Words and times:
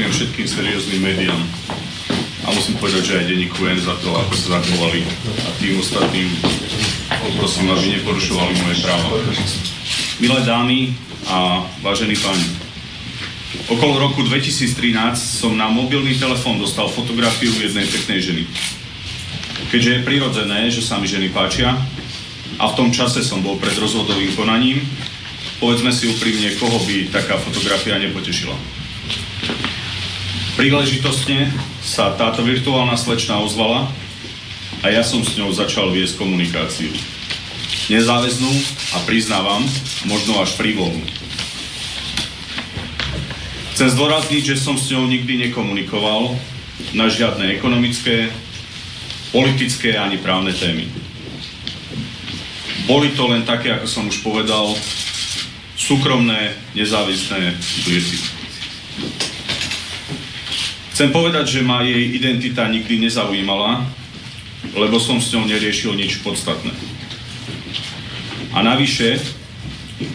ďakujem 0.00 0.16
všetkým 0.16 0.48
serióznym 0.48 1.00
médiám. 1.04 1.42
A 2.48 2.56
musím 2.56 2.80
povedať, 2.80 3.04
že 3.04 3.16
aj 3.20 3.24
denníku 3.36 3.68
N 3.68 3.76
za 3.84 3.92
to, 4.00 4.16
ako 4.16 4.32
sa 4.32 4.56
zachovali. 4.56 5.04
A 5.44 5.48
tým 5.60 5.76
ostatným 5.76 6.24
poprosím, 7.20 7.68
aby 7.68 8.00
neporušovali 8.00 8.64
moje 8.64 8.80
práva. 8.80 9.20
Milé 10.24 10.40
dámy 10.48 10.96
a 11.28 11.68
vážení 11.84 12.16
páni, 12.16 12.48
okolo 13.68 14.00
roku 14.00 14.24
2013 14.24 15.20
som 15.20 15.52
na 15.52 15.68
mobilný 15.68 16.16
telefón 16.16 16.56
dostal 16.56 16.88
fotografiu 16.88 17.52
jednej 17.60 17.84
peknej 17.84 18.24
ženy. 18.24 18.42
Keďže 19.68 20.00
je 20.00 20.06
prirodzené, 20.08 20.60
že 20.72 20.80
sa 20.80 20.96
mi 20.96 21.12
ženy 21.12 21.28
páčia 21.28 21.76
a 22.56 22.72
v 22.72 22.76
tom 22.80 22.88
čase 22.88 23.20
som 23.20 23.44
bol 23.44 23.60
pred 23.60 23.76
rozvodovým 23.76 24.32
konaním, 24.32 24.80
povedzme 25.60 25.92
si 25.92 26.08
úprimne, 26.08 26.56
koho 26.56 26.80
by 26.88 27.12
taká 27.12 27.36
fotografia 27.36 28.00
nepotešila. 28.00 28.79
Príležitostne 30.60 31.48
sa 31.80 32.12
táto 32.20 32.44
virtuálna 32.44 32.92
slečna 32.92 33.40
ozvala 33.40 33.88
a 34.84 34.92
ja 34.92 35.00
som 35.00 35.24
s 35.24 35.32
ňou 35.32 35.48
začal 35.56 35.88
viesť 35.88 36.20
komunikáciu. 36.20 36.92
Nezáväznú 37.88 38.52
a 38.92 39.00
priznávam, 39.08 39.64
možno 40.04 40.36
až 40.36 40.52
frivolnú. 40.60 41.00
Chcem 43.72 43.88
zdôrazniť, 43.88 44.52
že 44.52 44.60
som 44.60 44.76
s 44.76 44.92
ňou 44.92 45.08
nikdy 45.08 45.48
nekomunikoval 45.48 46.36
na 46.92 47.08
žiadne 47.08 47.56
ekonomické, 47.56 48.28
politické 49.32 49.96
ani 49.96 50.20
právne 50.20 50.52
témy. 50.52 50.84
Boli 52.84 53.16
to 53.16 53.32
len 53.32 53.48
také, 53.48 53.80
ako 53.80 53.88
som 53.88 54.12
už 54.12 54.20
povedal, 54.20 54.76
súkromné, 55.72 56.52
nezávislé 56.76 57.56
flirty. 57.80 58.40
Chcem 61.00 61.16
povedať, 61.16 61.46
že 61.48 61.64
ma 61.64 61.80
jej 61.80 62.12
identita 62.12 62.68
nikdy 62.68 63.08
nezaujímala, 63.08 63.88
lebo 64.76 65.00
som 65.00 65.16
s 65.16 65.32
ňou 65.32 65.48
neriešil 65.48 65.96
nič 65.96 66.20
podstatné. 66.20 66.76
A 68.52 68.60
navyše, 68.60 69.16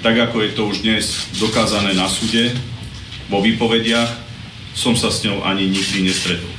tak 0.06 0.14
ako 0.14 0.46
je 0.46 0.52
to 0.54 0.62
už 0.70 0.86
dnes 0.86 1.26
dokázané 1.42 1.98
na 1.98 2.06
súde, 2.06 2.54
vo 3.34 3.42
výpovediach, 3.42 4.14
som 4.78 4.94
sa 4.94 5.10
s 5.10 5.26
ňou 5.26 5.42
ani 5.42 5.66
nikdy 5.66 6.06
nestretol. 6.06 6.54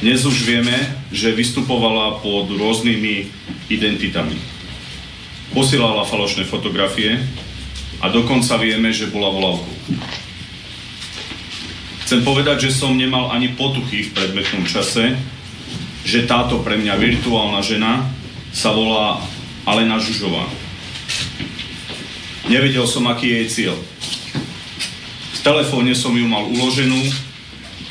Dnes 0.00 0.24
už 0.24 0.40
vieme, 0.48 0.72
že 1.12 1.36
vystupovala 1.36 2.24
pod 2.24 2.48
rôznymi 2.48 3.28
identitami. 3.68 4.40
Posielala 5.52 6.08
falošné 6.08 6.48
fotografie 6.48 7.20
a 8.00 8.08
dokonca 8.08 8.56
vieme, 8.56 8.88
že 8.88 9.12
bola 9.12 9.28
volavkou. 9.28 9.76
Chcem 12.10 12.26
povedať, 12.26 12.66
že 12.66 12.74
som 12.74 12.98
nemal 12.98 13.30
ani 13.30 13.54
potuchy 13.54 14.02
v 14.02 14.10
predmetnom 14.10 14.66
čase, 14.66 15.14
že 16.02 16.26
táto 16.26 16.58
pre 16.58 16.74
mňa 16.74 16.98
virtuálna 16.98 17.62
žena 17.62 18.02
sa 18.50 18.74
volá 18.74 19.22
Alena 19.62 19.94
Žužová. 20.02 20.42
Nevedel 22.50 22.82
som, 22.90 23.06
aký 23.06 23.30
je 23.30 23.36
jej 23.38 23.48
cieľ. 23.54 23.78
V 25.38 25.40
telefóne 25.46 25.94
som 25.94 26.10
ju 26.10 26.26
mal 26.26 26.50
uloženú 26.50 26.98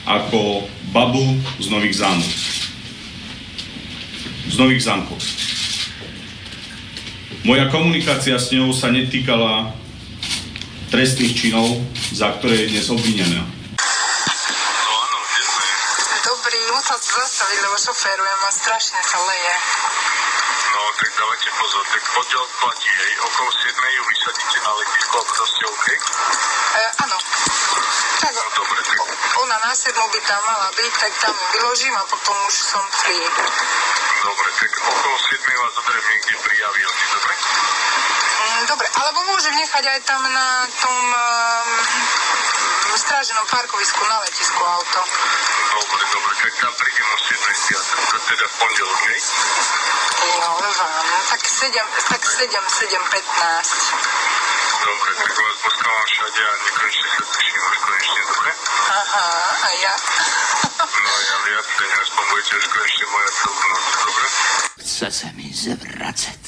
ako 0.03 0.67
babu 0.91 1.39
z 1.63 1.71
Nových 1.71 2.03
zámov. 2.03 2.31
Z 4.51 4.55
Nových 4.59 4.83
zámkov. 4.83 5.15
Moja 7.47 7.71
komunikácia 7.71 8.35
s 8.35 8.51
ňou 8.51 8.75
sa 8.75 8.91
netýkala 8.91 9.71
trestných 10.91 11.39
činov, 11.39 11.71
za 12.11 12.35
ktoré 12.35 12.67
je 12.67 12.75
dnes 12.75 12.83
obvinená. 12.91 13.47
Dobrý, 16.19 16.61
musel 16.73 16.97
sa 16.97 17.45
šoférujem 17.89 18.41
a 18.45 18.51
strašne 18.53 19.01
sa 19.01 19.17
leje. 19.17 19.55
No, 20.69 20.81
tak 20.93 21.09
dávajte 21.09 21.49
pozor, 21.57 21.83
tak 21.89 22.03
oddiel 22.21 22.45
platí, 22.61 22.85
hej, 22.85 23.13
okolo 23.25 23.49
7 23.49 23.65
ju 23.97 24.03
vysadíte 24.05 24.57
na 24.61 24.71
letisku 24.77 25.13
a 25.17 25.23
potom 25.25 25.45
ste 25.49 25.63
OK? 25.65 25.87
E, 25.89 26.83
áno. 27.01 27.17
Tak, 28.21 28.33
No 28.37 28.45
dobre, 28.53 28.79
tak 28.85 28.99
ona 29.41 29.57
na 29.65 29.73
sedmo 29.73 30.05
by 30.05 30.21
tam 30.21 30.41
mala 30.45 30.69
byť, 30.69 30.93
tak 31.01 31.13
tam 31.17 31.33
vyložím 31.33 31.95
a 31.97 32.03
potom 32.05 32.35
už 32.45 32.55
som 32.61 32.83
free. 33.01 33.25
dobre, 34.21 34.49
tak 34.53 34.71
okolo 34.85 35.15
7 35.17 35.41
vás 35.41 35.71
zoberiem 35.73 36.05
niekde 36.13 36.35
pri 36.45 36.55
avióne, 36.61 37.05
dobre? 37.09 37.33
Mm, 38.37 38.61
Dobre, 38.69 38.87
alebo 39.01 39.19
môžem 39.33 39.55
nechať 39.57 39.83
aj 39.89 39.99
tam 40.05 40.21
na 40.29 40.47
tom 40.77 40.97
um, 41.09 41.69
stráženom 42.97 43.45
parkovisku 43.51 44.01
na 44.07 44.17
letisku 44.25 44.61
auto. 44.63 44.99
Dobre, 45.69 46.03
dobre, 46.09 46.33
tak 46.41 46.53
tam 46.57 46.73
prídem 46.79 47.07
o 47.13 47.17
7 47.21 47.67
piatok, 47.69 47.99
to 48.09 48.17
teda 48.29 48.45
v 48.49 48.55
pondelok, 48.57 49.01
hej? 49.13 49.21
No, 50.39 50.49
vám, 50.57 51.05
tak 51.29 51.41
7, 51.45 51.73
tak 52.09 52.21
7, 52.25 52.49
7, 52.49 52.97
15. 53.13 54.49
Dobre, 54.79 55.11
tak 55.19 55.31
vás 55.35 55.57
poskávam 55.59 56.05
všade 56.07 56.41
a 56.41 56.53
nekonečne 56.65 57.07
sa 57.13 57.23
teším 57.35 57.61
už 57.67 57.77
konečne, 57.83 58.21
dobre? 58.31 58.51
Aha, 58.89 59.27
a 59.59 59.69
ja. 59.83 59.93
No 60.79 61.11
ja 61.19 61.37
viacej, 61.45 61.89
aspoň 62.07 62.23
budete 62.31 62.53
už 62.57 62.65
konečne 62.71 63.05
moja 63.11 63.29
celú 63.43 63.63
noc, 63.69 63.85
dobre? 64.07 64.27
Chce 64.79 65.07
sa 65.11 65.27
mi 65.35 65.47
zvracet. 65.51 66.41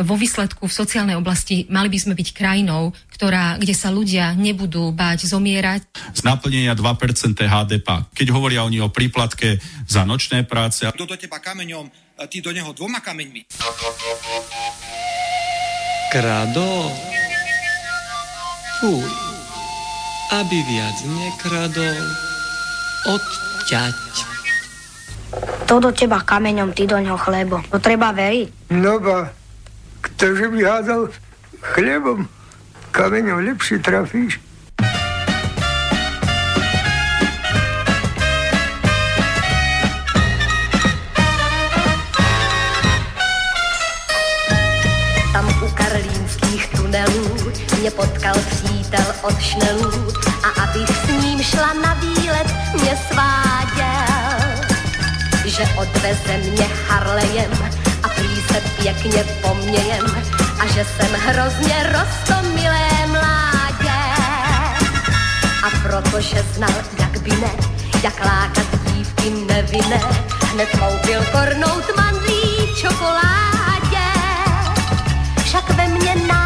vo 0.00 0.14
výsledku 0.16 0.64
v 0.64 0.72
sociálnej 0.72 1.16
oblasti 1.16 1.68
mali 1.68 1.92
by 1.92 1.98
sme 2.00 2.14
byť 2.16 2.28
krajinou, 2.32 2.92
ktorá, 3.14 3.56
kde 3.56 3.74
sa 3.76 3.92
ľudia 3.92 4.32
nebudú 4.34 4.90
báť 4.90 5.28
zomierať. 5.28 5.82
z 6.16 6.22
naplnenia 6.24 6.72
2% 6.72 7.36
HDP. 7.36 7.88
Keď 8.12 8.26
hovoria 8.32 8.64
oni 8.64 8.80
o 8.80 8.88
príplatke 8.88 9.60
za 9.84 10.02
nočné 10.02 10.42
práce, 10.44 10.84
Kto 10.88 11.06
do 11.06 11.16
teba 11.16 11.38
kameňom, 11.38 11.88
ty 12.26 12.40
do 12.40 12.50
neho 12.50 12.70
dvoma 12.72 13.00
kameňmi. 13.00 13.46
Kradol. 16.12 16.92
Fuj. 18.80 19.08
Aby 20.32 20.58
viac 20.64 20.96
nekradol. 21.04 22.04
Odťať. 23.08 23.96
To 25.64 25.80
do 25.80 25.88
teba 25.90 26.20
kameňom, 26.20 26.76
ty 26.76 26.84
do 26.84 27.00
ňoho 27.00 27.16
chlebo. 27.16 27.64
To 27.72 27.80
treba 27.80 28.12
veriť. 28.12 28.76
No 28.76 29.00
ba, 29.00 29.32
ktože 30.04 30.52
by 30.52 30.60
hádal 30.60 31.08
chlebom, 31.72 32.28
kameňom 32.92 33.40
lepšie 33.48 33.80
trafíš. 33.80 34.36
Tam 45.32 45.46
u 45.64 45.68
karlínských 45.74 46.68
tunelů 46.76 47.52
mě 47.80 47.90
potkal 47.90 48.36
přítel 48.50 49.08
od 49.22 49.40
šnelů 49.40 50.12
a 50.44 50.48
abych 50.62 50.92
s 50.92 51.08
ním 51.24 51.42
šla 51.42 51.72
na 51.72 51.94
výlet, 51.94 52.48
mě 52.76 52.92
sváděl, 53.08 54.52
že 55.44 55.64
odveze 55.80 56.36
mě 56.38 56.68
Harlejem 56.88 57.52
a 58.02 58.08
prý 58.08 58.36
se 58.52 58.60
pěkně 58.76 59.24
pomějem 59.42 60.04
a 60.62 60.66
že 60.66 60.84
jsem 60.84 61.12
hrozně 61.14 61.92
rostomilé 61.92 63.06
mládě. 63.06 63.98
A 65.64 65.70
protože 65.82 66.42
znal, 66.54 66.74
jak 67.00 67.18
by 67.22 67.30
ne, 67.30 67.50
jak 68.02 68.24
lákat 68.24 68.66
dívky 68.86 69.30
nevinné, 69.30 70.00
hned 70.52 70.68
koupil 70.70 71.20
kornout 71.32 71.96
mandlí 71.96 72.68
čokoládě. 72.80 74.06
Však 75.44 75.70
ve 75.70 75.88
mně 75.88 76.14
náhle 76.26 76.41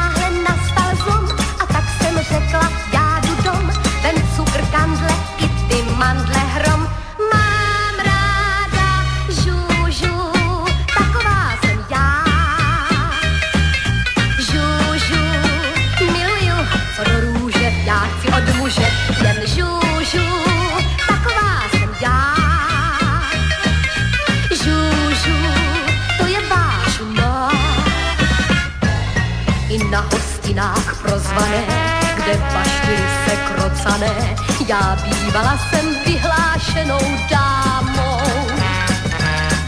se 33.87 33.87
krocané, 33.87 34.37
já 34.69 34.97
bývala 35.05 35.59
jsem 35.71 35.97
vyhlášenou 36.07 37.01
dámou. 37.31 38.21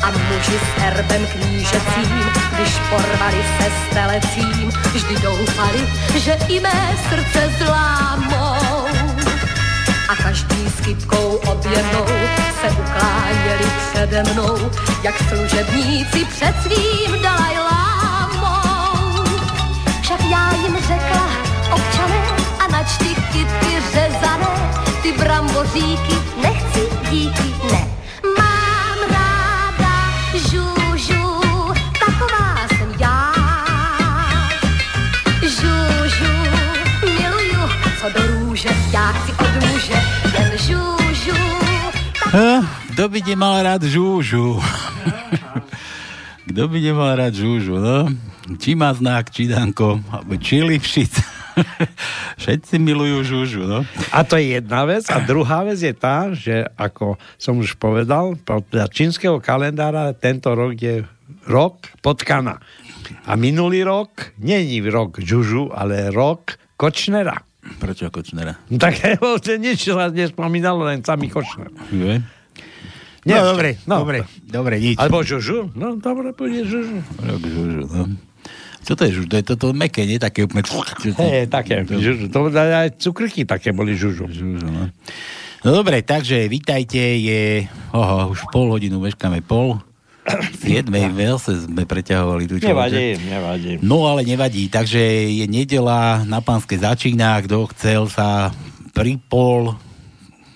A 0.02 0.10
muži 0.10 0.58
s 0.58 0.80
herbem 0.80 1.26
knížecím, 1.26 2.30
když 2.52 2.78
porvali 2.90 3.44
se 3.58 3.70
s 3.70 3.94
telecím, 3.94 4.72
vždy 4.94 5.14
doufali, 5.14 5.88
že 6.16 6.32
i 6.48 6.60
mé 6.60 6.96
srdce 7.08 7.52
zlámou. 7.64 8.86
A 10.08 10.16
každý 10.22 10.68
s 10.68 10.80
kytkou 10.84 11.40
objednou 11.46 12.06
se 12.60 12.70
ukláněli 12.70 13.70
přede 13.92 14.22
mnou, 14.32 14.70
jak 15.02 15.14
služebníci 15.28 16.24
před 16.24 16.54
svým 16.62 17.22
Dalajlámou. 17.22 19.24
Však 20.02 20.20
já 20.30 20.54
jim 20.54 20.76
řekla, 20.88 21.28
občané, 21.70 22.27
nač 22.88 22.96
ty 22.96 23.12
řezané, 23.92 24.48
ty 25.02 25.12
bramboříky 25.12 26.16
nechci 26.42 26.82
díky, 27.10 27.48
ne. 27.72 27.84
Mám 28.38 28.98
ráda 29.10 29.94
žužu, 30.34 31.24
taková 32.00 32.56
jsem 32.68 32.90
já. 33.00 33.34
Žužu, 35.42 36.32
miluju, 37.04 37.62
co 38.00 38.06
do 38.20 38.26
růže, 38.26 38.68
já 38.92 39.12
chci 39.12 39.32
od 39.32 39.64
muže 39.66 40.02
jen 40.38 40.52
žužu. 40.58 41.36
Ha, 42.32 42.64
Kto 42.92 43.08
by 43.08 43.22
nemal 43.22 43.62
rád 43.62 43.82
žúžu? 43.82 44.62
Kto 46.48 46.68
by 46.68 46.80
nemal 46.80 47.14
rád 47.14 47.34
žúžu, 47.34 47.78
no? 47.78 48.08
Či 48.58 48.74
má 48.74 48.90
znak, 48.96 49.30
či 49.30 49.46
Danko, 49.46 50.00
alebo 50.10 50.34
či 50.40 50.64
Lipšic. 50.64 51.14
Všetci 52.48 52.80
milujú 52.80 53.28
žúžu, 53.28 53.62
no. 53.68 53.84
A 54.08 54.24
to 54.24 54.40
je 54.40 54.56
jedna 54.56 54.88
vec. 54.88 55.04
A 55.12 55.20
druhá 55.20 55.68
vec 55.68 55.84
je 55.84 55.92
tá, 55.92 56.32
že 56.32 56.64
ako 56.80 57.20
som 57.36 57.60
už 57.60 57.76
povedal, 57.76 58.40
podľa 58.40 58.88
čínskeho 58.88 59.36
kalendára 59.36 60.16
tento 60.16 60.56
rok 60.56 60.72
je 60.72 61.04
rok 61.44 61.92
potkana. 62.00 62.56
A 63.28 63.36
minulý 63.36 63.84
rok 63.84 64.32
není 64.40 64.80
rok 64.80 65.20
žužu, 65.20 65.68
ale 65.76 66.08
rok 66.08 66.56
Kočnera. 66.80 67.36
Prečo 67.84 68.08
Kočnera? 68.08 68.56
No 68.72 68.80
tak 68.80 68.96
to 69.44 69.52
nič 69.60 69.84
sa 69.84 70.08
nespomínalo, 70.08 70.88
len 70.88 71.04
samý 71.04 71.28
Kočner. 71.28 71.68
Je? 71.92 72.24
Nie, 73.28 73.44
no, 73.44 73.52
dobre, 73.52 73.76
no. 73.84 74.00
dobre, 74.00 74.24
dobre, 74.40 74.80
nič. 74.80 74.96
Alebo 74.96 75.20
žužu? 75.20 75.68
No, 75.76 76.00
dobre, 76.00 76.32
bude 76.32 76.64
žužu. 76.64 77.04
Rok 77.20 77.42
žužu, 77.44 77.84
no. 77.92 78.27
Čo 78.88 78.96
to 78.96 79.04
je 79.04 79.20
žužu? 79.20 79.28
To 79.28 79.36
je 79.36 79.44
toto 79.44 79.66
meké, 79.76 80.08
nie? 80.08 80.16
Také 80.16 80.48
úplne... 80.48 80.64
Hej, 80.64 81.52
také, 81.52 81.84
žužu. 81.84 82.32
To 82.32 82.48
aj 82.48 82.96
cukrky 82.96 83.44
také 83.44 83.76
boli 83.76 83.92
žužu. 83.92 84.32
žužu 84.32 84.64
no. 84.64 84.88
no 85.60 85.70
dobre, 85.76 86.00
takže 86.00 86.48
vítajte, 86.48 86.96
je... 86.96 87.68
Oho, 87.92 88.32
už 88.32 88.48
pol 88.48 88.72
hodinu, 88.72 88.96
meškáme 89.04 89.44
pol. 89.44 89.76
V 90.64 90.80
7. 90.80 90.88
veľse 91.12 91.68
sme 91.68 91.84
preťahovali 91.84 92.48
tu 92.48 92.56
Nevadí, 92.64 93.20
nevadí. 93.28 93.72
No 93.84 94.08
ale 94.08 94.24
nevadí, 94.24 94.72
takže 94.72 95.00
je 95.36 95.44
nedela, 95.44 96.24
na 96.24 96.40
pánske 96.40 96.80
začína, 96.80 97.44
kto 97.44 97.68
chcel 97.76 98.08
sa 98.08 98.52
pripol 98.96 99.76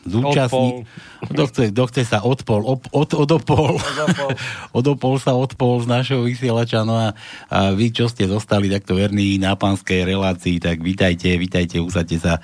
zúčastniť. 0.02 0.74
Kto 1.22 1.42
chce, 1.46 1.62
kto 1.70 1.84
chce 1.86 2.02
sa 2.02 2.18
odpol, 2.26 2.66
op, 2.66 2.90
od, 2.90 3.10
odopol, 3.14 3.78
odopol 4.78 5.14
sa 5.22 5.38
odpol 5.38 5.78
z 5.82 5.86
našeho 5.86 6.26
vysielača, 6.26 6.82
no 6.82 6.98
a, 6.98 7.08
a 7.46 7.70
vy, 7.70 7.94
čo 7.94 8.10
ste 8.10 8.26
zostali 8.26 8.66
takto 8.66 8.98
verní 8.98 9.38
na 9.38 9.54
pánskej 9.54 10.02
relácii, 10.02 10.58
tak 10.58 10.82
vítajte, 10.82 11.30
vítajte, 11.38 11.78
usadte 11.78 12.18
sa, 12.18 12.42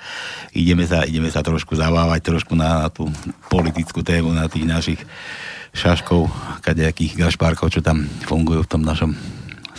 ideme 0.55 0.87
sa, 0.87 1.03
ideme 1.03 1.27
sa 1.27 1.43
trošku 1.43 1.75
zavávať, 1.75 2.23
trošku 2.23 2.55
na, 2.55 2.87
na 2.87 2.89
tú 2.89 3.11
politickú 3.51 3.99
tému, 3.99 4.31
na 4.31 4.47
tých 4.47 4.63
našich 4.63 5.01
šaškov, 5.75 6.31
kadejakých 6.63 7.19
gašpárkov, 7.19 7.69
čo 7.69 7.81
tam 7.83 8.07
fungujú 8.25 8.65
v 8.65 8.71
tom 8.71 8.81
našom 8.81 9.11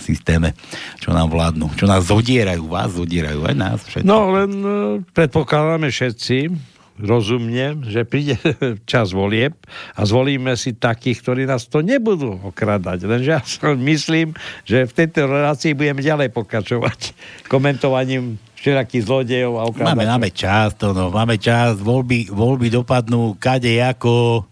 systéme, 0.00 0.56
čo 0.98 1.12
nám 1.12 1.28
vládnu, 1.28 1.76
čo 1.76 1.84
nás 1.84 2.08
zodierajú, 2.08 2.66
vás 2.66 2.96
zodierajú, 2.96 3.46
aj 3.46 3.54
nás 3.54 3.78
všetci. 3.84 4.08
No 4.08 4.32
len 4.32 4.50
e, 4.64 4.74
predpokladáme 5.12 5.92
všetci, 5.92 6.50
rozumne, 7.00 7.80
že 7.88 8.04
príde 8.04 8.36
čas 8.90 9.12
volieb 9.16 9.56
a 9.96 10.00
zvolíme 10.04 10.54
si 10.54 10.76
takých, 10.76 11.18
ktorí 11.24 11.42
nás 11.48 11.66
to 11.66 11.80
nebudú 11.80 12.38
okradať. 12.52 12.98
Lenže 13.08 13.30
ja 13.36 13.40
myslím, 13.76 14.36
že 14.68 14.84
v 14.84 14.92
tejto 14.92 15.28
relácii 15.28 15.72
budeme 15.72 16.04
ďalej 16.04 16.28
pokračovať 16.32 17.00
komentovaním 17.52 18.36
všetkých 18.60 19.04
zlodejov 19.08 19.54
a 19.56 19.62
okradačov. 19.72 19.96
Máme, 19.96 20.04
máme 20.04 20.30
čas, 20.36 20.76
to 20.76 20.92
no, 20.92 21.08
máme 21.08 21.40
čas, 21.40 21.80
voľby, 21.80 22.28
voľby 22.28 22.68
dopadnú 22.68 23.40
kade 23.40 23.72
ako 23.80 24.44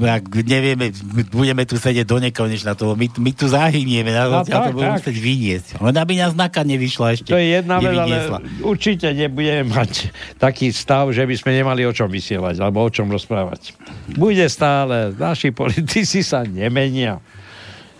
ak 0.00 0.24
nevieme, 0.32 0.88
budeme 1.28 1.68
tu 1.68 1.76
sedieť 1.76 2.08
do 2.08 2.16
nekonečna 2.16 2.72
toho, 2.72 2.96
my, 2.96 3.12
my 3.12 3.30
tu 3.36 3.44
zahynieme, 3.44 4.08
no, 4.08 4.40
tak, 4.40 4.72
to 4.72 4.80
budeme 4.80 4.96
musieť 4.96 5.16
vyniesť. 5.20 5.68
Len 5.84 5.94
aby 6.00 6.12
nás 6.16 6.32
naka 6.32 6.64
nevyšla 6.64 7.06
ešte. 7.20 7.28
To 7.28 7.36
je 7.36 7.60
jedna 7.60 7.76
vec, 7.76 7.92
ale 7.92 8.40
určite 8.64 9.12
nebudeme 9.12 9.68
mať 9.68 10.08
taký 10.40 10.72
stav, 10.72 11.12
že 11.12 11.28
by 11.28 11.34
sme 11.36 11.60
nemali 11.60 11.84
o 11.84 11.92
čom 11.92 12.08
vysielať, 12.08 12.56
alebo 12.56 12.80
o 12.80 12.88
čom 12.88 13.12
rozprávať. 13.12 13.76
Bude 14.16 14.48
stále, 14.48 15.12
naši 15.12 15.52
politici 15.52 16.24
sa 16.24 16.40
nemenia. 16.40 17.20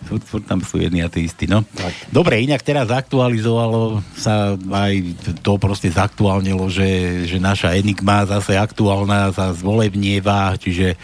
Furt, 0.02 0.24
furt 0.26 0.44
tam 0.44 0.60
sú 0.62 0.82
jedni 0.82 1.00
a 1.00 1.08
tí 1.08 1.24
istí, 1.26 1.46
no. 1.46 1.62
Tak. 1.62 2.10
Dobre, 2.10 2.42
inak 2.42 2.62
teraz 2.66 2.90
aktualizovalo 2.90 4.02
sa 4.18 4.54
aj 4.58 4.92
to 5.40 5.56
proste 5.56 5.88
zaktuálnilo, 5.94 6.66
že, 6.66 7.22
že 7.26 7.38
naša 7.38 7.78
enigma 7.78 8.26
zase 8.26 8.58
aktuálna 8.58 9.30
sa 9.30 9.54
zvolebnieva, 9.54 10.58
čiže 10.58 10.98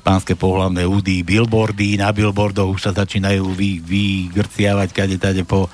pánske 0.00 0.34
pohlavné 0.34 0.88
údy, 0.88 1.20
billboardy, 1.20 2.00
na 2.00 2.10
billboardoch 2.10 2.72
už 2.72 2.80
sa 2.80 2.92
začínajú 2.96 3.52
vy, 3.52 3.78
vygrciavať 3.84 4.88
kade 4.90 5.16
tade 5.20 5.44
po, 5.44 5.68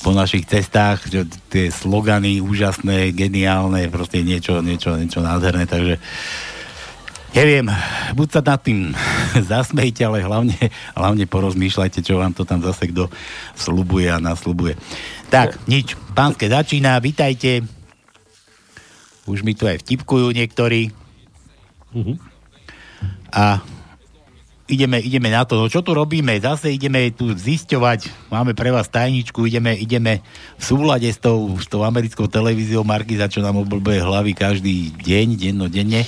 po 0.00 0.10
našich 0.14 0.46
cestách, 0.46 1.02
že 1.10 1.26
tie 1.50 1.68
slogany 1.68 2.38
úžasné, 2.38 3.10
geniálne, 3.10 3.90
proste 3.90 4.22
niečo, 4.22 4.62
niečo, 4.62 4.94
niečo 4.94 5.20
nádherné, 5.20 5.66
takže 5.66 5.98
Neviem, 7.32 7.64
buď 8.12 8.28
sa 8.28 8.40
nad 8.44 8.60
tým 8.60 8.92
zasmejte, 9.52 10.04
ale 10.04 10.20
hlavne, 10.20 10.56
hlavne 10.92 11.24
porozmýšľajte, 11.24 12.04
čo 12.04 12.20
vám 12.20 12.36
to 12.36 12.44
tam 12.44 12.60
zase 12.60 12.92
kto 12.92 13.08
slubuje 13.56 14.12
a 14.12 14.20
naslubuje. 14.20 14.76
Tak, 15.32 15.64
nič. 15.64 15.96
Pánske 16.12 16.52
začína, 16.52 17.00
vitajte. 17.00 17.64
Už 19.24 19.40
mi 19.40 19.56
tu 19.56 19.64
aj 19.64 19.80
vtipkujú 19.80 20.28
niektorí. 20.36 20.92
Uh-huh. 21.96 22.20
A 23.32 23.64
ideme, 24.68 25.00
ideme 25.00 25.32
na 25.32 25.48
to. 25.48 25.56
No 25.56 25.72
čo 25.72 25.80
tu 25.80 25.96
robíme? 25.96 26.36
Zase 26.36 26.68
ideme 26.68 27.08
tu 27.16 27.32
zisťovať. 27.32 28.28
Máme 28.28 28.52
pre 28.52 28.68
vás 28.68 28.92
tajničku, 28.92 29.48
ideme, 29.48 29.72
ideme 29.76 30.20
v 30.60 30.62
súlade 30.62 31.08
s 31.08 31.16
tou, 31.16 31.56
s 31.56 31.64
tou 31.64 31.80
americkou 31.80 32.28
televíziou 32.28 32.84
Markiza, 32.84 33.32
čo 33.32 33.40
nám 33.40 33.56
oblbuje 33.56 34.04
hlavy 34.04 34.36
každý 34.36 34.92
deň, 35.00 35.26
dennodenne. 35.40 36.04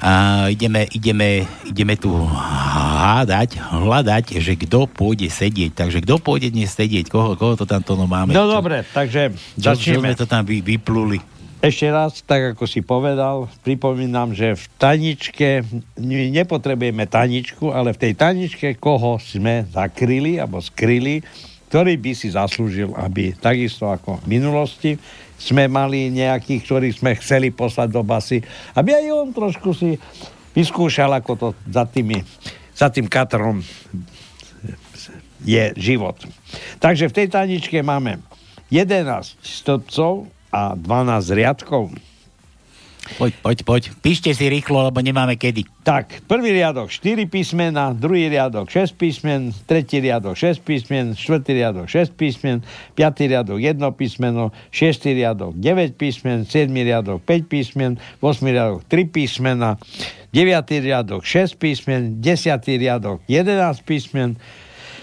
A 0.00 0.48
ideme, 0.48 0.88
ideme, 0.96 1.44
ideme 1.68 1.92
tu 1.92 2.08
hádať, 2.16 3.60
hľadať, 3.60 4.40
že 4.40 4.56
kto 4.56 4.88
pôjde 4.88 5.28
sedieť. 5.28 5.76
Takže 5.76 6.00
kto 6.00 6.16
pôjde 6.16 6.56
dnes 6.56 6.72
sedieť? 6.72 7.12
Koho, 7.12 7.36
koho 7.36 7.52
to 7.52 7.68
tam 7.68 7.84
to 7.84 8.00
no 8.00 8.08
máme? 8.08 8.32
No 8.32 8.48
dobre, 8.48 8.80
takže 8.96 9.36
začneme. 9.60 9.76
Čo 9.76 10.00
sme 10.00 10.12
to 10.16 10.24
tam 10.24 10.48
vy, 10.48 10.64
vypluli? 10.64 11.20
Ešte 11.60 11.92
raz, 11.92 12.24
tak 12.24 12.56
ako 12.56 12.64
si 12.64 12.80
povedal, 12.80 13.44
pripomínam, 13.60 14.32
že 14.32 14.56
v 14.56 14.64
taničke 14.80 15.60
nepotrebujeme 16.32 17.04
taničku, 17.04 17.68
ale 17.68 17.92
v 17.92 18.00
tej 18.00 18.12
taničke 18.16 18.80
koho 18.80 19.20
sme 19.20 19.68
zakryli 19.68 20.40
alebo 20.40 20.64
skryli, 20.64 21.20
ktorý 21.70 21.94
by 21.96 22.12
si 22.18 22.34
zaslúžil, 22.34 22.90
aby 22.98 23.30
takisto 23.38 23.86
ako 23.86 24.18
v 24.26 24.26
minulosti 24.26 24.98
sme 25.40 25.70
mali 25.70 26.10
nejakých, 26.10 26.60
ktorých 26.66 26.98
sme 26.98 27.14
chceli 27.22 27.48
poslať 27.54 27.88
do 27.94 28.02
basy, 28.02 28.42
aby 28.74 28.90
aj 28.92 29.06
on 29.14 29.28
trošku 29.30 29.70
si 29.72 29.94
vyskúšal, 30.52 31.14
ako 31.14 31.32
to 31.38 31.48
za, 31.70 31.86
tými, 31.86 32.20
za 32.74 32.90
tým 32.90 33.06
katrom 33.06 33.62
je 35.40 35.64
život. 35.78 36.18
Takže 36.82 37.08
v 37.08 37.16
tej 37.16 37.26
taničke 37.32 37.80
máme 37.80 38.20
11 38.68 39.40
stĺpcov, 39.40 40.28
a 40.50 40.74
12 40.74 41.38
riadkov. 41.38 41.94
Poď, 43.18 43.32
poď, 43.42 43.58
poď. 43.66 43.82
Píšte 43.98 44.30
si 44.30 44.46
rýchlo, 44.46 44.86
lebo 44.86 45.02
nemáme 45.02 45.34
kedy. 45.34 45.66
Tak, 45.82 46.22
prvý 46.28 46.54
riadok 46.54 46.92
4 46.92 47.26
písmena, 47.26 47.90
druhý 47.96 48.30
riadok 48.30 48.70
6 48.70 48.94
písmen, 48.94 49.50
tretí 49.66 49.98
riadok 49.98 50.36
6 50.36 50.60
písmen, 50.62 51.18
štvrtý 51.18 51.56
riadok 51.56 51.88
6 51.88 52.14
písmen, 52.14 52.62
piatý 52.94 53.26
riadok 53.26 53.58
1 53.58 53.80
písmeno, 53.96 54.54
šiestý 54.70 55.16
riadok 55.16 55.56
9 55.56 55.96
písmen, 55.96 56.46
7 56.46 56.70
riadok 56.70 57.18
5 57.24 57.50
písmen, 57.50 57.96
8 58.20 58.46
riadok 58.46 58.84
3 58.86 59.08
písmena, 59.10 59.80
9 60.30 60.84
riadok 60.84 61.22
6 61.26 61.58
písmen, 61.58 62.20
10 62.22 62.78
riadok 62.78 63.18
11 63.26 63.82
písmen, 63.82 64.38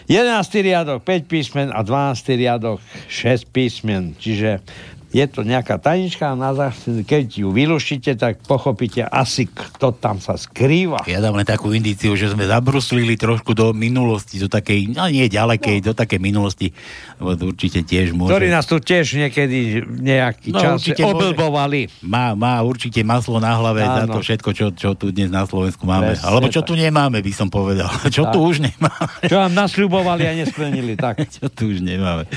11. 0.08 0.64
riadok 0.64 1.04
5 1.04 1.28
písmen 1.28 1.68
a 1.68 1.84
12. 1.84 2.40
riadok 2.40 2.80
6 3.12 3.44
písmen. 3.52 4.16
Čiže 4.16 4.64
je 5.08 5.24
to 5.24 5.42
nejaká 5.42 5.78
tajnička 5.78 6.28
a 6.28 6.36
na 6.36 6.52
zá- 6.52 6.76
keď 7.02 7.40
ju 7.40 7.50
vylúšite, 7.50 8.14
tak 8.14 8.44
pochopíte 8.44 9.02
asi, 9.02 9.46
kto 9.46 9.92
tam 9.92 10.18
sa 10.18 10.36
skrýva. 10.36 11.08
Ja 11.08 11.18
dám 11.18 11.34
len 11.34 11.44
takú 11.44 11.72
indíciu, 11.72 12.14
že 12.14 12.28
sme 12.28 12.44
zabruslili 12.44 13.16
trošku 13.16 13.52
do 13.52 13.72
minulosti, 13.72 14.36
do 14.36 14.46
takej, 14.46 14.92
no 14.92 15.08
nie 15.08 15.26
ďalekej, 15.26 15.80
no. 15.80 15.86
do 15.86 15.94
takej 15.94 16.20
minulosti, 16.20 16.76
lebo 17.18 17.34
to 17.34 17.44
určite 17.48 17.82
tiež 17.82 18.12
môže. 18.12 18.30
Ktorí 18.30 18.48
nás 18.48 18.64
tu 18.64 18.78
tiež 18.78 19.16
niekedy 19.18 19.58
nejaký 19.88 20.50
No, 20.50 20.60
čas 20.60 20.84
môže. 20.84 21.00
oblbovali. 21.00 21.88
Má, 22.02 22.32
má 22.34 22.60
určite 22.60 23.00
maslo 23.02 23.40
na 23.40 23.54
hlave 23.54 23.82
za 23.82 24.04
Áno. 24.04 24.12
to 24.12 24.20
všetko, 24.20 24.50
čo, 24.52 24.66
čo 24.72 24.92
tu 24.92 25.10
dnes 25.10 25.28
na 25.28 25.44
Slovensku 25.44 25.84
máme. 25.84 26.14
Presne 26.14 26.28
Alebo 26.28 26.48
čo 26.48 26.62
tak. 26.62 26.68
tu 26.68 26.74
nemáme, 26.76 27.18
by 27.18 27.32
som 27.32 27.48
povedal. 27.48 27.88
Čo 28.10 28.28
Tak. 28.28 28.34
tu 28.34 28.44
už 28.44 28.60
nemáme. 28.60 29.24
Čo 29.24 29.38
vám 29.38 29.54
nasľubovali 29.54 30.24
a 30.26 30.34
nesplnili, 30.36 30.94
tak. 30.94 31.24
čo 31.34 31.48
tu 31.48 31.70
už 31.70 31.80
nemáme. 31.80 32.28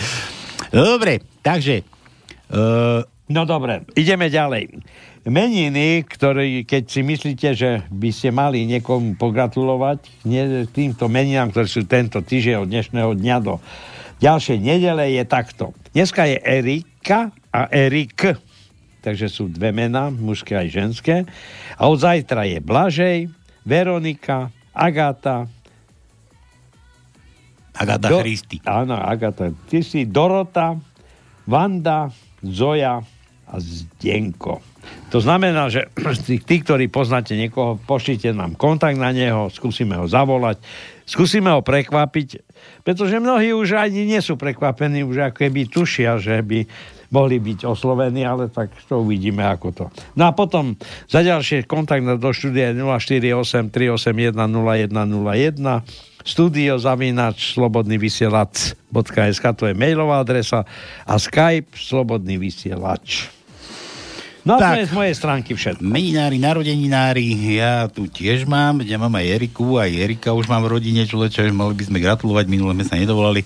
Dobre, 0.69 1.19
takže... 1.41 1.83
Uh, 2.51 3.07
No 3.31 3.47
dobre, 3.47 3.87
ideme 3.95 4.27
ďalej. 4.27 4.83
Meniny, 5.23 6.03
ktoré, 6.03 6.67
keď 6.67 6.83
si 6.91 7.01
myslíte, 7.07 7.49
že 7.55 7.87
by 7.87 8.11
ste 8.11 8.35
mali 8.35 8.67
niekomu 8.67 9.15
pogratulovať 9.15 10.27
nie, 10.27 10.67
týmto 10.67 11.07
meninám, 11.07 11.55
ktoré 11.55 11.71
sú 11.71 11.87
tento 11.87 12.19
týždeň 12.19 12.67
od 12.67 12.67
dnešného 12.67 13.11
dňa 13.15 13.37
do 13.39 13.63
ďalšej 14.19 14.59
nedele, 14.59 15.15
je 15.15 15.23
takto. 15.31 15.71
Dneska 15.95 16.27
je 16.27 16.43
Erika 16.43 17.31
a 17.55 17.71
Erik, 17.71 18.19
takže 18.99 19.31
sú 19.31 19.47
dve 19.47 19.71
mená, 19.71 20.11
mužské 20.11 20.59
aj 20.59 20.69
ženské. 20.75 21.17
A 21.79 21.87
od 21.87 22.03
zajtra 22.03 22.51
je 22.51 22.59
Blažej, 22.59 23.19
Veronika, 23.63 24.51
Agáta, 24.75 25.47
Agata 27.79 28.11
Do- 28.11 28.21
Christy. 28.27 28.59
Áno, 28.67 28.99
Agata. 28.99 29.55
Ty 29.71 29.79
si 29.87 30.03
Dorota, 30.03 30.75
Vanda, 31.47 32.11
Zoja 32.41 33.05
a 33.51 33.55
Zdenko. 33.59 34.63
To 35.11 35.19
znamená, 35.19 35.69
že 35.69 35.91
tí, 36.49 36.57
ktorí 36.63 36.87
poznáte 36.89 37.35
niekoho, 37.35 37.77
pošlite 37.83 38.31
nám 38.31 38.55
kontakt 38.55 38.97
na 38.97 39.11
neho, 39.11 39.51
skúsime 39.51 39.99
ho 39.99 40.07
zavolať, 40.07 40.63
skúsime 41.05 41.51
ho 41.51 41.61
prekvapiť, 41.61 42.41
pretože 42.87 43.19
mnohí 43.19 43.51
už 43.51 43.77
ani 43.77 44.07
nie 44.07 44.23
sú 44.23 44.39
prekvapení, 44.39 45.03
už 45.03 45.31
ako 45.31 45.37
keby 45.47 45.67
tušia, 45.67 46.23
že 46.23 46.41
by 46.47 46.65
mohli 47.11 47.43
byť 47.43 47.67
oslovení, 47.67 48.23
ale 48.23 48.47
tak 48.47 48.71
to 48.87 49.03
uvidíme, 49.03 49.43
ako 49.43 49.69
to. 49.75 49.85
No 50.15 50.31
a 50.31 50.33
potom 50.33 50.79
za 51.11 51.27
ďalšie 51.27 51.67
kontakt 51.67 52.07
do 52.07 52.31
štúdia 52.31 52.71
048 52.71 53.75
381 53.75 54.31
0101 54.39 56.10
studio 56.25 56.79
zavínač 56.79 57.57
slobodný 57.57 57.97
vysielač.sk 57.99 59.45
to 59.57 59.65
je 59.71 59.75
mailová 59.75 60.21
adresa 60.21 60.63
a 61.07 61.15
Skype 61.17 61.73
slobodný 61.75 62.37
vysielač. 62.37 63.40
No 64.41 64.57
a 64.57 64.59
to 64.59 64.65
Tak. 64.65 64.77
je 64.81 64.89
z 64.89 64.95
mojej 64.97 65.15
stránky 65.15 65.51
všetko. 65.53 65.85
Meninári, 65.85 66.41
narodeninári, 66.41 67.61
ja 67.61 67.93
tu 67.93 68.09
tiež 68.09 68.49
mám, 68.49 68.81
ja 68.81 68.97
mám 68.97 69.13
aj 69.13 69.27
Eriku, 69.37 69.77
aj 69.77 69.93
Erika 69.93 70.33
už 70.33 70.49
mám 70.49 70.65
v 70.65 70.81
rodine, 70.81 71.05
človeče, 71.05 71.53
mali 71.53 71.77
by 71.77 71.85
sme 71.85 71.99
gratulovať, 72.01 72.45
minule 72.49 72.73
sme 72.73 72.87
sa 72.89 72.97
nedovolali. 72.97 73.45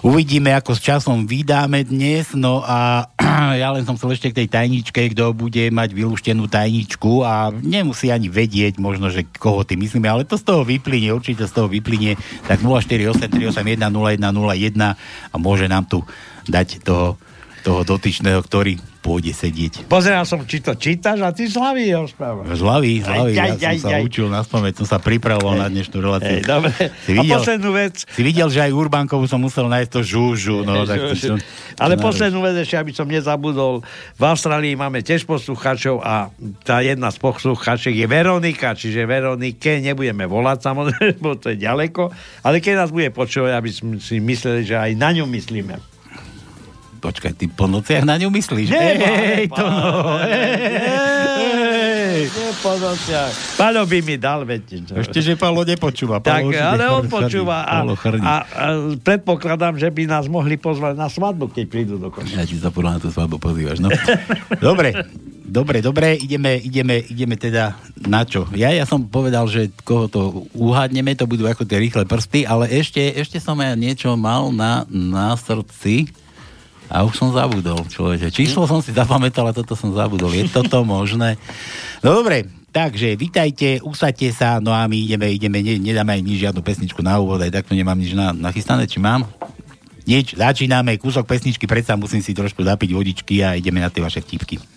Uvidíme, 0.00 0.56
ako 0.56 0.76
s 0.76 0.80
časom 0.80 1.28
vydáme 1.28 1.84
dnes, 1.84 2.32
no 2.32 2.64
a 2.64 3.08
ja 3.60 3.68
len 3.76 3.84
som 3.84 4.00
chcel 4.00 4.16
ešte 4.16 4.32
k 4.32 4.38
tej 4.44 4.48
tajničke, 4.48 5.00
kto 5.12 5.36
bude 5.36 5.68
mať 5.68 5.92
vylúštenú 5.92 6.48
tajničku 6.48 7.20
a 7.20 7.52
nemusí 7.52 8.08
ani 8.08 8.32
vedieť 8.32 8.80
možno, 8.80 9.12
že 9.12 9.28
koho 9.28 9.60
ty 9.60 9.76
myslíme, 9.76 10.08
ale 10.08 10.24
to 10.24 10.40
z 10.40 10.44
toho 10.44 10.64
vyplynie, 10.64 11.12
určite 11.12 11.44
z 11.44 11.52
toho 11.52 11.68
vyplynie, 11.68 12.16
tak 12.48 12.64
048 12.64 13.28
381 13.28 13.92
0101 13.92 14.96
a 15.32 15.36
môže 15.36 15.68
nám 15.68 15.84
tu 15.84 16.00
dať 16.48 16.80
toho, 16.80 17.20
toho 17.60 17.80
dotyčného, 17.84 18.40
ktorý 18.40 18.93
pôjde 19.04 19.36
sedieť. 19.36 19.84
Pozeral 19.84 20.24
som, 20.24 20.40
či 20.48 20.64
to 20.64 20.72
čítaš 20.72 21.20
a 21.20 21.28
ty 21.28 21.44
slavy 21.44 21.92
rozprávaš. 21.92 22.56
Z 22.56 22.62
hlavy, 22.64 22.92
z 23.04 23.06
hlavy, 23.06 23.32
Aj, 23.36 23.36
ja 23.36 23.44
aj, 23.44 23.52
som 23.52 23.68
aj, 23.68 23.78
sa 23.84 23.88
aj. 23.92 24.02
učil 24.08 24.26
na 24.32 24.40
spamäť, 24.40 24.72
som 24.80 24.86
sa 24.88 24.96
pripravoval 24.96 25.60
na 25.60 25.68
dnešnú 25.68 26.00
reláciu. 26.00 26.40
Ej, 26.40 26.48
dobre. 26.48 26.72
Si 27.04 27.12
A 27.12 27.20
videl, 27.20 27.36
poslednú 27.36 27.70
vec. 27.76 27.94
si 28.08 28.22
videl, 28.24 28.48
že 28.48 28.64
aj 28.64 28.72
Urbankovu 28.72 29.28
som 29.28 29.44
musel 29.44 29.68
nájsť 29.68 29.90
to 29.92 30.00
žúžu, 30.00 30.56
no 30.64 30.88
tak 30.88 31.12
to, 31.12 31.14
čo, 31.14 31.36
Ale 31.76 32.00
čo 32.00 32.02
poslednú 32.02 32.40
vec 32.40 32.56
ešte, 32.64 32.80
aby 32.80 32.92
som 32.96 33.04
nezabudol, 33.04 33.84
v 34.16 34.22
Austrálii 34.24 34.72
máme 34.72 35.04
tiež 35.04 35.28
poslucháčov 35.28 36.00
a 36.00 36.32
tá 36.64 36.80
jedna 36.80 37.12
z 37.12 37.20
poslucháček 37.20 37.92
je 37.92 38.06
Veronika, 38.08 38.72
čiže 38.72 39.04
Veronike 39.04 39.84
nebudeme 39.84 40.24
volať 40.24 40.58
samozrejme, 40.64 41.20
bo 41.24 41.36
to 41.36 41.52
je 41.52 41.60
ďaleko, 41.60 42.08
ale 42.40 42.64
keď 42.64 42.88
nás 42.88 42.90
bude 42.90 43.12
počúvať, 43.12 43.52
aby 43.52 43.68
sme 43.68 43.92
si 44.00 44.16
mysleli, 44.16 44.64
že 44.64 44.80
aj 44.80 44.96
na 44.96 45.12
ňu 45.12 45.28
myslíme. 45.28 45.93
Počkaj, 47.04 47.36
ty 47.36 47.52
po 47.52 47.68
nociach 47.68 48.08
na 48.08 48.16
ňu 48.16 48.32
myslíš? 48.32 48.72
Nie, 48.72 48.96
Hej, 48.96 49.52
to 49.52 49.60
no. 49.60 50.24
Hej, 50.24 52.32
po 52.64 52.80
nociach. 52.80 53.60
By 53.60 53.98
mi 54.00 54.16
dal, 54.16 54.48
viete. 54.48 54.80
čo. 54.80 54.96
Ešte, 54.96 55.20
že 55.20 55.36
Paolo 55.36 55.68
nepočúva. 55.68 56.24
Tak, 56.24 56.48
Paolo 56.48 56.50
určite 56.56 56.64
ale 56.64 56.84
on 56.88 57.04
počúva 57.04 57.68
a, 57.68 57.84
a, 57.84 58.34
a 58.40 58.64
predpokladám, 59.04 59.76
že 59.76 59.92
by 59.92 60.08
nás 60.08 60.32
mohli 60.32 60.56
pozvať 60.56 60.96
na 60.96 61.12
svadbu, 61.12 61.52
keď 61.52 61.64
prídu 61.68 62.00
do 62.00 62.08
Košic. 62.08 62.40
Ja 62.40 62.48
ti 62.48 62.56
sa 62.56 62.72
podľa 62.72 62.96
na 62.96 62.98
tú 63.04 63.12
svadbu 63.12 63.36
pozývaš, 63.36 63.84
no. 63.84 63.92
dobre, 64.64 64.96
dobre, 65.44 65.84
dobre, 65.84 66.16
ideme, 66.16 66.56
ideme, 66.56 67.04
ideme 67.04 67.36
teda 67.36 67.76
na 68.00 68.24
čo? 68.24 68.48
Ja, 68.56 68.72
ja 68.72 68.88
som 68.88 69.04
povedal, 69.04 69.44
že 69.44 69.68
koho 69.84 70.08
to 70.08 70.48
uhádneme, 70.56 71.12
to 71.12 71.28
budú 71.28 71.44
ako 71.44 71.68
tie 71.68 71.76
rýchle 71.76 72.08
prsty, 72.08 72.48
ale 72.48 72.72
ešte, 72.72 73.12
ešte 73.12 73.36
som 73.44 73.60
ja 73.60 73.76
niečo 73.76 74.16
mal 74.16 74.48
na, 74.48 74.88
na 74.88 75.36
srdci 75.36 76.23
a 76.88 77.04
už 77.04 77.14
som 77.16 77.28
zabudol, 77.32 77.80
človeče. 77.88 78.28
Číslo 78.28 78.68
som 78.68 78.84
si 78.84 78.92
zapamätal 78.92 79.48
a 79.48 79.56
toto 79.56 79.72
som 79.72 79.92
zabudol. 79.92 80.32
Je 80.36 80.48
toto 80.48 80.84
možné? 80.84 81.40
No 82.04 82.20
dobre, 82.20 82.44
takže 82.74 83.16
vítajte, 83.16 83.80
usadte 83.80 84.28
sa, 84.34 84.60
no 84.60 84.74
a 84.74 84.84
my 84.84 84.96
ideme, 84.98 85.32
ideme, 85.32 85.64
ne, 85.64 85.80
nedáme 85.80 86.20
aj 86.20 86.22
nič, 86.22 86.38
žiadnu 86.44 86.60
pesničku 86.60 87.00
na 87.00 87.16
úvod, 87.22 87.40
aj 87.40 87.54
takto 87.54 87.72
nemám 87.72 87.96
nič 87.96 88.12
na, 88.12 88.34
nachystané, 88.34 88.84
či 88.84 89.00
mám? 89.00 89.24
Nič, 90.04 90.36
začíname, 90.36 91.00
kúsok 91.00 91.24
pesničky, 91.24 91.64
predsa 91.64 91.96
musím 91.96 92.20
si 92.20 92.36
trošku 92.36 92.60
zapiť 92.60 92.90
vodičky 92.92 93.40
a 93.40 93.56
ideme 93.56 93.80
na 93.80 93.88
tie 93.88 94.04
vaše 94.04 94.20
vtipky. 94.20 94.73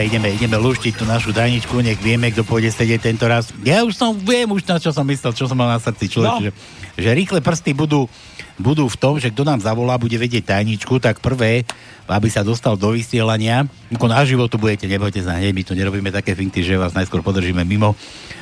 Poďme, 0.00 0.16
ideme, 0.16 0.32
ideme 0.32 0.56
luštiť 0.56 0.96
tú 0.96 1.04
našu 1.04 1.28
daničku, 1.28 1.76
nech 1.84 2.00
vieme, 2.00 2.32
kto 2.32 2.40
pôjde 2.40 2.72
sedieť 2.72 3.04
tento 3.04 3.28
raz. 3.28 3.52
Ja 3.60 3.84
už 3.84 3.92
som, 3.92 4.16
viem 4.16 4.48
už 4.48 4.64
na 4.64 4.80
čo 4.80 4.96
som 4.96 5.04
myslel, 5.04 5.36
čo 5.36 5.44
som 5.44 5.52
mal 5.52 5.68
na 5.68 5.76
srdci, 5.76 6.08
človek, 6.08 6.32
no. 6.32 6.40
že, 6.40 6.50
že 6.96 7.12
rýchle 7.12 7.44
prsty 7.44 7.76
budú, 7.76 8.08
budú 8.56 8.88
v 8.88 8.96
tom, 8.96 9.20
že 9.20 9.28
kto 9.28 9.44
nám 9.44 9.60
zavolá, 9.60 10.00
bude 10.00 10.16
vedieť 10.16 10.56
tajničku, 10.56 11.04
tak 11.04 11.20
prvé, 11.20 11.68
aby 12.08 12.28
sa 12.32 12.40
dostal 12.40 12.80
do 12.80 12.96
vysielania, 12.96 13.68
ako 13.92 14.08
na 14.08 14.24
životu 14.24 14.56
budete, 14.56 14.88
nebojte 14.88 15.20
sa, 15.20 15.36
hneď, 15.36 15.52
my 15.52 15.68
tu 15.68 15.76
nerobíme 15.76 16.08
také 16.08 16.32
finty, 16.32 16.64
že 16.64 16.80
vás 16.80 16.96
najskôr 16.96 17.20
podržíme 17.20 17.60
mimo, 17.68 17.92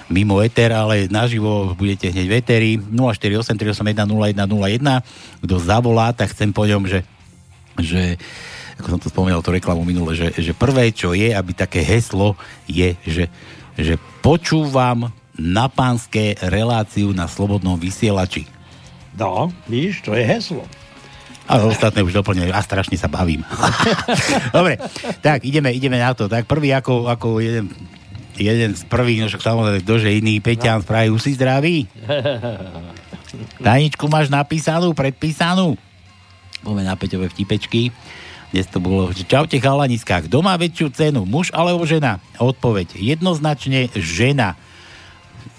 mimo 0.06 0.38
eter, 0.38 0.70
ale 0.70 1.10
naživo 1.10 1.74
budete 1.74 2.14
hneď 2.14 2.26
v 2.30 2.34
eteri 2.38 2.78
0483810101. 2.78 5.42
Kto 5.42 5.54
zavolá, 5.58 6.14
tak 6.14 6.30
chcem 6.30 6.54
po 6.54 6.70
ňom, 6.70 6.86
že, 6.86 7.02
že 7.82 8.14
ako 8.78 8.88
som 8.94 9.00
to 9.02 9.10
spomínal, 9.10 9.42
to 9.42 9.50
reklamu 9.50 9.82
minule, 9.82 10.14
že, 10.14 10.30
že 10.38 10.54
prvé, 10.54 10.94
čo 10.94 11.10
je, 11.12 11.34
aby 11.34 11.52
také 11.52 11.82
heslo 11.82 12.38
je, 12.70 12.94
že, 13.02 13.26
že 13.74 13.94
počúvam 14.22 15.10
na 15.38 15.66
pánske 15.70 16.34
reláciu 16.46 17.14
na 17.14 17.26
slobodnom 17.30 17.78
vysielači. 17.78 18.46
No, 19.18 19.50
víš, 19.66 20.02
to 20.02 20.14
je 20.14 20.22
heslo. 20.22 20.62
A 21.48 21.64
ostatné 21.64 22.04
už 22.04 22.12
doplňujem 22.12 22.52
a 22.52 22.60
strašne 22.60 22.94
sa 23.00 23.08
bavím. 23.08 23.40
Dobre, 24.56 24.76
tak 25.24 25.48
ideme, 25.48 25.72
ideme 25.72 25.96
na 25.96 26.12
to. 26.12 26.28
Tak 26.28 26.44
prvý 26.44 26.76
ako, 26.76 27.08
ako 27.08 27.40
jeden, 27.40 27.72
jeden 28.36 28.76
z 28.76 28.84
prvých, 28.84 29.24
no 29.24 29.26
však 29.32 29.42
samozrejme, 29.42 29.80
ktože 29.80 30.12
iný, 30.12 30.44
Peťan, 30.44 30.84
no. 30.84 30.84
spraví 30.84 31.08
si 31.16 31.32
zdravý. 31.34 31.76
Taničku 33.64 34.06
máš 34.12 34.28
napísanú, 34.28 34.92
predpísanú? 34.92 35.74
Poďme 36.60 36.84
na 36.84 36.94
Peťové 37.00 37.32
vtipečky. 37.32 37.90
Dnes 38.48 38.64
to 38.64 38.80
bolo, 38.80 39.12
že 39.12 39.28
čaute 39.28 39.60
chalaniska, 39.60 40.24
kto 40.24 40.40
má 40.40 40.56
väčšiu 40.56 40.88
cenu, 40.88 41.28
muž 41.28 41.52
alebo 41.52 41.84
žena? 41.84 42.16
Odpoveď, 42.40 42.96
jednoznačne 42.96 43.92
žena. 43.92 44.56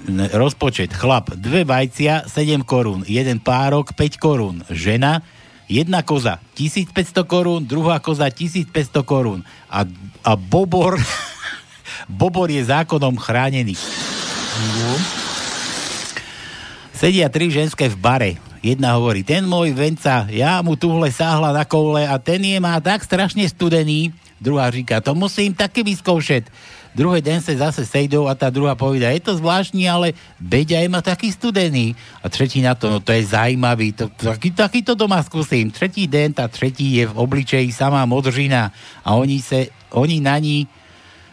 Rozpočet, 0.10 0.90
chlap, 0.98 1.30
dve 1.38 1.70
vajcia, 1.70 2.26
7 2.26 2.66
korún, 2.66 3.06
jeden 3.06 3.38
párok, 3.38 3.94
5 3.94 4.18
korún, 4.18 4.66
žena, 4.74 5.22
jedna 5.70 6.02
koza, 6.02 6.42
1500 6.58 7.30
korún, 7.30 7.62
druhá 7.62 8.02
koza, 8.02 8.26
1500 8.26 8.74
korún 9.06 9.46
a, 9.70 9.86
a 10.26 10.34
bobor, 10.34 10.98
bobor 12.10 12.50
je 12.50 12.66
zákonom 12.66 13.14
chránený. 13.22 13.78
Sedia 16.98 17.30
tri 17.30 17.54
ženské 17.54 17.86
v 17.86 17.98
bare. 18.02 18.49
Jedna 18.60 19.00
hovorí, 19.00 19.24
ten 19.24 19.48
môj 19.48 19.72
venca, 19.72 20.28
ja 20.28 20.60
mu 20.60 20.76
tuhle 20.76 21.08
sáhla 21.16 21.56
na 21.56 21.64
koule 21.64 22.04
a 22.04 22.20
ten 22.20 22.44
je 22.44 22.60
má 22.60 22.76
tak 22.84 23.08
strašne 23.08 23.48
studený. 23.48 24.12
Druhá 24.36 24.68
říká, 24.68 25.00
to 25.00 25.16
musím 25.16 25.56
taky 25.56 25.84
vyskoušet. 25.84 26.52
Druhý 26.90 27.22
den 27.22 27.40
sa 27.40 27.54
zase 27.54 27.86
sejdou 27.86 28.26
a 28.26 28.34
tá 28.34 28.50
druhá 28.50 28.74
poveda, 28.74 29.14
je 29.14 29.22
to 29.22 29.38
zvláštní, 29.38 29.86
ale 29.86 30.18
Beďa 30.42 30.82
je 30.84 30.90
ma 30.90 31.00
taký 31.06 31.30
studený. 31.32 31.94
A 32.20 32.28
tretí 32.28 32.60
na 32.60 32.74
to, 32.74 32.90
no 32.90 33.00
to 33.00 33.14
je 33.14 33.30
zajímavý, 33.30 33.94
to, 33.94 34.10
taký, 34.10 34.52
taký 34.52 34.82
to 34.82 34.98
doma 34.98 35.22
skúsim. 35.22 35.70
Tretí 35.70 36.10
den, 36.10 36.34
tá 36.34 36.50
tretí 36.50 36.98
je 36.98 37.06
v 37.06 37.16
obličeji 37.16 37.70
samá 37.72 38.04
modřina 38.10 38.74
a 39.06 39.16
oni, 39.16 39.38
se, 39.40 39.70
oni 39.94 40.18
na 40.20 40.36
ní, 40.42 40.68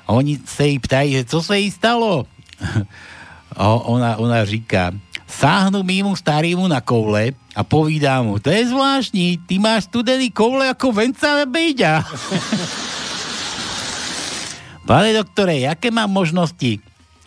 oni 0.06 0.38
sa 0.44 0.62
jej 0.62 0.78
ptají, 0.78 1.08
že 1.18 1.22
co 1.24 1.38
sa 1.42 1.58
jej 1.58 1.72
stalo? 1.72 2.28
A 3.56 3.72
ona, 3.72 4.20
ona 4.20 4.44
říká, 4.44 4.92
sáhnu 5.26 5.82
mimo 5.82 6.14
starýmu 6.14 6.70
na 6.70 6.78
koule 6.80 7.34
a 7.52 7.60
povídá 7.66 8.22
mu, 8.22 8.38
to 8.38 8.48
je 8.48 8.70
zvláštní, 8.70 9.42
ty 9.44 9.58
máš 9.58 9.90
studený 9.90 10.30
koule 10.30 10.70
ako 10.70 10.94
venca 10.94 11.44
bejďa. 11.44 12.02
Pane 14.86 15.10
doktore, 15.18 15.66
jaké 15.66 15.90
mám 15.90 16.06
možnosti? 16.06 16.78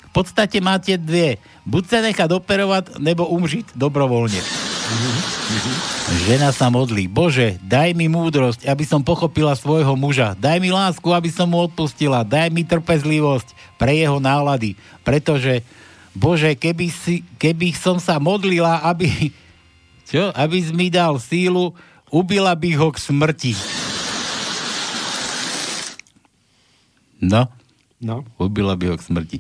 V 0.09 0.11
podstate 0.15 0.63
máte 0.63 0.95
dve. 0.95 1.37
Buď 1.67 1.83
sa 1.85 1.99
nechať 2.01 2.29
operovať, 2.31 2.97
nebo 3.03 3.27
umžiť 3.29 3.75
dobrovoľne. 3.75 4.39
Žena 6.25 6.49
sa 6.49 6.73
modlí. 6.73 7.05
Bože, 7.05 7.61
daj 7.61 7.93
mi 7.93 8.09
múdrosť, 8.09 8.65
aby 8.65 8.81
som 8.87 9.05
pochopila 9.05 9.53
svojho 9.53 9.93
muža. 9.93 10.33
Daj 10.33 10.57
mi 10.57 10.73
lásku, 10.73 11.05
aby 11.13 11.29
som 11.29 11.51
mu 11.51 11.61
odpustila. 11.61 12.25
Daj 12.25 12.49
mi 12.49 12.65
trpezlivosť 12.65 13.77
pre 13.77 13.93
jeho 13.93 14.17
nálady. 14.17 14.73
Pretože 15.05 15.61
Bože, 16.19 16.51
keby, 16.51 16.91
si, 16.91 17.23
keby 17.39 17.71
som 17.71 17.95
sa 17.95 18.19
modlila, 18.19 18.83
aby, 18.83 19.31
čo, 20.03 20.35
aby 20.35 20.59
mi 20.75 20.91
dal 20.91 21.15
sílu, 21.15 21.71
ubila 22.11 22.51
by 22.59 22.75
ho 22.75 22.91
k 22.91 22.99
smrti. 22.99 23.53
No. 27.23 27.47
No. 28.03 28.27
Ubila 28.35 28.75
by 28.75 28.91
ho 28.91 28.95
k 28.99 29.05
smrti. 29.07 29.37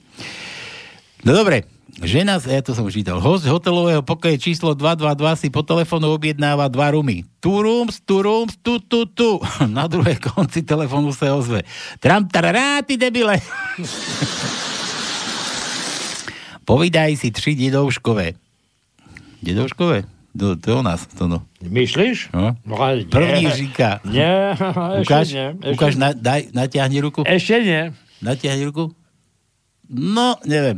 No 1.27 1.35
dobre, 1.35 1.67
žena, 1.99 2.39
ja 2.39 2.63
to 2.63 2.71
som 2.71 2.87
už 2.87 2.95
čítal, 2.95 3.19
host 3.19 3.43
hotelového 3.43 3.99
pokoje 3.99 4.39
číslo 4.39 4.71
222 4.71 5.35
si 5.35 5.47
po 5.51 5.67
telefónu 5.67 6.15
objednáva 6.15 6.71
dva 6.71 6.95
rumy. 6.95 7.27
Tu 7.43 7.51
rooms, 7.51 7.99
tu 8.07 8.23
rooms, 8.23 8.55
tu, 8.63 8.79
tu, 8.79 9.03
tu. 9.03 9.43
Na 9.67 9.83
druhej 9.91 10.15
konci 10.23 10.63
telefónu 10.63 11.11
sa 11.11 11.35
ozve. 11.35 11.67
Tram, 11.99 12.23
tarará, 12.31 12.79
ty 12.87 12.95
debile. 12.95 13.35
Povídaj 16.69 17.17
si 17.17 17.33
tri 17.33 17.57
dedovškové. 17.57 18.37
Dedovškové? 19.41 20.05
To, 20.37 20.53
to 20.53 20.65
je 20.69 20.75
o 20.77 20.85
nás, 20.85 21.09
to 21.09 21.25
no. 21.25 21.41
Myslíš? 21.65 22.29
No. 22.29 22.53
ale 22.77 23.09
Prvý 23.09 23.49
říká. 23.49 24.05
Nie, 24.05 24.53
ukáž, 25.01 25.33
nie. 25.33 25.57
Ukáž, 25.73 25.97
na, 25.97 26.13
daj, 26.13 26.53
natiahni 26.53 27.01
ruku. 27.01 27.25
Ešte 27.25 27.65
nie. 27.65 27.81
Natiahni 28.21 28.69
ruku. 28.69 28.93
No, 29.89 30.37
neviem. 30.45 30.77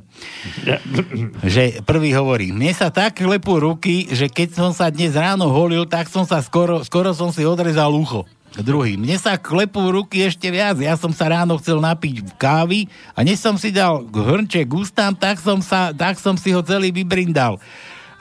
že 1.44 1.84
prvý 1.84 2.16
hovorí, 2.16 2.56
mne 2.56 2.72
sa 2.72 2.88
tak 2.88 3.20
klepú 3.20 3.60
ruky, 3.60 4.08
že 4.08 4.32
keď 4.32 4.56
som 4.56 4.72
sa 4.72 4.88
dnes 4.88 5.12
ráno 5.20 5.52
holil, 5.52 5.84
tak 5.84 6.08
som 6.08 6.24
sa 6.24 6.40
skoro, 6.40 6.88
skoro 6.88 7.12
som 7.12 7.36
si 7.36 7.44
odrezal 7.44 7.92
ucho. 7.92 8.24
Druhý. 8.52 9.00
Mne 9.00 9.16
sa 9.16 9.40
klepú 9.40 9.96
ruky 9.96 10.28
ešte 10.28 10.52
viac. 10.52 10.76
Ja 10.76 11.00
som 11.00 11.16
sa 11.16 11.32
ráno 11.32 11.56
chcel 11.56 11.80
napiť 11.80 12.36
kávy 12.36 12.92
a 13.16 13.24
než 13.24 13.40
som 13.40 13.56
si 13.56 13.72
dal 13.72 14.04
hrnček 14.12 14.68
ústam, 14.68 15.16
tak 15.16 15.40
som, 15.40 15.64
sa, 15.64 15.96
tak 15.96 16.20
som 16.20 16.36
si 16.36 16.52
ho 16.52 16.60
celý 16.60 16.92
vybrindal. 16.92 17.64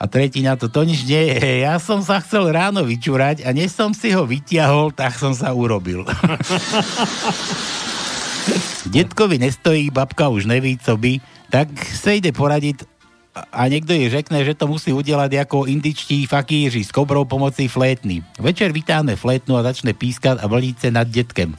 A 0.01 0.07
tretí 0.07 0.41
na 0.41 0.55
to, 0.55 0.71
to 0.71 0.87
nič 0.87 1.03
nie 1.03 1.35
je. 1.35 1.67
Ja 1.67 1.75
som 1.77 1.99
sa 1.99 2.23
chcel 2.23 2.47
ráno 2.49 2.87
vyčúrať 2.87 3.43
a 3.43 3.51
než 3.51 3.75
som 3.75 3.91
si 3.91 4.15
ho 4.15 4.23
vytiahol, 4.23 4.95
tak 4.95 5.19
som 5.19 5.35
sa 5.35 5.51
urobil. 5.51 6.07
Detkovi 8.95 9.37
nestojí, 9.37 9.93
babka 9.93 10.31
už 10.31 10.49
neví, 10.49 10.79
co 10.79 10.97
by, 10.97 11.21
tak 11.51 11.69
sa 11.91 12.15
ide 12.15 12.33
poradiť 12.33 12.87
a 13.31 13.71
niekto 13.71 13.95
jej 13.95 14.11
řekne, 14.11 14.43
že 14.43 14.59
to 14.59 14.67
musí 14.67 14.91
udelať 14.91 15.47
ako 15.47 15.63
indičtí 15.63 16.27
fakíři 16.27 16.83
s 16.83 16.91
kobrou 16.91 17.23
pomocí 17.23 17.71
flétny. 17.71 18.19
Večer 18.35 18.75
vytáhne 18.75 19.15
flétnu 19.15 19.55
a 19.55 19.63
začne 19.63 19.95
pískať 19.95 20.43
a 20.43 20.45
vlniť 20.51 20.75
sa 20.75 20.89
nad 20.91 21.07
detkem. 21.07 21.55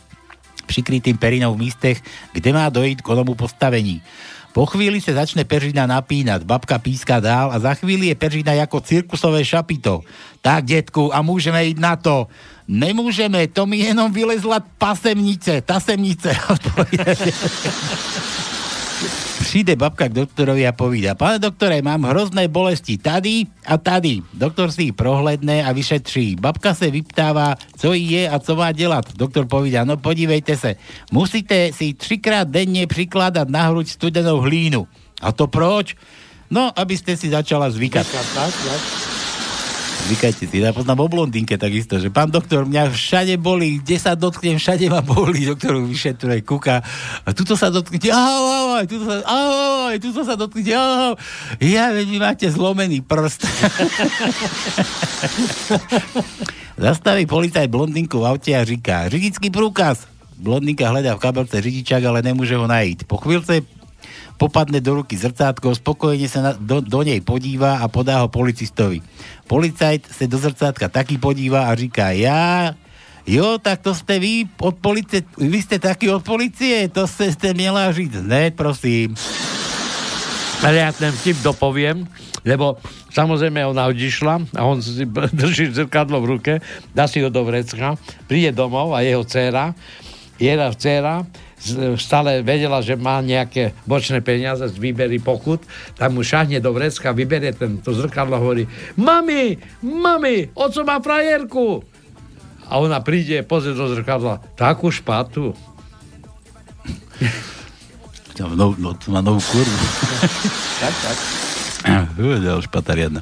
Přikrytým 0.69 1.17
perinou 1.17 1.57
v 1.57 1.69
místech, 1.69 2.05
kde 2.37 2.53
má 2.53 2.69
dojít 2.69 3.01
k 3.01 3.09
onomu 3.09 3.35
postavení. 3.35 4.05
Po 4.53 4.69
chvíli 4.69 5.01
sa 5.01 5.25
začne 5.25 5.49
peržina 5.49 5.89
napínať, 5.89 6.45
babka 6.45 6.77
píska 6.77 7.25
dál 7.25 7.49
a 7.49 7.57
za 7.57 7.73
chvíli 7.73 8.13
je 8.13 8.21
peržina 8.21 8.53
ako 8.61 8.85
cirkusové 8.85 9.41
šapito. 9.41 10.05
Tak, 10.45 10.69
detku, 10.69 11.09
a 11.09 11.25
môžeme 11.25 11.73
ísť 11.73 11.81
na 11.81 11.97
to. 11.97 12.29
Nemôžeme, 12.69 13.49
to 13.49 13.65
mi 13.65 13.81
jenom 13.81 14.13
vylezla 14.13 14.61
pasemnice, 14.77 15.65
tasemnice. 15.65 16.37
Přijde 19.53 19.77
babka 19.77 20.09
k 20.09 20.17
doktorovi 20.25 20.65
a 20.65 20.73
povída, 20.73 21.13
pane 21.13 21.37
doktore, 21.37 21.85
mám 21.85 22.09
hrozné 22.09 22.49
bolesti 22.49 22.97
tady 22.97 23.45
a 23.69 23.77
tady. 23.77 24.25
Doktor 24.33 24.73
si 24.73 24.89
ich 24.89 24.97
prohledne 24.97 25.61
a 25.61 25.77
vyšetří. 25.77 26.41
Babka 26.41 26.73
se 26.73 26.89
vyptáva, 26.89 27.61
co 27.77 27.93
jí 27.93 28.11
je 28.11 28.31
a 28.33 28.41
co 28.41 28.57
má 28.57 28.73
dělat. 28.73 29.13
Doktor 29.13 29.45
povída, 29.45 29.85
no 29.85 30.01
podívejte 30.01 30.57
se, 30.57 30.81
musíte 31.13 31.69
si 31.73 31.93
třikrát 31.93 32.49
denne 32.49 32.89
prikladať 32.89 33.49
na 33.53 33.69
hruď 33.69 33.93
studenou 33.93 34.41
hlínu. 34.41 34.89
A 35.21 35.37
to 35.37 35.45
proč? 35.45 36.01
No, 36.49 36.73
aby 36.73 36.97
ste 36.97 37.13
si 37.21 37.29
začala 37.29 37.69
zvykať. 37.69 38.09
Tak, 38.09 38.27
tak, 38.33 38.53
tak. 38.57 38.81
Zvykajte 40.03 40.51
si. 40.51 40.59
Ja 40.59 40.75
poznám 40.75 41.07
o 41.07 41.09
blondínke 41.09 41.55
takisto, 41.55 41.95
že 42.03 42.11
pán 42.11 42.27
doktor, 42.27 42.67
mňa 42.67 42.91
všade 42.91 43.39
boli, 43.39 43.79
kde 43.79 43.97
sa 44.03 44.19
dotknem, 44.19 44.59
všade 44.59 44.91
ma 44.91 44.99
boli, 44.99 45.47
doktor 45.47 45.79
vyšetruje, 45.79 46.43
kúka. 46.43 46.83
A 47.23 47.29
tuto 47.31 47.55
sa 47.55 47.71
dotknete, 47.71 48.11
ahoj, 48.11 48.83
ahoj, 48.83 48.85
tuto 48.91 49.05
sa, 49.07 49.17
ahoj, 49.23 49.95
tuto 50.03 50.21
sa 50.27 50.35
dotknete, 50.35 50.75
ahoj. 50.75 51.15
Ja, 51.63 51.95
veď 51.95 52.07
vy 52.11 52.19
máte 52.19 52.47
zlomený 52.51 52.99
prst. 53.07 53.47
Zastaví 56.83 57.31
policaj 57.31 57.71
blondinku 57.71 58.19
v 58.19 58.27
aute 58.27 58.51
a 58.59 58.67
říká, 58.67 59.07
řidický 59.07 59.55
prúkaz. 59.55 60.11
Blondinka 60.43 60.91
hľadá 60.91 61.15
v 61.15 61.23
kabelce 61.23 61.63
řidičák, 61.63 62.03
ale 62.03 62.27
nemôže 62.27 62.59
ho 62.59 62.67
najíť. 62.67 63.07
Po 63.07 63.23
chvíľce 63.23 63.63
popadne 64.37 64.83
do 64.83 65.03
ruky 65.03 65.17
zrcátko, 65.17 65.75
spokojne 65.77 66.27
sa 66.27 66.41
na, 66.41 66.53
do, 66.55 66.81
do 66.81 67.01
nej 67.03 67.21
podíva 67.21 67.81
a 67.81 67.87
podá 67.87 68.23
ho 68.25 68.29
policistovi. 68.29 69.03
Policajt 69.47 70.09
sa 70.09 70.25
do 70.29 70.39
zrcátka 70.39 70.87
taký 70.89 71.19
podíva 71.19 71.69
a 71.69 71.77
říká, 71.77 72.13
ja, 72.17 72.73
Jo, 73.23 73.55
tak 73.63 73.87
to 73.87 73.95
ste 73.95 74.19
vy 74.19 74.51
od 74.59 74.83
policie, 74.83 75.23
vy 75.39 75.63
ste 75.63 75.79
takí 75.79 76.11
od 76.11 76.27
policie, 76.27 76.91
to 76.91 77.07
ste, 77.07 77.31
ste 77.31 77.55
miela 77.55 77.87
žiť. 77.95 78.19
Ne, 78.19 78.51
prosím. 78.51 79.15
Ale 80.59 80.83
ja 80.83 80.91
ten 80.91 81.15
vtip 81.15 81.39
dopoviem, 81.39 82.03
lebo 82.43 82.83
samozrejme 83.15 83.63
ona 83.63 83.87
odišla 83.87 84.59
a 84.59 84.61
on 84.67 84.83
si 84.83 85.07
drží 85.43 85.71
zrkadlo 85.71 86.19
v 86.19 86.31
ruke, 86.39 86.53
dá 86.91 87.07
si 87.07 87.23
ho 87.23 87.31
do 87.31 87.47
vrecka, 87.47 87.95
príde 88.27 88.51
domov 88.51 88.91
a 88.91 89.07
jeho 89.07 89.23
dcéra, 89.23 89.71
jedna 90.43 90.75
dcéra 90.75 91.23
z- 91.23 91.31
stále 91.97 92.43
vedela, 92.43 92.83
že 92.83 92.99
má 92.99 93.23
nejaké 93.23 93.73
bočné 93.87 94.19
peniaze 94.21 94.67
z 94.67 94.77
výbery 94.77 95.23
pokut, 95.23 95.63
tak 95.95 96.11
mu 96.11 96.27
šahne 96.27 96.59
do 96.59 96.75
vrecka, 96.75 97.15
vyberie 97.15 97.55
ten, 97.55 97.79
to 97.79 97.95
zrkadlo 97.95 98.37
hovorí 98.37 98.67
Mami, 98.99 99.57
mami, 99.83 100.51
oco 100.53 100.81
má 100.83 100.99
frajerku. 100.99 101.87
A 102.67 102.81
ona 102.81 102.99
príde, 103.05 103.45
pozrie 103.47 103.77
do 103.77 103.87
zrkadla, 103.87 104.43
takú 104.59 104.91
špatu. 104.91 105.55
No, 108.43 108.97
to 108.97 109.13
má 109.13 109.21
novú 109.21 109.45
kurvu. 109.45 109.77
Tak, 110.81 110.95
tak. 111.05 111.17
Uvedel 112.17 112.65
špata 112.65 112.97
riadna. 112.97 113.21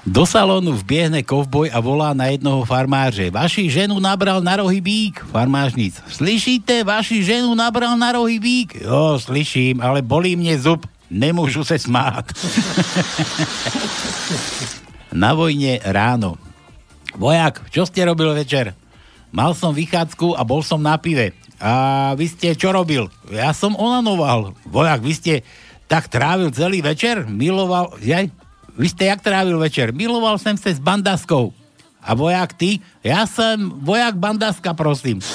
Do 0.00 0.24
salónu 0.24 0.72
vbiehne 0.80 1.20
kovboj 1.20 1.68
a 1.68 1.76
volá 1.76 2.16
na 2.16 2.32
jednoho 2.32 2.64
farmáře. 2.64 3.28
Vaši 3.28 3.68
ženu 3.68 4.00
nabral 4.00 4.40
na 4.40 4.56
rohy 4.56 4.80
bík. 4.80 5.20
Farmážnic. 5.28 6.00
Slyšíte, 6.08 6.80
vaši 6.88 7.20
ženu 7.20 7.52
nabral 7.52 8.00
na 8.00 8.16
rohy 8.16 8.40
bík? 8.40 8.80
Jo, 8.80 9.20
slyším, 9.20 9.84
ale 9.84 10.00
bolí 10.00 10.40
mne 10.40 10.56
zub. 10.56 10.88
Nemôžu 11.10 11.66
se 11.66 11.76
smát. 11.76 12.22
na 15.12 15.36
vojne 15.36 15.82
ráno. 15.84 16.40
Vojak, 17.18 17.68
čo 17.68 17.84
ste 17.84 18.06
robil 18.06 18.32
večer? 18.32 18.72
Mal 19.34 19.52
som 19.52 19.76
vychádzku 19.76 20.38
a 20.38 20.46
bol 20.46 20.64
som 20.64 20.80
na 20.80 20.96
pive. 20.96 21.36
A 21.60 22.14
vy 22.16 22.24
ste 22.24 22.56
čo 22.56 22.72
robil? 22.72 23.12
Ja 23.28 23.52
som 23.52 23.76
onanoval. 23.76 24.56
Vojak, 24.64 25.04
vy 25.04 25.12
ste 25.12 25.34
tak 25.90 26.08
trávil 26.08 26.48
celý 26.56 26.80
večer? 26.80 27.28
Miloval... 27.28 28.00
Jaj? 28.00 28.39
Vy 28.80 28.88
ste 28.88 29.12
jak 29.12 29.20
trávil 29.20 29.60
večer? 29.60 29.92
Miloval 29.92 30.40
som 30.40 30.56
sa 30.56 30.72
s 30.72 30.80
bandaskou. 30.80 31.52
A 32.00 32.16
vojak 32.16 32.56
ty? 32.56 32.80
Ja 33.04 33.28
som 33.28 33.76
vojak 33.84 34.16
bandaska, 34.16 34.72
prosím. 34.72 35.20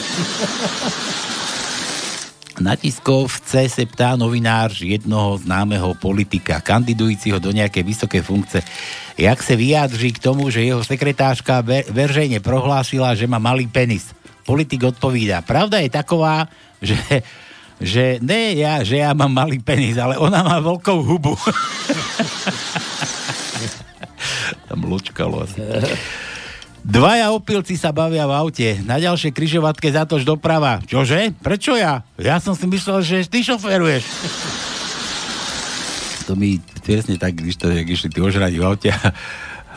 Na 2.65 2.73
tiskovce 2.73 3.69
se 3.69 3.83
ptá 3.85 4.15
novinár 4.15 4.71
jednoho 4.71 5.37
známeho 5.37 5.93
politika, 5.99 6.63
kandidujúciho 6.63 7.35
do 7.37 7.51
nejakej 7.51 7.83
vysoké 7.83 8.23
funkce, 8.23 8.63
jak 9.19 9.43
se 9.43 9.53
vyjádří 9.59 10.15
k 10.15 10.23
tomu, 10.23 10.49
že 10.49 10.63
jeho 10.63 10.79
sekretářka 10.79 11.61
ve- 11.61 11.83
veřejne 11.91 12.39
prohlásila, 12.39 13.11
že 13.11 13.27
má 13.27 13.43
malý 13.43 13.67
penis. 13.67 14.15
Politik 14.47 14.87
odpovídá, 14.87 15.43
pravda 15.43 15.83
je 15.83 15.89
taková, 15.91 16.47
že, 16.79 16.97
že 17.83 18.23
ne 18.23 18.55
ja, 18.55 18.79
že 18.87 19.03
ja 19.03 19.11
mám 19.11 19.35
malý 19.35 19.59
penis, 19.59 19.99
ale 19.99 20.15
ona 20.15 20.39
má 20.39 20.55
veľkou 20.63 21.03
hubu. 21.03 21.35
Tam 24.75 24.91
ločkalo 24.91 25.47
asi. 25.47 25.63
Dvaja 26.83 27.31
opilci 27.31 27.79
sa 27.79 27.95
bavia 27.95 28.27
v 28.27 28.35
aute. 28.35 28.67
Na 28.83 28.99
ďalšej 28.99 29.31
kryžovatke 29.31 29.87
zatoč 29.87 30.27
doprava. 30.27 30.83
Čože? 30.83 31.31
Prečo 31.39 31.79
ja? 31.79 32.03
Ja 32.19 32.43
som 32.43 32.59
si 32.59 32.67
myslel, 32.67 32.99
že 33.07 33.23
ty 33.23 33.39
šoferuješ. 33.39 34.03
To 36.27 36.35
mi 36.35 36.59
presne 36.83 37.15
tak, 37.15 37.39
když 37.39 37.55
to, 37.55 37.71
jak 37.71 37.87
išli 37.87 38.11
tí 38.11 38.19
ožrani 38.19 38.59
v 38.59 38.67
aute. 38.67 38.91
A, 38.91 39.15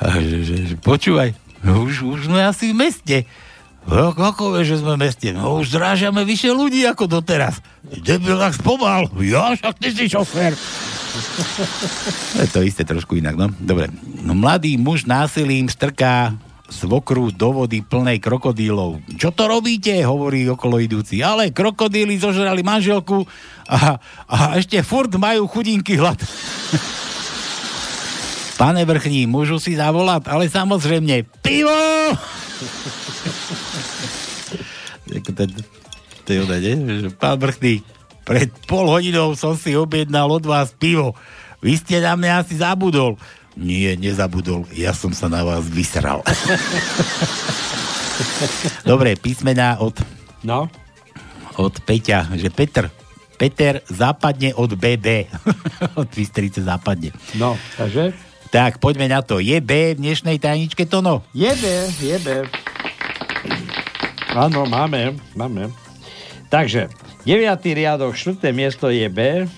a 0.03 0.19
že, 0.19 0.43
že, 0.43 0.57
že, 0.67 0.75
počúvaj, 0.83 1.31
už, 1.63 2.03
už 2.03 2.21
sme 2.27 2.43
asi 2.43 2.75
v 2.75 2.77
meste. 2.83 3.19
No, 3.89 4.13
ako 4.13 4.53
vieš, 4.53 4.77
že 4.77 4.81
sme 4.85 5.01
v 5.01 5.03
meste? 5.09 5.29
No 5.33 5.65
už 5.65 5.73
zrážame 5.73 6.21
vyššie 6.29 6.53
ľudí 6.53 6.85
ako 6.85 7.09
doteraz. 7.09 7.65
Debil, 7.89 8.37
tak 8.37 8.53
spomal. 8.53 9.09
Ja, 9.25 9.57
však 9.57 9.81
ty 9.81 9.89
si 9.97 10.05
šofér. 10.13 10.53
To 12.53 12.61
isté 12.61 12.85
trošku 12.85 13.17
inak, 13.17 13.35
no. 13.41 13.49
Dobre. 13.57 13.89
No, 14.21 14.37
mladý 14.37 14.77
muž 14.77 15.09
násilím 15.09 15.73
strká 15.73 16.37
svokru 16.69 17.33
do 17.33 17.65
vody 17.65 17.81
plnej 17.81 18.21
krokodílov. 18.21 19.01
Čo 19.17 19.33
to 19.33 19.49
robíte? 19.49 19.97
hovorí 20.05 20.45
okolo 20.53 20.85
idúci. 20.85 21.25
Ale 21.25 21.49
krokodíly 21.49 22.21
zožrali 22.21 22.61
manželku 22.61 23.25
a, 23.65 23.97
a 24.29 24.37
ešte 24.61 24.85
furt 24.85 25.17
majú 25.17 25.49
chudinky 25.49 25.97
hlad. 25.97 26.21
Pane 28.61 28.85
vrchní, 28.85 29.25
môžu 29.25 29.57
si 29.57 29.81
zavolať, 29.81 30.29
ale 30.29 30.51
samozrejme, 30.51 31.25
pivo! 31.41 31.79
Ten, 35.33 35.49
to 36.25 36.31
ona, 36.45 36.61
nie? 36.61 37.09
Že, 37.09 37.11
Pán 37.17 37.41
vrchný, 37.41 37.81
pred 38.29 38.53
pol 38.69 38.93
hodinou 38.93 39.33
som 39.33 39.57
si 39.57 39.73
objednal 39.73 40.29
od 40.29 40.45
vás 40.45 40.77
pivo. 40.77 41.17
Vy 41.65 41.81
ste 41.81 42.05
na 42.05 42.15
mňa 42.15 42.45
asi 42.45 42.61
zabudol. 42.61 43.17
Nie, 43.59 43.99
nezabudol. 43.99 44.71
Ja 44.71 44.95
som 44.95 45.11
sa 45.11 45.27
na 45.27 45.43
vás 45.43 45.67
vysral. 45.67 46.23
Dobre, 48.91 49.19
písmená 49.19 49.83
od... 49.83 49.99
No? 50.47 50.71
Od 51.59 51.75
Peťa, 51.83 52.31
že 52.39 52.55
Petr. 52.55 52.87
Peter 53.35 53.83
západne 53.91 54.55
od 54.55 54.79
BB. 54.79 55.27
od 56.01 56.09
Bystrice 56.11 56.63
západne. 56.63 57.11
No, 57.35 57.59
takže? 57.75 58.15
Tak, 58.55 58.79
poďme 58.79 59.11
na 59.11 59.27
to. 59.27 59.43
Je 59.43 59.59
B 59.59 59.93
v 59.93 60.01
dnešnej 60.01 60.39
tajničke 60.39 60.87
Tono? 60.87 61.27
Je 61.35 61.51
B, 61.51 61.65
je 61.99 62.17
B. 62.23 62.27
Áno, 64.29 64.65
máme, 64.65 65.17
máme. 65.33 65.73
Takže, 66.49 66.89
9. 67.25 67.39
riadok, 67.75 68.13
4. 68.13 68.41
miesto 68.53 68.89
je 68.89 69.09
B. 69.09 69.49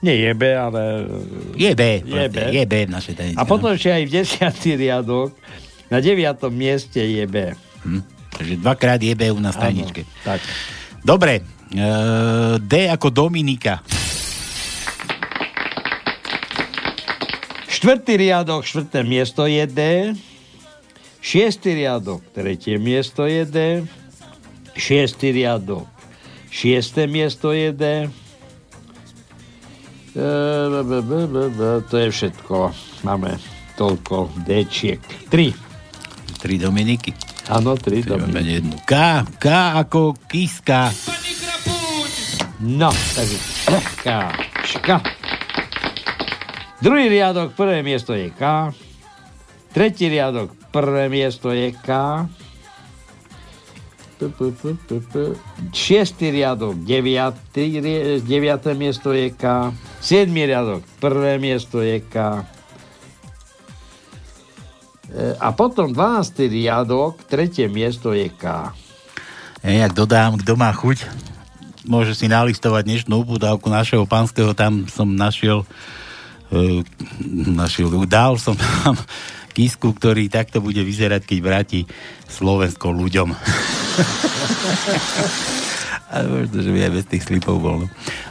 Nie 0.00 0.16
je 0.20 0.32
B, 0.32 0.42
ale... 0.52 1.08
Je 1.56 1.72
B, 1.72 1.82
Je 1.98 2.04
proste, 2.04 2.28
B. 2.28 2.38
je 2.52 2.64
B 2.64 2.74
v 2.84 2.90
našej 2.92 3.14
tajničke. 3.16 3.40
A 3.40 3.48
potom 3.48 3.72
ešte 3.72 3.90
aj 3.90 4.02
v 4.04 4.10
10. 4.12 4.82
riadok, 4.84 5.28
na 5.88 5.98
9. 6.00 6.20
mieste 6.52 7.00
je 7.00 7.24
B. 7.24 7.36
Hm. 7.84 8.02
Takže 8.36 8.54
dvakrát 8.60 9.00
je 9.00 9.14
B 9.16 9.32
u 9.32 9.40
nás 9.40 9.56
tajničke. 9.56 10.04
tak. 10.20 10.40
Dobre, 11.00 11.40
e, 11.70 11.82
D 12.60 12.72
ako 12.90 13.08
Dominika. 13.08 13.80
Štvrtý 17.66 18.16
riadok, 18.18 18.64
štvrté 18.64 19.00
miesto 19.00 19.44
je 19.44 19.64
D. 19.64 19.80
Šiestý 21.26 21.74
riadok, 21.74 22.22
tretie 22.30 22.78
miesto 22.78 23.26
je 23.26 23.42
D. 23.42 23.58
Šiestý 24.78 25.34
riadok, 25.34 25.90
šiesté 26.54 27.10
miesto 27.10 27.50
je 27.50 27.74
D. 27.74 27.84
E, 30.14 30.28
To 31.90 31.94
je 31.98 32.08
všetko. 32.14 32.70
Máme 33.02 33.42
toľko 33.74 34.30
Dčiek. 34.46 35.02
Tri. 35.26 35.50
Tri 36.38 36.54
Dominiky. 36.62 37.10
Áno, 37.50 37.74
tri 37.74 38.06
Máme 38.06 38.30
Dominiky. 38.30 38.62
jednu. 38.62 38.74
K, 38.86 38.94
K 39.42 39.46
ako 39.82 40.14
Kiska. 40.30 40.94
No, 42.62 42.94
takže 42.94 43.36
K, 43.98 44.06
ška. 44.62 45.02
Druhý 46.78 47.10
riadok, 47.10 47.50
prvé 47.58 47.82
miesto 47.82 48.14
je 48.14 48.30
K. 48.30 48.70
Tretí 49.74 50.06
riadok, 50.06 50.54
prvé 50.76 51.08
miesto 51.08 51.48
je 51.56 51.72
K. 51.72 51.88
Šiestý 55.72 56.32
riadok, 56.32 56.76
deviatý, 56.84 57.80
deviaté 58.20 58.76
miesto 58.76 59.16
je 59.16 59.32
K. 59.32 59.72
Siedmý 60.04 60.44
riadok, 60.44 60.84
prvé 61.00 61.40
miesto 61.40 61.80
je 61.80 62.04
K. 62.04 62.44
E, 65.08 65.32
A 65.40 65.48
potom 65.56 65.92
12. 65.96 66.44
riadok, 66.44 67.24
tretie 67.24 67.72
miesto 67.72 68.12
je 68.12 68.28
K. 68.28 68.72
Ja, 69.64 69.72
jak 69.88 69.96
dodám, 69.96 70.36
kto 70.36 70.60
má 70.60 70.72
chuť, 70.76 71.08
môže 71.88 72.12
si 72.12 72.28
nalistovať 72.28 72.84
dnešnú 72.84 73.24
uputávku 73.24 73.72
našeho 73.72 74.04
pánskeho, 74.04 74.52
tam 74.52 74.84
som 74.92 75.08
našiel 75.08 75.64
e, 76.52 76.84
našiel, 77.48 77.88
dal 78.08 78.36
som 78.36 78.56
tam 78.56 78.96
kisku, 79.56 79.96
ktorý 79.96 80.28
takto 80.28 80.60
bude 80.60 80.84
vyzerať, 80.84 81.24
keď 81.24 81.38
vráti 81.40 81.88
Slovensko 82.28 82.92
ľuďom. 82.92 83.32
A 86.06 86.22
možno, 86.22 86.62
že 86.62 86.70
by 86.70 86.86
aj 86.86 86.92
bez 86.92 87.04
tých 87.08 87.24
slipov 87.24 87.58
bol. 87.58 87.82
No. 87.82 87.86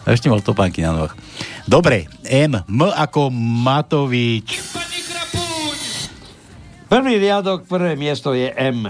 A 0.06 0.14
ešte 0.14 0.30
mal 0.30 0.40
topánky 0.40 0.86
na 0.86 0.94
nohách. 0.94 1.18
Dobre, 1.66 2.06
M, 2.30 2.62
M 2.62 2.82
ako 2.94 3.34
Matovič. 3.34 4.62
Prvý 6.86 7.18
riadok, 7.18 7.66
prvé 7.66 7.98
miesto 7.98 8.32
je 8.38 8.48
M. 8.54 8.88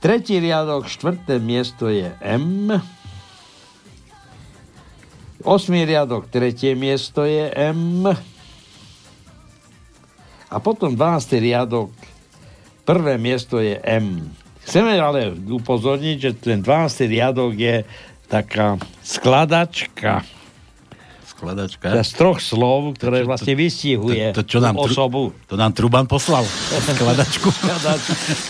Tretí 0.00 0.40
riadok, 0.40 0.88
štvrté 0.88 1.38
miesto 1.38 1.92
je 1.92 2.08
M. 2.24 2.72
Osmý 5.46 5.86
riadok, 5.86 6.26
tretie 6.32 6.74
miesto 6.74 7.22
je 7.22 7.46
M. 7.52 8.10
A 10.48 10.56
potom 10.58 10.90
12. 10.90 11.00
riadok, 11.38 11.92
prvé 12.82 13.16
miesto 13.16 13.58
je 13.58 13.76
M. 13.78 14.32
Chceme 14.62 14.96
ale 14.96 15.28
upozorniť, 15.32 16.16
že 16.18 16.30
ten 16.34 16.58
12. 16.60 16.68
riadok 17.06 17.52
je 17.52 17.84
taká 18.26 18.76
skladačka 19.00 20.24
Skladačka. 21.24 21.94
z 22.02 22.12
troch 22.12 22.42
slov, 22.42 22.98
ktoré 22.98 23.22
vlastne 23.22 23.54
vystihuje 23.54 24.34
To, 24.34 24.42
to, 24.42 24.48
čo 24.48 24.58
nám, 24.58 24.74
tru, 24.74 24.90
osobu. 24.90 25.22
to 25.46 25.54
nám 25.54 25.70
Truban 25.70 26.04
poslal. 26.04 26.42
Skladačku. 26.42 27.54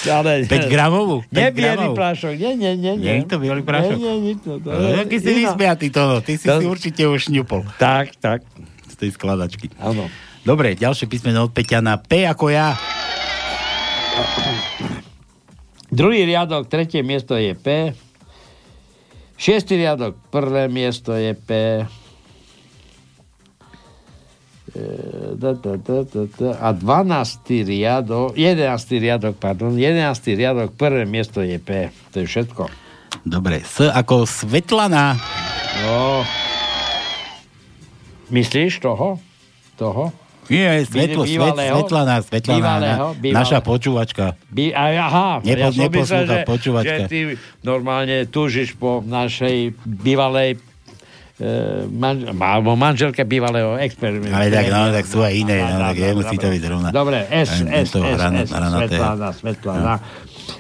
Ale, 0.09 0.49
5 0.49 0.49
gramovú. 0.67 1.21
5 1.27 1.29
Nie 1.29 1.53
bielý 1.53 1.93
prášok, 1.93 2.33
nie, 2.33 2.57
nie, 2.57 2.73
nie. 2.75 2.93
Nie 2.97 3.15
je 3.21 3.29
to 3.29 3.37
bielý 3.37 3.61
prášok? 3.61 3.93
Nie, 3.93 4.15
nie, 4.15 4.15
nie. 4.25 4.35
To, 4.41 4.57
to, 4.57 4.69
No, 4.73 5.05
Aký 5.05 5.21
si 5.21 5.33
vysmiatý 5.37 5.93
to, 5.93 6.25
ty 6.25 6.35
si 6.35 6.49
To- 6.49 6.57
si 6.57 6.65
určite 6.65 7.03
už 7.05 7.29
šňupol 7.29 7.61
Tak, 7.77 8.17
tak. 8.17 8.41
z 8.89 8.95
tej 8.97 9.11
skladačky. 9.13 9.69
Áno. 9.77 10.09
Dobre, 10.49 10.73
ďalšie 10.73 11.13
písmeno 11.13 11.45
od 11.45 11.53
Peťana. 11.53 12.01
P 12.01 12.25
ako 12.25 12.49
ja. 12.49 12.73
Druhý 15.93 16.25
riadok, 16.25 16.73
tretie 16.73 17.05
miesto 17.05 17.37
je 17.37 17.53
P. 17.53 17.93
Šiestý 19.37 19.77
riadok, 19.77 20.17
prvé 20.33 20.73
miesto 20.73 21.13
je 21.13 21.37
P. 21.37 21.85
E. 24.73 24.85
A 26.57 26.69
12. 26.73 27.69
riadok, 27.69 28.33
11. 28.33 29.05
riadok, 29.05 29.37
pardon, 29.37 29.77
11. 29.77 30.33
riadok, 30.33 30.73
prvé 30.73 31.05
miesto 31.05 31.45
je 31.45 31.61
P. 31.61 31.93
To 32.17 32.25
je 32.25 32.27
všetko. 32.27 32.73
Dobre, 33.29 33.61
S 33.61 33.85
ako 33.85 34.25
Svetlana. 34.25 35.13
No. 35.85 36.25
Myslíš 38.33 38.81
toho? 38.81 39.21
Toho? 39.77 40.28
Nie, 40.49 40.81
svetlo, 40.89 41.29
svet, 41.29 41.37
Bývalého? 41.37 41.75
Svetlana, 41.77 42.15
Svetlana, 42.25 42.57
Bývalého? 42.57 43.07
Bývalého? 43.21 43.37
naša 43.37 43.59
počúvačka. 43.61 44.25
By, 44.49 44.65
aha, 44.73 45.45
Nepo- 45.45 45.61
ja 45.61 45.69
som 45.69 45.93
myslel, 45.93 46.23
že, 46.25 46.39
počúvačka. 46.49 47.05
že 47.05 47.09
ty 47.09 47.19
normálne 47.61 48.25
túžiš 48.33 48.73
po 48.81 49.05
našej 49.05 49.77
bývalej 49.85 50.57
e, 50.57 51.85
man, 51.93 52.33
alebo 52.41 52.73
manželke 52.81 53.29
bývalého 53.29 53.77
experimentu. 53.77 54.33
Ale 54.33 54.49
tak, 54.49 54.73
no, 54.73 54.89
tak 54.89 55.05
sú 55.05 55.21
aj 55.21 55.33
iné, 55.37 55.61
no, 55.61 55.85
tak 55.85 55.97
nemusí 56.01 56.37
to 56.41 56.49
byť 56.49 56.61
zrovna. 56.65 56.89
Dobre, 56.97 57.29
S, 57.29 57.61
S, 57.61 57.93
S, 57.93 57.93
S. 57.93 58.49
Svetlana, 58.49 59.29
Svetlana. 59.37 59.95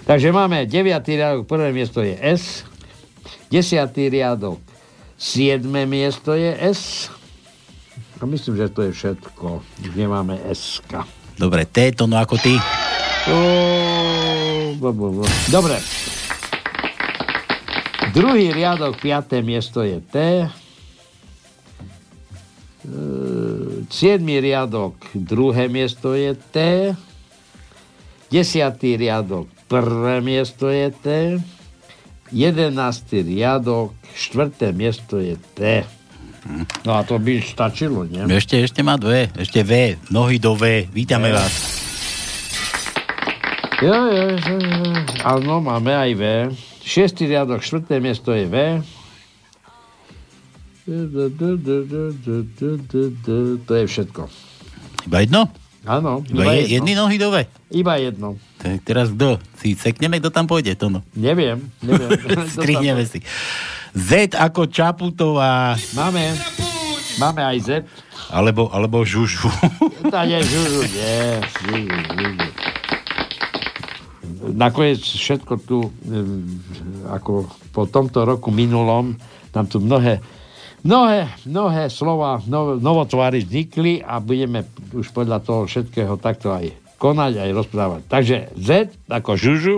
Takže 0.05 0.29
máme 0.37 0.68
9. 0.68 1.01
riadok, 1.01 1.48
prvé 1.48 1.72
miesto 1.72 2.05
je 2.05 2.12
S, 2.12 2.68
10. 3.48 3.88
riadok, 4.12 4.61
7. 5.16 5.64
miesto 5.88 6.37
je 6.37 6.53
S, 6.53 7.09
a 8.18 8.26
myslím, 8.26 8.54
že 8.59 8.68
to 8.68 8.83
je 8.83 8.92
všetko. 8.92 9.62
Už 9.62 9.94
nemáme 9.94 10.38
S. 10.50 10.83
Dobre, 11.38 11.62
T 11.70 11.94
to 11.94 12.11
no 12.11 12.18
ako 12.18 12.35
ty. 12.38 12.59
Dobre. 15.50 15.78
Druhý 18.11 18.50
riadok, 18.50 18.98
piaté 18.98 19.44
miesto 19.44 19.85
je 19.87 20.02
T. 20.02 20.16
E, 20.18 20.50
Siedmý 23.87 24.40
riadok, 24.42 24.98
druhé 25.14 25.70
miesto 25.70 26.16
je 26.18 26.35
T. 26.35 26.57
Desiatý 28.28 28.98
riadok, 28.98 29.46
prvé 29.70 30.20
miesto 30.24 30.72
je 30.72 30.88
T. 30.90 31.07
Jedenáctý 32.33 33.24
riadok, 33.24 33.94
štvrté 34.16 34.72
miesto 34.74 35.20
je 35.20 35.37
T. 35.54 35.85
No 36.84 36.96
a 36.96 37.04
to 37.04 37.20
by 37.20 37.44
stačilo, 37.44 38.08
nie? 38.08 38.24
Ešte, 38.24 38.64
ešte 38.64 38.80
má 38.80 38.96
dve. 38.96 39.28
Ešte 39.37 39.61
V. 39.61 40.00
Nohy 40.08 40.40
do 40.40 40.56
V. 40.56 40.88
Vítame 40.88 41.28
vás. 41.28 41.84
Jo, 43.78 43.94
jo, 44.11 44.24
jo, 44.34 44.56
jo. 44.58 44.82
Áno, 45.22 45.61
máme 45.61 45.92
aj 45.94 46.11
V. 46.16 46.22
Šiestý 46.82 47.28
riadok, 47.28 47.61
štvrté 47.61 48.00
miesto 48.00 48.32
je 48.32 48.48
V. 48.48 48.56
To 53.68 53.72
je 53.76 53.84
všetko. 53.84 54.22
Iba 55.04 55.18
jedno? 55.20 55.42
Áno, 55.88 56.20
Iba 56.28 56.52
je, 56.58 56.76
jedny 56.76 56.92
nohy 56.92 57.16
do 57.16 57.32
V. 57.32 57.48
Iba 57.72 57.96
jedno. 57.96 58.37
Tak 58.61 58.84
teraz 58.84 59.08
kto? 59.08 59.40
Si 59.56 59.72
sekneme, 59.72 60.20
kto 60.20 60.28
tam 60.28 60.44
pôjde? 60.44 60.76
To 60.80 60.92
no. 60.92 61.00
Neviem, 61.16 61.64
neviem. 61.80 62.12
Strihneme 62.56 63.04
si. 63.08 63.24
Z 63.96 64.37
ako 64.37 64.68
Čaputová. 64.68 65.77
Máme. 65.96 66.35
Máme 67.18 67.42
aj 67.42 67.59
Z. 67.64 67.68
Alebo, 68.29 68.68
alebo 68.68 69.03
Žužu. 69.03 69.48
Tá 70.14 70.24
nie, 70.24 70.40
žužu, 70.40 70.88
nie. 70.88 71.42
Nakoniec 74.57 75.03
všetko 75.05 75.55
tu, 75.68 75.92
ako 77.11 77.51
po 77.74 77.85
tomto 77.85 78.24
roku 78.24 78.48
minulom, 78.48 79.20
tam 79.53 79.68
tu 79.68 79.83
mnohé, 79.83 80.24
mnohé, 80.81 81.29
mnohé 81.44 81.92
slova, 81.92 82.40
no, 82.48 82.81
novotvary 82.81 83.44
vznikli 83.44 84.01
a 84.01 84.22
budeme 84.22 84.64
už 84.96 85.12
podľa 85.12 85.44
toho 85.44 85.68
všetkého 85.68 86.16
takto 86.16 86.55
aj 86.55 86.72
konať, 86.96 87.33
aj 87.42 87.51
rozprávať. 87.53 88.03
Takže 88.09 88.37
Z, 88.57 88.70
ako 89.12 89.37
žužu, 89.37 89.77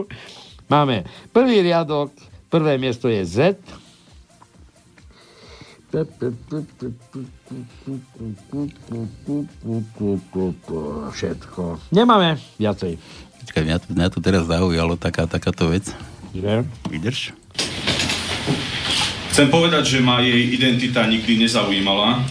máme 0.71 1.09
prvý 1.35 1.65
riadok, 1.65 2.15
prvé 2.53 2.79
miesto 2.79 3.11
je 3.11 3.27
Z, 3.27 3.39
Všetko. 11.11 11.63
Nemáme 11.91 12.39
viacej. 12.63 12.95
Počkaj, 13.43 13.63
mňa, 13.67 13.77
tu- 13.83 13.91
mňa 13.99 14.09
tu 14.15 14.19
teraz 14.23 14.47
zaujalo 14.47 14.95
taká, 14.95 15.27
takáto 15.27 15.67
vec. 15.75 15.91
Že? 16.31 16.63
Vydrž. 16.87 17.35
Chcem 19.35 19.47
povedať, 19.51 19.99
že 19.99 19.99
ma 20.03 20.23
jej 20.23 20.55
identita 20.55 21.07
nikdy 21.07 21.43
nezaujímala, 21.47 22.23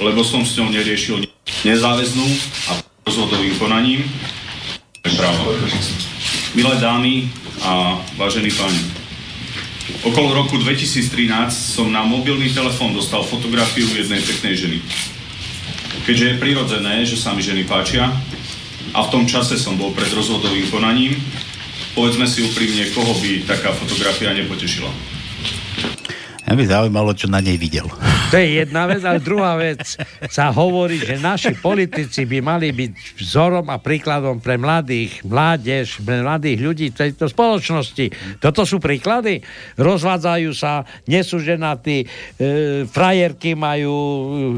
lebo 0.00 0.20
som 0.24 0.44
s 0.44 0.56
ňou 0.60 0.68
neriešil 0.72 1.24
nezáväznú 1.64 2.26
a 2.68 2.72
rozhodovým 3.08 3.56
konaním. 3.56 4.04
Právo. 5.06 5.54
Milé 6.52 6.74
dámy 6.82 7.30
a 7.62 7.96
vážení 8.18 8.50
páni, 8.52 8.80
okolo 10.02 10.34
roku 10.34 10.58
2013 10.58 11.50
som 11.50 11.86
na 11.90 12.02
mobilný 12.02 12.50
telefón 12.50 12.94
dostal 12.94 13.22
fotografiu 13.22 13.86
jednej 13.90 14.22
peknej 14.22 14.54
ženy. 14.58 14.78
Keďže 16.06 16.24
je 16.26 16.40
prirodzené, 16.42 16.94
že 17.02 17.18
sa 17.18 17.34
mi 17.34 17.42
ženy 17.42 17.66
páčia 17.66 18.10
a 18.94 18.98
v 19.02 19.10
tom 19.10 19.24
čase 19.26 19.58
som 19.58 19.74
bol 19.74 19.90
pred 19.90 20.10
rozhodovým 20.10 20.70
konaním, 20.70 21.18
povedzme 21.98 22.26
si 22.30 22.46
úprimne, 22.46 22.92
koho 22.94 23.14
by 23.18 23.42
taká 23.46 23.74
fotografia 23.74 24.30
nepotešila. 24.34 25.15
Mňa 26.46 26.54
by 26.54 26.64
zaujímalo, 26.64 27.10
čo 27.10 27.26
na 27.26 27.42
nej 27.42 27.54
videl. 27.54 27.86
To 28.26 28.34
je 28.34 28.58
jedna 28.58 28.90
vec, 28.90 29.06
ale 29.06 29.22
druhá 29.22 29.54
vec 29.54 29.86
sa 30.26 30.50
hovorí, 30.50 30.98
že 30.98 31.14
naši 31.14 31.54
politici 31.54 32.26
by 32.26 32.42
mali 32.42 32.74
byť 32.74 33.22
vzorom 33.22 33.70
a 33.70 33.78
príkladom 33.78 34.42
pre 34.42 34.58
mladých, 34.58 35.22
mládež, 35.22 36.02
pre 36.02 36.26
mladých 36.26 36.58
ľudí 36.58 36.86
v 36.90 37.06
tejto 37.06 37.30
spoločnosti. 37.30 38.10
Toto 38.42 38.66
sú 38.66 38.82
príklady. 38.82 39.46
Rozvádzajú 39.78 40.50
sa, 40.50 40.82
nie 41.06 41.22
sú 41.22 41.38
ženatí, 41.38 42.02
e, 42.02 42.06
frajerky 42.84 43.54
majú, 43.54 43.94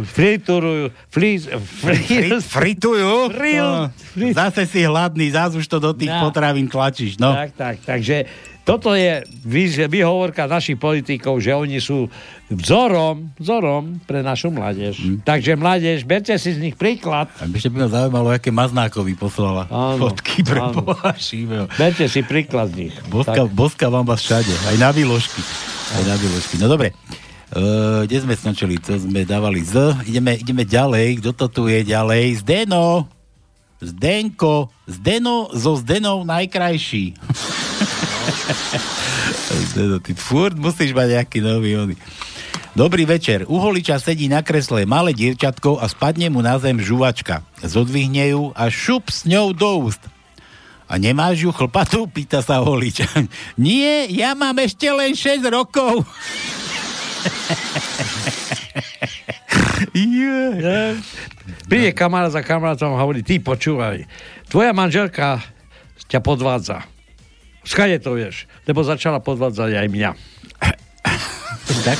friturujú, 0.08 0.88
flíz, 1.06 1.44
flíz, 1.52 2.48
fritujú? 2.48 3.28
Fril- 3.30 3.92
No, 4.16 4.32
zase 4.32 4.64
si 4.64 4.80
hladný, 4.80 5.28
zase 5.28 5.60
už 5.60 5.68
to 5.68 5.76
do 5.76 5.92
tých 5.92 6.08
No. 6.08 6.24
potravín 6.24 6.66
tlačíš. 6.66 7.20
No. 7.20 7.36
Tak, 7.36 7.52
tak, 7.52 7.76
takže 7.84 8.24
toto 8.68 8.92
je 8.92 9.24
vy- 9.48 9.88
výhovorka 9.88 10.44
našich 10.44 10.76
politikov, 10.76 11.40
že 11.40 11.56
oni 11.56 11.80
sú 11.80 12.12
vzorom, 12.52 13.32
vzorom 13.40 13.96
pre 14.04 14.20
našu 14.20 14.52
mládež. 14.52 15.00
Hm. 15.00 15.24
Takže 15.24 15.56
mládež, 15.56 16.04
berte 16.04 16.36
si 16.36 16.52
z 16.52 16.60
nich 16.60 16.76
príklad. 16.76 17.32
A 17.40 17.48
ešte 17.48 17.72
by 17.72 17.76
ma 17.80 17.88
zaujímalo, 17.88 18.28
aké 18.28 18.52
maznákovi 18.52 19.16
poslala 19.16 19.64
Áno, 19.72 20.12
fotky 20.12 20.44
pre. 20.44 20.60
Berte 21.80 22.12
si 22.12 22.20
príklad 22.20 22.76
z 22.76 22.92
nich. 22.92 22.94
Boska, 23.08 23.48
boska 23.48 23.88
vám 23.88 24.04
vás 24.04 24.20
všade, 24.20 24.52
aj 24.68 24.76
na 24.76 24.92
výložky. 24.92 25.40
Aj 25.96 26.04
na 26.04 26.20
výložky. 26.20 26.60
No 26.60 26.68
dobre, 26.68 26.92
Uh, 27.48 28.04
kde 28.04 28.20
sme 28.20 28.36
skončili? 28.36 28.76
To 28.76 28.92
sme 29.00 29.24
dávali 29.24 29.64
z. 29.64 29.96
Ideme, 30.04 30.36
ideme 30.36 30.68
ďalej. 30.68 31.24
Kto 31.24 31.30
to 31.32 31.46
tu 31.48 31.62
je 31.64 31.80
ďalej? 31.80 32.44
Zdeno. 32.44 33.08
Zdenko. 33.80 34.68
Zdeno 34.84 35.48
zo 35.56 35.72
Zdenou 35.80 36.28
najkrajší. 36.28 37.16
Ty 40.04 40.12
furt 40.16 40.56
musíš 40.56 40.92
mať 40.92 41.20
nejaký 41.20 41.38
nový 41.40 41.76
ony. 41.76 41.96
Dobrý 42.78 43.02
večer. 43.08 43.42
U 43.50 43.58
holiča 43.58 43.98
sedí 43.98 44.30
na 44.30 44.44
kresle 44.46 44.86
malé 44.86 45.10
dievčatko 45.10 45.82
a 45.82 45.90
spadne 45.90 46.30
mu 46.30 46.38
na 46.44 46.62
zem 46.62 46.78
žuvačka. 46.78 47.42
Zodvihne 47.64 48.30
ju 48.30 48.54
a 48.54 48.70
šup 48.70 49.10
s 49.10 49.26
ňou 49.26 49.50
do 49.50 49.90
úst. 49.90 50.02
A 50.88 50.96
nemáš 50.96 51.44
ju 51.44 51.50
chlpatú? 51.52 52.08
Pýta 52.08 52.40
sa 52.40 52.64
holič. 52.64 53.04
Nie, 53.60 54.08
ja 54.08 54.32
mám 54.38 54.56
ešte 54.62 54.88
len 54.88 55.12
6 55.12 55.42
rokov. 55.50 56.04
Yeah. 59.98 60.94
Kamarát 61.94 62.30
za 62.30 62.42
kamarátom 62.42 62.94
a 62.94 63.02
hovorí, 63.02 63.26
ty 63.26 63.42
počúvaj, 63.42 64.06
tvoja 64.46 64.70
manželka 64.70 65.42
ťa 66.06 66.22
podvádza. 66.22 66.97
Skade 67.68 68.00
to 68.00 68.16
vieš? 68.16 68.48
Lebo 68.64 68.80
začala 68.80 69.20
podvádzať 69.20 69.76
aj 69.76 69.86
mňa. 69.92 70.10
tak? 71.88 71.98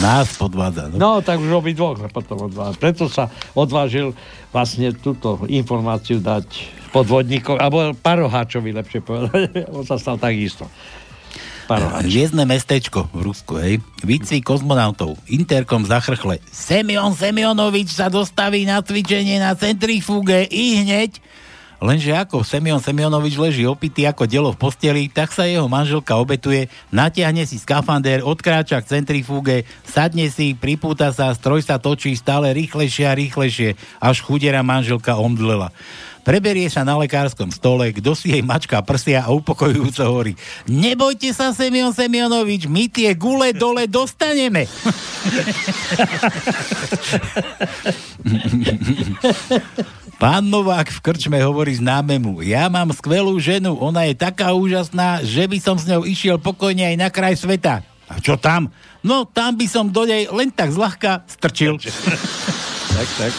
Nás 0.00 0.40
podvádza. 0.40 0.88
No, 0.96 0.96
no 0.96 1.10
tak 1.20 1.36
už 1.36 1.52
obi 1.52 1.76
dvoch 1.76 2.00
potom 2.08 2.48
odvážil. 2.48 2.80
Preto 2.80 3.04
sa 3.12 3.28
odvážil 3.52 4.16
vlastne 4.48 4.96
túto 4.96 5.44
informáciu 5.52 6.16
dať 6.24 6.48
podvodníkov, 6.96 7.60
alebo 7.60 7.92
paroháčovi 7.92 8.72
lepšie 8.72 9.04
povedať. 9.04 9.68
On 9.76 9.84
sa 9.84 10.00
stal 10.00 10.16
takisto. 10.16 10.64
Hviezdne 11.70 12.50
mestečko 12.50 13.06
v 13.14 13.30
Rusku, 13.30 13.54
hej. 13.62 13.78
Výcvik 14.02 14.42
kozmonautov. 14.42 15.14
Interkom 15.30 15.86
zachrchle. 15.86 16.42
Semion 16.50 17.14
Semionovič 17.14 17.94
sa 17.94 18.10
dostaví 18.10 18.66
na 18.66 18.82
cvičenie 18.82 19.38
na 19.38 19.54
centrifúge 19.54 20.50
i 20.50 20.82
hneď 20.82 21.22
Lenže 21.80 22.12
ako 22.12 22.44
Semion 22.44 22.76
Semionovič 22.76 23.40
leží 23.40 23.64
opitý 23.64 24.04
ako 24.04 24.28
delo 24.28 24.52
v 24.52 24.60
posteli, 24.60 25.08
tak 25.08 25.32
sa 25.32 25.48
jeho 25.48 25.64
manželka 25.64 26.12
obetuje, 26.20 26.68
natiahne 26.92 27.48
si 27.48 27.56
skafander, 27.56 28.20
odkráča 28.20 28.84
k 28.84 29.00
centrifúge, 29.00 29.64
sadne 29.88 30.28
si, 30.28 30.52
pripúta 30.52 31.08
sa, 31.08 31.32
stroj 31.32 31.64
sa 31.64 31.80
točí 31.80 32.12
stále 32.12 32.52
rýchlejšie 32.52 33.08
a 33.08 33.16
rýchlejšie, 33.16 33.80
až 33.96 34.16
chudera 34.20 34.60
manželka 34.60 35.16
omdlela. 35.16 35.72
Preberie 36.20 36.68
sa 36.68 36.84
na 36.84 37.00
lekárskom 37.00 37.48
stole, 37.48 37.96
kto 37.96 38.12
si 38.12 38.36
jej 38.36 38.44
mačka 38.44 38.76
prsia 38.84 39.24
a 39.24 39.32
upokojujúco 39.32 40.04
hovorí 40.04 40.36
Nebojte 40.68 41.32
sa, 41.32 41.56
Semion 41.56 41.96
Semionovič, 41.96 42.68
my 42.68 42.92
tie 42.92 43.16
gule 43.16 43.56
dole 43.56 43.88
dostaneme. 43.88 44.68
Pán 50.20 50.52
Novák 50.52 50.92
v 50.92 51.00
krčme 51.00 51.40
hovorí 51.40 51.80
známemu, 51.80 52.44
ja 52.44 52.68
mám 52.68 52.92
skvelú 52.92 53.40
ženu, 53.40 53.72
ona 53.80 54.04
je 54.04 54.12
taká 54.12 54.52
úžasná, 54.52 55.24
že 55.24 55.48
by 55.48 55.56
som 55.56 55.80
s 55.80 55.88
ňou 55.88 56.04
išiel 56.04 56.36
pokojne 56.36 56.92
aj 56.92 56.96
na 57.00 57.08
kraj 57.08 57.40
sveta. 57.40 57.80
A 58.04 58.20
čo 58.20 58.36
tam? 58.36 58.68
No, 59.00 59.24
tam 59.24 59.56
by 59.56 59.64
som 59.64 59.88
do 59.88 60.04
nej 60.04 60.28
len 60.28 60.52
tak 60.52 60.76
zľahka 60.76 61.24
strčil. 61.24 61.80
tak, 63.00 63.08
tak. 63.16 63.32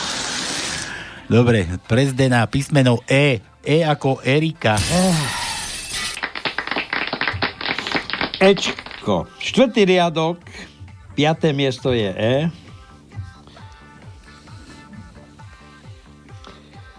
Dobre, 1.30 1.70
prezdená 1.86 2.50
písmeno 2.50 2.98
E. 3.06 3.46
E 3.62 3.86
ako 3.86 4.18
Erika. 4.26 4.82
Ečko. 8.42 9.30
Štvrtý 9.38 9.86
riadok, 9.86 10.42
piaté 11.14 11.54
miesto 11.54 11.94
je 11.94 12.10
E. 12.10 12.61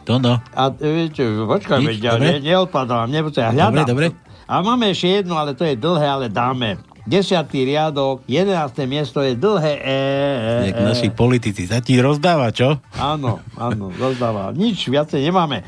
To 0.03 0.19
no. 0.19 0.43
A 0.55 0.63
viete, 0.75 1.23
počkaj, 1.23 1.79
veď 1.79 1.99
ja 2.03 2.15
ne, 2.19 2.43
neodpadám, 2.43 3.07
nepocaj, 3.07 3.55
hľadám. 3.55 3.87
Dobre, 3.87 4.11
dobre. 4.11 4.33
A 4.51 4.61
máme 4.61 4.91
ešte 4.91 5.23
jednu, 5.23 5.39
ale 5.39 5.55
to 5.55 5.63
je 5.63 5.79
dlhé, 5.79 6.07
ale 6.07 6.27
dáme. 6.27 6.83
Desiatý 7.03 7.67
riadok, 7.67 8.23
jedenácté 8.31 8.87
miesto 8.87 9.19
je 9.27 9.35
dlhé 9.35 9.75
E. 9.83 10.03
e, 10.71 10.71
e. 10.71 10.83
naši 10.87 11.11
politici 11.11 11.67
sa 11.67 11.83
ti 11.83 11.99
rozdáva, 11.99 12.55
čo? 12.55 12.79
Áno, 12.95 13.43
áno, 13.59 13.91
rozdáva. 13.91 14.55
Nič 14.55 14.87
viacej 14.87 15.19
nemáme. 15.19 15.67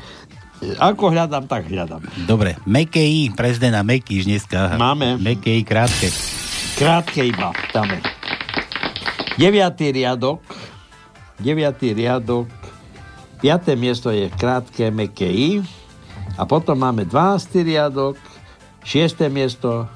Ako 0.79 1.11
hľadám, 1.11 1.43
tak 1.51 1.67
hľadám. 1.67 2.07
Dobre, 2.23 2.55
meké 2.63 3.03
I, 3.03 3.35
prezidena 3.35 3.83
meky 3.83 4.23
dneska. 4.23 4.79
Máme. 4.79 5.19
Meké 5.19 5.59
I, 5.59 5.67
krátke. 5.67 6.07
Krátke 6.79 7.27
iba, 7.27 7.51
dáme. 7.75 7.99
Deviatý 9.35 9.91
riadok, 9.91 10.39
deviatý 11.43 11.91
riadok, 11.91 12.47
5. 13.41 13.75
miesto 13.75 14.11
je 14.11 14.31
krátke 14.31 14.91
meké 14.91 15.27
I. 15.27 15.63
A 16.35 16.43
potom 16.43 16.75
máme 16.75 17.07
12. 17.07 17.63
riadok, 17.63 18.19
6. 18.83 19.31
miesto 19.31 19.87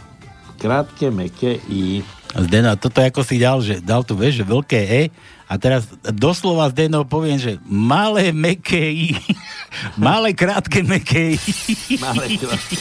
krátke 0.59 1.11
meké 1.11 1.59
I. 1.67 2.03
Zdeno, 2.29 2.77
toto 2.77 3.01
ako 3.01 3.25
si 3.25 3.41
dal, 3.41 3.57
že 3.57 3.81
dal 3.81 4.05
tu, 4.05 4.13
vieš, 4.13 4.43
že 4.43 4.45
veľké 4.45 4.79
E 4.85 5.01
a 5.49 5.57
teraz 5.57 5.89
doslova 6.13 6.69
Zdeno 6.69 7.01
poviem, 7.01 7.41
že 7.41 7.57
malé 7.65 8.29
meké 8.29 8.93
I. 8.93 9.17
malé 9.97 10.37
krátke 10.37 10.85
meké 10.85 11.41
I. 11.41 11.41
malé 12.05 12.37
krátke 12.37 12.75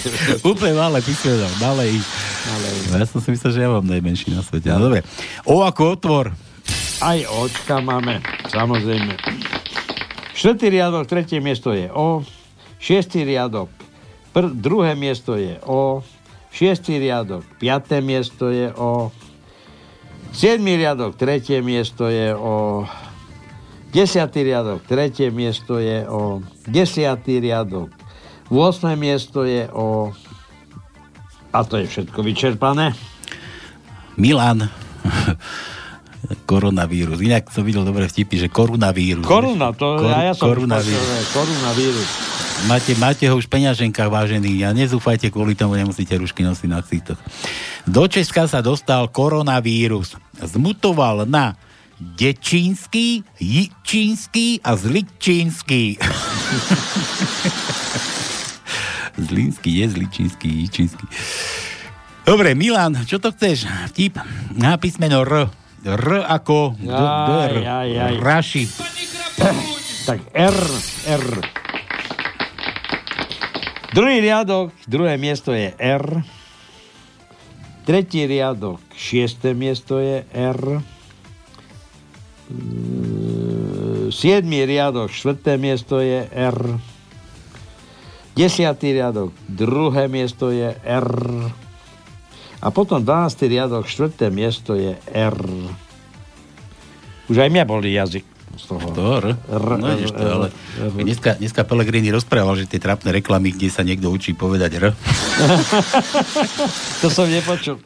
Úplne 0.45 0.75
malé 0.77 0.99
písmeno, 1.01 1.49
malé 1.65 1.97
I. 1.97 2.01
Malé 2.45 2.69
I. 2.69 2.81
Ja 3.01 3.07
som 3.09 3.25
si 3.25 3.33
myslel, 3.33 3.51
že 3.57 3.61
ja 3.65 3.73
mám 3.73 3.89
najmenší 3.89 4.37
na 4.37 4.45
svete. 4.45 4.69
No, 4.69 4.93
dobre. 4.93 5.01
O 5.49 5.65
ako 5.65 5.97
otvor. 5.97 6.27
Aj 7.01 7.19
očka 7.41 7.81
máme, 7.81 8.21
samozrejme. 8.53 9.17
Štvrtý 10.39 10.71
riadok, 10.71 11.11
tretie 11.11 11.43
miesto 11.43 11.75
je 11.75 11.91
O. 11.91 12.23
Šiestý 12.79 13.27
riadok, 13.27 13.67
pr- 14.31 14.55
druhé 14.55 14.95
miesto 14.95 15.35
je 15.35 15.59
O. 15.67 16.07
Šiestý 16.55 17.03
riadok, 17.03 17.43
piaté 17.59 17.99
miesto 17.99 18.47
je 18.47 18.71
O. 18.79 19.11
Siedmý 20.31 20.79
riadok, 20.79 21.19
tretie 21.19 21.59
miesto 21.59 22.07
je 22.07 22.31
O. 22.39 22.87
Desiatý 23.91 24.47
riadok, 24.47 24.87
tretie 24.87 25.35
miesto 25.35 25.83
je 25.83 26.07
O. 26.07 26.39
Desiatý 26.71 27.43
riadok, 27.43 27.91
8. 28.47 28.95
miesto 28.95 29.43
je 29.43 29.67
O. 29.75 30.15
A 31.51 31.59
to 31.67 31.83
je 31.83 31.91
všetko 31.91 32.23
vyčerpané. 32.23 32.95
Milan 34.15 34.71
koronavírus. 36.45 37.19
Inak 37.21 37.49
som 37.53 37.63
videl 37.65 37.85
dobre 37.87 38.09
vtipy, 38.09 38.47
že 38.47 38.49
koronavírus. 38.51 39.25
Koruna, 39.25 39.73
to 39.73 39.99
Kor- 40.01 40.11
ja, 40.11 40.31
ja 40.31 40.35
som 40.35 40.51
koronavírus. 40.51 41.33
koronavírus. 41.33 42.09
Máte, 42.67 42.91
máte 42.99 43.25
ho 43.31 43.39
už 43.39 43.47
v 43.47 43.55
peňaženkách, 43.55 44.11
vážený, 44.11 44.67
a 44.67 44.75
nezúfajte 44.75 45.31
kvôli 45.31 45.55
tomu, 45.55 45.79
nemusíte 45.79 46.19
rušky 46.19 46.43
nosiť 46.43 46.67
na 46.67 46.83
cítoch. 46.83 47.21
Do 47.87 48.11
Česka 48.11 48.51
sa 48.51 48.59
dostal 48.59 49.07
koronavírus. 49.15 50.19
Zmutoval 50.43 51.23
na 51.31 51.55
dečínsky, 51.99 53.23
jičínsky 53.39 54.59
a 54.67 54.75
zličínsky. 54.75 55.99
Zlínsky 59.19 59.83
je 59.83 59.87
zličínsky, 59.91 60.49
jičínsky. 60.49 61.07
Dobre, 62.23 62.55
Milan, 62.55 62.95
čo 63.03 63.19
to 63.19 63.35
chceš? 63.35 63.67
Vtip 63.91 64.15
na 64.55 64.79
písmeno 64.79 65.27
R. 65.27 65.51
R 65.87 66.07
ako 66.27 66.75
aj, 66.83 67.55
aj, 67.63 67.91
aj. 67.95 68.15
Raši. 68.19 68.65
tak 70.09 70.21
R, 70.35 70.59
R. 71.07 71.27
Druhý 73.95 74.21
riadok, 74.21 74.75
druhé 74.85 75.15
miesto 75.17 75.55
je 75.55 75.73
R. 75.79 76.07
Tretí 77.89 78.29
riadok, 78.29 78.83
šiesté 78.93 79.57
miesto 79.57 79.97
je 80.03 80.27
R. 80.35 80.63
Siedmý 84.09 84.65
riadok, 84.65 85.09
štvrté 85.09 85.57
miesto 85.57 86.01
je 86.01 86.29
R. 86.29 86.59
Desiatý 88.37 88.93
riadok, 88.93 89.33
druhé 89.49 90.07
miesto 90.07 90.53
je 90.53 90.73
R. 90.85 91.09
A 92.59 92.75
potom 92.75 92.99
12. 92.99 93.47
riadok, 93.47 93.87
4. 93.87 94.35
miesto 94.35 94.75
je 94.75 94.99
R. 95.15 95.39
Už 97.31 97.37
aj 97.39 97.51
mňa 97.55 97.65
boli 97.69 97.95
jazyk 97.95 98.27
z 98.59 98.65
toho. 98.67 98.87
To 98.91 99.03
R? 99.23 99.27
R 99.39 99.67
no, 99.79 99.87
R, 99.87 100.11
to, 100.11 100.25
ale 100.27 100.49
dneska, 100.99 101.39
dneska 101.39 101.63
Pellegrini 101.63 102.11
rozprával, 102.11 102.59
že 102.59 102.67
tie 102.67 102.83
trapné 102.83 103.15
reklamy, 103.15 103.55
kde 103.55 103.71
sa 103.71 103.87
niekto 103.87 104.11
učí 104.11 104.35
povedať 104.35 104.83
R. 104.83 104.87
to 107.03 107.07
som 107.07 107.31
nepočul. 107.31 107.79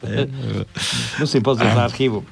Musím 1.21 1.41
pozrieť 1.45 1.71
na 1.77 1.85
archívu. 1.85 2.25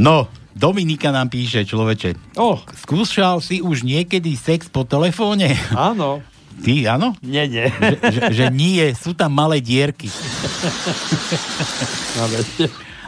No, 0.00 0.32
Dominika 0.56 1.12
nám 1.12 1.28
píše, 1.28 1.68
človeče. 1.68 2.40
Oh. 2.40 2.64
Skúšal 2.80 3.44
si 3.44 3.60
už 3.60 3.84
niekedy 3.84 4.32
sex 4.40 4.72
po 4.72 4.88
telefóne? 4.88 5.52
Áno. 5.76 6.24
Ty, 6.56 6.96
áno? 6.96 7.12
Nie, 7.20 7.44
nie. 7.44 7.68
Že, 7.68 7.96
že, 8.00 8.20
že 8.32 8.44
nie, 8.48 8.84
sú 8.96 9.12
tam 9.12 9.36
malé 9.36 9.60
dierky. 9.60 10.08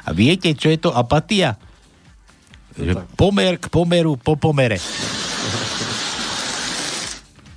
A 0.05 0.13
viete, 0.13 0.53
čo 0.53 0.69
je 0.69 0.79
to 0.81 0.93
apatia? 0.93 1.57
Že 2.77 3.09
pomer 3.17 3.57
k 3.57 3.67
pomeru 3.73 4.21
po 4.21 4.37
pomere. 4.37 4.77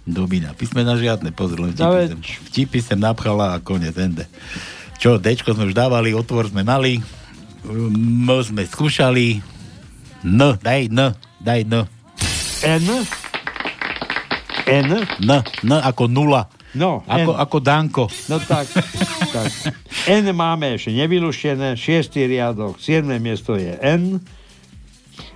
Domina. 0.02 0.52
Písmena 0.58 0.98
žiadne, 0.98 1.30
pozor, 1.32 1.62
len 1.62 1.78
vtipy, 1.78 2.04
sem, 2.10 2.20
vtipy 2.50 2.80
sem 2.82 3.00
napchala 3.00 3.54
a 3.56 3.62
konec, 3.62 3.94
ende. 3.96 4.26
Čo, 4.98 5.22
Dčko 5.22 5.54
sme 5.54 5.70
už 5.70 5.78
dávali, 5.78 6.14
otvor 6.14 6.50
sme 6.50 6.66
mali, 6.66 7.00
M 7.66 8.30
sme 8.42 8.66
skúšali, 8.66 9.42
N, 10.26 10.40
daj 10.58 10.90
N, 10.90 11.14
daj 11.42 11.62
N. 11.70 11.74
N? 12.66 12.88
N? 14.68 15.06
N, 15.22 15.32
N 15.42 15.72
ako 15.72 16.08
nula. 16.08 16.48
No, 16.72 17.04
ako, 17.04 17.32
N. 17.36 17.38
ako 17.40 17.58
Danko. 17.60 18.04
No 18.32 18.40
tak, 18.40 18.68
tak. 19.36 19.52
N 20.08 20.32
máme 20.32 20.80
ešte 20.80 20.96
nevyluštené, 20.96 21.76
šiestý 21.76 22.26
riadok, 22.32 22.80
siedme 22.80 23.20
miesto 23.20 23.60
je 23.60 23.76
N, 23.76 24.24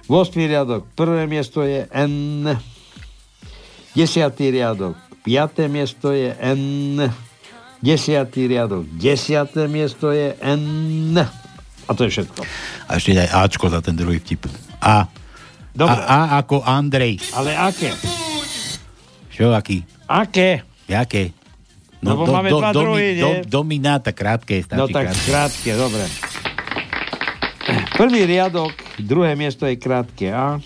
8. 0.08 0.32
riadok, 0.38 0.88
prvé 0.96 1.26
miesto 1.28 1.66
je 1.66 1.86
N, 1.92 2.56
10. 3.98 4.06
riadok, 4.54 4.96
5. 5.28 5.68
miesto 5.68 6.16
je 6.16 6.32
N, 6.40 6.62
9. 7.12 7.26
Desiatý 7.86 8.50
riadok, 8.50 8.82
desiaté 8.98 9.70
miesto 9.70 10.10
je 10.10 10.34
N. 10.42 11.14
A 11.86 11.92
to 11.94 12.10
je 12.10 12.18
všetko. 12.18 12.42
A 12.90 12.98
ešte 12.98 13.14
aj 13.14 13.30
Ačko 13.46 13.70
za 13.70 13.78
ten 13.78 13.94
druhý 13.94 14.18
vtip. 14.18 14.50
A. 14.82 15.06
Dobre. 15.70 16.02
A, 16.02 16.34
A 16.34 16.42
ako 16.42 16.66
Andrej. 16.66 17.22
Ale 17.38 17.54
aké? 17.54 17.94
Čo 19.36 19.52
aký? 19.52 19.84
Aké? 20.08 20.64
Jaké? 20.88 21.36
Lebo 22.00 22.24
máme 22.24 22.54
dva 22.54 22.72
druhy, 22.72 23.20
do, 23.20 23.30
domináta, 23.44 24.16
krátke, 24.16 24.64
stačí 24.64 24.80
No 24.80 24.88
tak 24.88 25.12
krátke. 25.12 25.26
krátke, 25.28 25.72
dobre. 25.76 26.06
Prvý 27.98 28.22
riadok, 28.30 28.72
druhé 29.02 29.34
miesto 29.34 29.66
je 29.66 29.76
krátke 29.76 30.30
A. 30.32 30.62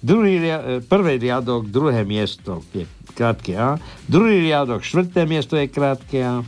Druhý 0.00 0.40
ria- 0.40 0.64
e, 0.64 0.80
prvý 0.80 1.20
riadok, 1.20 1.68
druhé 1.68 2.02
miesto 2.08 2.64
je 2.72 2.88
krátke 3.12 3.52
A. 3.54 3.76
Druhý 4.08 4.40
riadok, 4.40 4.80
štvrté 4.80 5.28
miesto 5.28 5.60
je 5.60 5.68
krátke 5.68 6.18
A. 6.24 6.40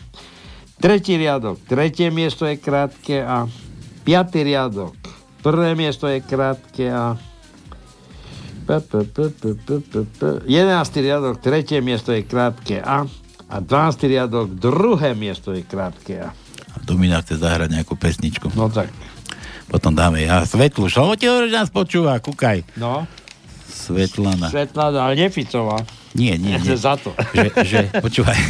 Tretí 0.80 1.14
riadok, 1.14 1.60
tretie 1.68 2.08
miesto 2.08 2.48
je 2.48 2.56
krátke 2.56 3.20
A. 3.22 3.46
Piatý 4.02 4.42
riadok, 4.42 4.96
prvé 5.44 5.76
miesto 5.76 6.08
je 6.08 6.24
krátke 6.24 6.88
A. 6.88 7.20
P, 8.72 8.80
p, 8.80 9.04
p, 9.04 9.28
p, 9.28 9.44
p, 9.52 9.68
p, 9.84 9.94
p. 10.16 10.20
Jedenáctý 10.48 11.04
riadok, 11.04 11.44
tretie 11.44 11.84
miesto 11.84 12.08
je 12.08 12.24
krátke 12.24 12.80
A. 12.80 13.04
A 13.52 13.56
12. 13.60 13.68
riadok, 14.08 14.48
druhé 14.48 15.12
miesto 15.12 15.52
je 15.52 15.60
krátke 15.60 16.24
A. 16.24 16.32
A 16.72 16.76
Domina 16.80 17.20
chce 17.20 17.36
zahrať 17.36 17.68
nejakú 17.68 18.00
pesničku. 18.00 18.48
No 18.56 18.72
tak. 18.72 18.88
Potom 19.68 19.92
dáme 19.92 20.24
ja 20.24 20.48
Svetlu. 20.48 20.88
Čo 20.88 21.12
ti 21.20 21.28
hovoríš, 21.28 21.52
nás 21.52 21.68
počúva? 21.68 22.16
Kúkaj. 22.16 22.64
No. 22.80 23.04
Svetlana. 23.68 24.48
Svetlana, 24.48 25.04
ale 25.04 25.20
neficová. 25.20 25.84
Nie, 26.16 26.40
nie, 26.40 26.56
nie. 26.56 26.72
Za 26.80 26.96
to. 26.96 27.12
Že, 27.36 27.48
že, 27.68 27.80
počúvaj, 28.00 28.40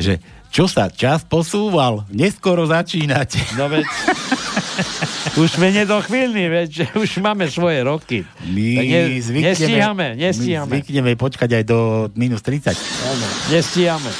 že 0.00 0.16
čo 0.48 0.64
sa 0.64 0.88
čas 0.88 1.28
posúval, 1.28 2.08
neskoro 2.08 2.64
začínate. 2.64 3.36
No 3.60 3.68
veď, 3.68 3.84
už 5.42 5.48
sme 5.58 5.74
nedochvíľni, 5.74 6.44
veď 6.48 6.70
už 6.94 7.18
máme 7.20 7.50
svoje 7.50 7.82
roky. 7.82 8.18
My 8.46 8.68
Tak 8.78 8.86
ne, 8.86 9.00
zvykneme, 9.18 9.48
nestíhame, 9.52 10.06
My 10.14 10.20
nestíhame. 10.20 10.70
zvykneme 10.70 11.12
počkať 11.18 11.50
aj 11.60 11.64
do 11.66 11.78
minus 12.14 12.40
30. 12.42 12.72
Áno, 12.74 13.26
nestíhame. 13.50 14.10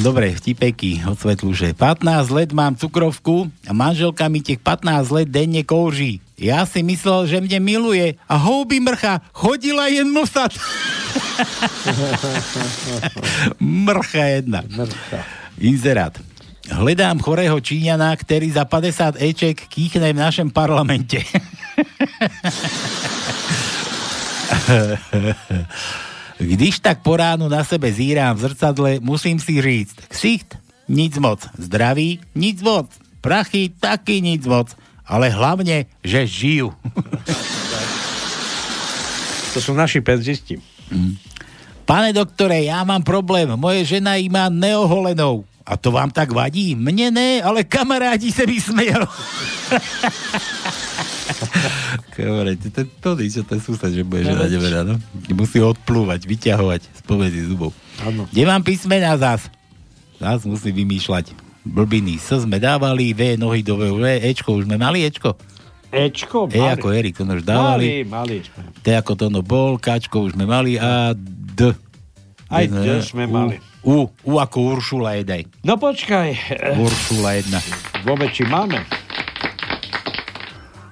Dobre, 0.00 0.32
vtipeky 0.32 1.04
od 1.04 1.18
Svetlu, 1.18 1.52
že 1.52 1.76
15 1.76 2.06
let 2.32 2.50
mám 2.56 2.72
cukrovku 2.72 3.52
a 3.68 3.72
manželka 3.76 4.32
mi 4.32 4.40
tých 4.40 4.56
15 4.62 5.12
let 5.12 5.28
denne 5.28 5.60
kouří. 5.60 6.24
Ja 6.40 6.64
si 6.64 6.80
myslel, 6.80 7.28
že 7.28 7.36
mne 7.36 7.60
miluje 7.60 8.16
a 8.24 8.34
houby 8.40 8.80
mrcha, 8.80 9.20
chodila 9.36 9.92
jen 9.92 10.08
nosať. 10.08 10.56
Mrcha 13.60 14.24
jedna. 14.40 14.64
Mrcha. 14.64 15.20
Inzerát. 15.60 16.16
Hledám 16.70 17.18
chorého 17.18 17.58
Číňana, 17.58 18.14
ktorý 18.14 18.54
za 18.54 18.62
50 18.62 19.18
eček 19.18 19.66
kýchne 19.66 20.14
v 20.14 20.22
našem 20.22 20.48
parlamente. 20.54 21.18
Když 26.38 26.78
tak 26.78 27.02
po 27.02 27.18
ránu 27.18 27.50
na 27.50 27.66
sebe 27.66 27.90
zírám 27.90 28.38
v 28.38 28.40
zrcadle, 28.48 29.02
musím 29.02 29.42
si 29.42 29.58
říct, 29.58 29.98
ksicht, 30.08 30.54
nic 30.86 31.18
moc, 31.18 31.42
zdraví, 31.58 32.22
nic 32.38 32.62
moc, 32.62 32.86
prachy, 33.20 33.74
taky 33.74 34.22
nic 34.22 34.46
moc, 34.46 34.70
ale 35.02 35.26
hlavne, 35.28 35.90
že 36.06 36.22
žijú. 36.22 36.70
To 39.50 39.58
sú 39.58 39.74
naši 39.74 39.98
penzisti. 39.98 40.62
Pane 41.82 42.14
doktore, 42.14 42.62
ja 42.62 42.86
mám 42.86 43.02
problém, 43.02 43.50
moje 43.58 43.82
žena 43.98 44.14
ich 44.14 44.30
má 44.30 44.46
neoholenou. 44.46 45.49
A 45.66 45.76
to 45.76 45.92
vám 45.92 46.10
tak 46.10 46.32
vadí? 46.32 46.72
Mne 46.74 47.12
ne, 47.12 47.30
ale 47.44 47.62
kamarádi 47.68 48.32
sa 48.32 48.48
mi 48.48 48.56
smejú. 48.58 48.96
Kamarádi, 52.16 52.58
to, 52.68 52.68
to, 52.74 52.82
to, 52.84 53.08
to, 53.16 53.40
to 53.46 53.52
je 53.54 53.60
sused, 53.62 53.92
že 53.94 54.02
bude 54.02 54.26
žena 54.26 54.50
neverá, 54.50 54.80
no? 54.82 54.98
Musí 55.32 55.62
odplúvať, 55.62 56.26
vyťahovať 56.26 56.82
spomedzi 57.04 57.46
zubov. 57.46 57.70
Áno. 58.02 58.26
Kde 58.28 58.44
mám 58.44 58.60
písmena 58.66 59.14
zas? 59.16 59.46
Zas 60.18 60.44
musí 60.44 60.74
vymýšľať. 60.74 61.32
Blbiny. 61.64 62.16
S 62.16 62.44
sme 62.44 62.56
dávali, 62.56 63.12
V 63.12 63.36
nohy 63.36 63.60
do 63.60 63.76
V, 63.76 64.04
Ečko, 64.04 64.58
už 64.58 64.64
sme 64.64 64.80
mali 64.80 65.04
Ečko? 65.04 65.36
Ečko, 65.90 66.46
E 66.54 66.60
ako 66.70 66.88
Erik, 66.94 67.18
to 67.18 67.26
už 67.26 67.42
dávali. 67.42 68.06
Mali, 68.06 68.38
mali. 68.40 68.80
T 68.80 68.94
ako 68.94 69.12
to 69.18 69.26
no 69.26 69.42
bol, 69.42 69.74
Kačko 69.74 70.30
už 70.30 70.38
sme 70.38 70.46
mali 70.46 70.78
a 70.78 71.12
D. 71.18 71.74
Aj 72.46 72.64
D, 72.66 73.02
sme 73.02 73.26
mali. 73.26 73.69
U, 73.80 74.08
U 74.28 74.32
ako 74.36 74.76
Uršula 74.76 75.16
jedaj. 75.16 75.48
No 75.64 75.80
počkaj, 75.80 76.36
Uršula 76.76 77.40
jedna. 77.40 77.60
vôbec 78.04 78.28
či 78.30 78.44
máme? 78.44 78.84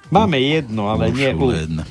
Máme 0.09 0.41
jedno, 0.41 0.89
ale 0.89 1.13
nie 1.13 1.29
U. 1.37 1.45
Uršula 1.45 1.57
jedna. 1.61 1.83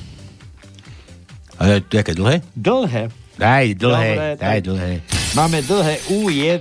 A 1.59 1.79
to 1.79 1.91
je 1.95 1.99
aké 1.99 2.13
dlhé? 2.15 2.35
Dlhé. 2.55 3.03
Daj 3.39 3.65
dlhé, 3.79 4.11
Dobre, 4.15 4.35
daj 4.35 4.59
dlhé. 4.67 4.91
Máme 5.31 5.63
dlhé 5.63 5.95
U1, 6.11 6.59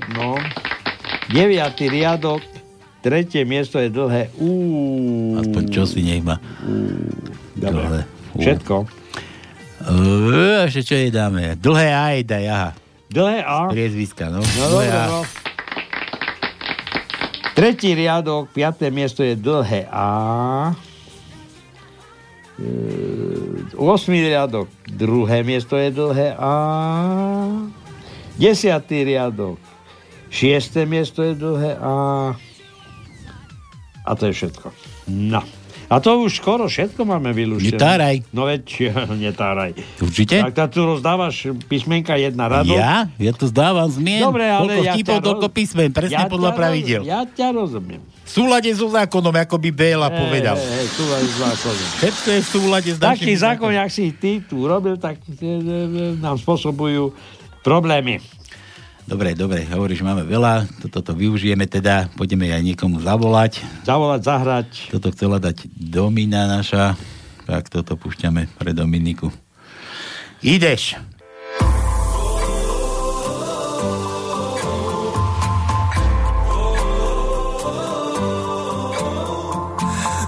deviatý 1.26 1.90
riadok, 1.90 2.38
tretie 3.02 3.42
miesto 3.42 3.82
je 3.82 3.90
dlhé 3.90 4.30
U. 4.38 4.50
Aspoň 5.42 5.62
čo 5.74 5.82
si 5.82 6.06
nech 6.06 6.22
má. 6.22 6.38
Dobre. 7.58 7.82
Dlhé. 7.82 8.00
U. 8.06 8.38
Všetko. 8.38 8.74
Ešte 10.66 10.80
čo 10.86 10.94
jej 10.94 11.10
dáme? 11.10 11.58
Dlhé 11.58 11.88
A 11.90 12.04
jej 12.14 12.22
daj, 12.22 12.44
aha. 12.46 12.70
Dlhé 13.08 13.40
A. 13.44 13.68
Priezviska, 13.72 14.28
no. 14.28 14.44
No 14.44 14.64
dobre, 14.68 14.92
no. 14.92 15.24
Tretí 17.56 17.90
riadok, 17.96 18.52
piaté 18.54 18.92
miesto 18.92 19.26
je 19.26 19.34
dlhé 19.34 19.88
A. 19.90 20.76
E, 22.54 22.68
Osmý 23.74 24.22
riadok, 24.22 24.70
druhé 24.86 25.42
miesto 25.42 25.74
je 25.74 25.90
dlhé 25.90 26.38
A. 26.38 26.54
Desiatý 28.38 29.02
riadok, 29.02 29.58
šiesté 30.30 30.86
miesto 30.86 31.26
je 31.26 31.34
dlhé 31.34 31.74
A. 31.82 31.94
A 34.06 34.10
to 34.14 34.30
je 34.30 34.38
všetko. 34.38 34.70
No. 35.10 35.42
A 35.88 36.04
to 36.04 36.20
už 36.20 36.44
skoro 36.44 36.68
všetko 36.68 37.00
máme 37.08 37.32
vylúštené. 37.32 37.80
Netáraj. 37.80 38.16
No 38.28 38.44
veď, 38.44 38.92
netáraj. 39.24 39.72
Určite? 40.04 40.44
Tak 40.44 40.68
tu 40.68 40.84
rozdávaš 40.84 41.48
písmenka 41.64 42.12
jedna 42.20 42.44
radok. 42.44 42.76
Ja? 42.76 43.08
Ja 43.16 43.32
to 43.32 43.48
zdávam 43.48 43.88
zmien. 43.88 44.20
Dobre, 44.20 44.44
ale 44.44 44.68
Koľko 44.68 44.84
ja 44.84 44.92
vtipov, 44.92 45.16
roz- 45.24 45.48
písmen, 45.48 45.88
presne 45.96 46.20
Ja 46.20 46.28
podľa 46.28 46.52
pravidel. 46.52 47.00
Ja 47.08 47.24
ťa 47.24 47.56
rozumiem. 47.56 48.04
V 48.04 48.30
súlade 48.30 48.68
so 48.76 48.92
zákonom, 48.92 49.32
ako 49.32 49.56
by 49.56 49.70
Béla 49.72 50.12
povedal. 50.12 50.60
Hej, 50.60 50.68
hej, 50.68 50.88
súlade 50.92 51.24
s 51.24 51.36
zákonom. 51.40 51.86
Všetko 51.96 52.28
je 52.28 52.40
v 52.44 52.48
súlade 52.52 52.90
s 52.92 52.98
Taký 53.00 53.08
našim 53.08 53.36
zákon, 53.40 53.70
jak 53.72 53.88
si 53.88 54.04
ty 54.12 54.32
tu 54.44 54.68
robil, 54.68 55.00
tak 55.00 55.16
e, 55.24 55.32
e, 55.40 55.48
e, 55.48 56.20
nám 56.20 56.36
spôsobujú 56.36 57.16
problémy. 57.64 58.20
Dobre, 59.08 59.32
dobre, 59.32 59.64
hovoríš, 59.64 60.04
máme 60.04 60.20
veľa, 60.20 60.68
toto 60.84 61.00
to 61.00 61.16
využijeme 61.16 61.64
teda, 61.64 62.12
pôjdeme 62.12 62.52
aj 62.52 62.60
niekomu 62.60 63.00
zavolať. 63.00 63.64
Zavolať, 63.88 64.20
zahrať. 64.20 64.68
Toto 64.92 65.08
chcela 65.16 65.40
dať 65.40 65.64
Domina 65.72 66.44
naša, 66.44 66.92
tak 67.48 67.72
toto 67.72 67.96
púšťame 67.96 68.52
pre 68.60 68.76
Dominiku. 68.76 69.32
Ideš! 70.44 71.00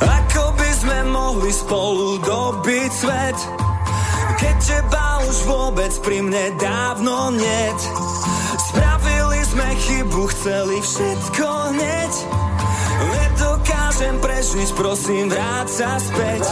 Ako 0.01 0.45
by 0.57 0.71
sme 0.81 0.99
mohli 1.13 1.53
spolu 1.53 2.17
dobiť 2.25 2.91
svet 2.97 3.39
Keď 4.41 4.57
teba 4.57 5.21
už 5.29 5.37
vôbec 5.45 5.93
pri 6.01 6.25
mne 6.25 6.45
dávno 6.57 7.29
niet 7.37 8.10
sme 9.51 9.69
chybu, 9.83 10.23
chceli 10.31 10.77
všetko 10.79 11.47
hneď. 11.75 12.13
Nedokážem 13.01 14.15
prežiť, 14.23 14.71
prosím, 14.79 15.27
vráť 15.27 15.69
sa 15.69 15.91
späť. 15.99 16.47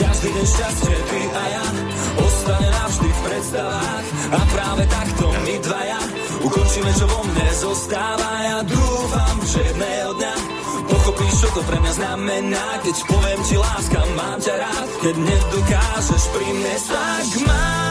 Každý 0.00 0.28
deň 0.32 0.46
šťastie, 0.46 0.96
ty 1.10 1.22
a 1.28 1.44
ja 1.50 1.64
Ostane 2.20 2.68
navždy 2.70 3.08
v 3.10 3.20
predstavách. 3.26 4.06
A 4.30 4.40
práve 4.48 4.82
takto 4.88 5.24
my 5.44 5.54
dvaja 5.60 6.00
Ukončíme, 6.40 6.90
čo 6.96 7.04
vo 7.04 7.20
mne 7.26 7.48
zostáva. 7.52 8.30
Ja 8.48 8.58
dúfam, 8.64 9.36
že 9.44 9.60
jedného 9.60 10.10
dňa 10.16 10.34
Pochopíš, 10.90 11.34
čo 11.44 11.48
to 11.52 11.60
pre 11.68 11.78
mňa 11.84 11.92
znamená. 12.00 12.64
Keď 12.82 12.96
poviem 13.06 13.40
ti 13.44 13.56
láska, 13.60 14.00
mám 14.16 14.38
ťa 14.40 14.54
rád. 14.56 14.88
Keď 15.04 15.14
nedokážeš 15.20 16.22
pri 16.32 16.48
mne 16.56 16.76
Tak 16.80 17.28
mám 17.44 17.89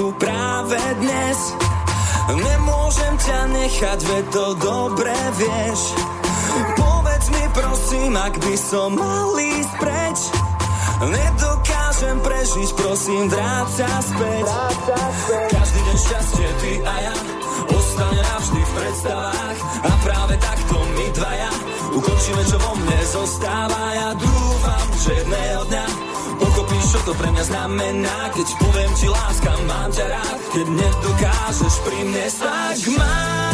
tu 0.00 0.16
práve 0.16 0.80
dnes. 0.96 1.38
Nemôžem 2.32 3.14
ťa 3.20 3.40
nechať, 3.52 3.98
veď 4.08 4.24
to 4.32 4.46
dobre 4.56 5.12
vieš. 5.36 5.92
Povedz 6.72 7.28
mi 7.28 7.44
prosím, 7.52 8.16
ak 8.16 8.40
by 8.40 8.56
som 8.56 8.96
mal 8.96 9.36
ísť 9.36 9.72
preč. 9.76 10.18
Nedokážem 11.04 12.16
prežiť, 12.24 12.70
prosím, 12.80 13.28
vráť 13.28 13.68
sa 13.76 13.90
späť. 14.00 14.44
Každý 15.52 15.80
deň 15.84 15.96
šťastie, 16.00 16.48
ty 16.64 16.72
a 16.80 16.94
ja. 17.04 17.14
Ostane 17.68 18.20
navždy 18.24 18.60
v 18.64 18.72
predstavách. 18.80 19.58
A 19.84 19.90
práve 20.00 20.34
takto 20.40 20.76
my 20.96 21.06
dvaja 21.12 21.52
Ukončíme, 21.90 22.42
čo 22.48 22.56
vo 22.56 22.72
mne 22.72 23.00
zostáva. 23.04 23.80
Ja 23.92 24.08
dúfam, 24.16 24.86
že 24.96 25.10
jedného 25.20 25.62
dňa 25.68 26.09
Pochopíš, 26.40 26.84
čo 26.96 26.98
to 27.04 27.12
pre 27.14 27.28
mňa 27.30 27.44
znamená 27.44 28.16
Keď 28.32 28.48
poviem 28.56 28.92
ti 28.96 29.06
láska, 29.12 29.52
mám 29.68 29.88
ťa 29.92 30.06
rád 30.08 30.38
Keď 30.56 30.66
nedokážeš 30.72 31.74
pri 31.84 31.98
mne 32.08 32.26
stať 32.32 32.76
Mám 32.96 33.49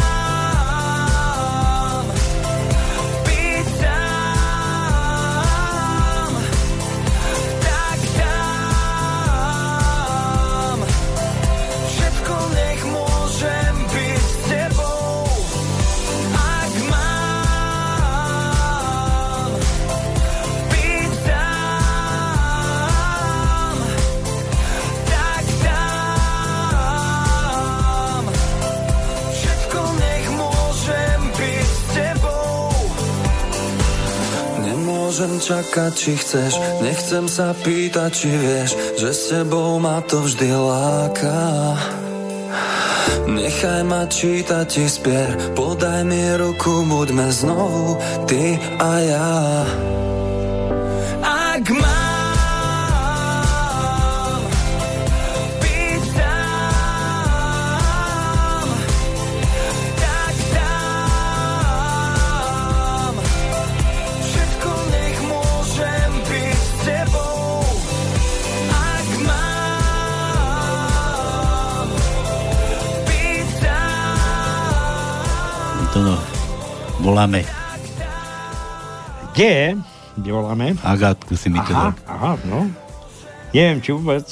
Nemôžem 35.17 35.41
čakať, 35.49 35.91
či 35.97 36.13
chceš. 36.13 36.53
Nechcem 36.77 37.25
sa 37.25 37.49
pýtať, 37.49 38.13
či 38.13 38.29
vieš 38.29 38.77
Že 39.01 39.09
s 39.09 39.21
tebou 39.33 39.81
ma 39.81 39.97
to 40.05 40.21
vždy 40.21 40.45
láka. 40.53 41.41
Nechaj 43.25 43.81
ma 43.81 44.05
čítať 44.05 44.69
ti 44.69 44.85
spier. 44.85 45.57
Podaj 45.57 46.05
mi 46.05 46.21
ruku, 46.37 46.85
buďme 46.85 47.33
znovu 47.33 47.97
Ty 48.29 48.61
a 48.77 48.91
ja 49.01 49.33
voláme 77.17 77.41
Kde 79.33 79.45
je? 79.49 79.67
Kde 80.21 80.29
voláme? 80.29 80.77
Agátku 80.85 81.33
si 81.33 81.49
mi 81.49 81.57
to 81.65 81.73
Aha, 81.73 81.89
dal. 81.89 81.91
aha, 82.05 82.31
no. 82.45 82.69
Neviem, 83.57 83.81
či 83.81 83.89
vôbec. 83.89 84.25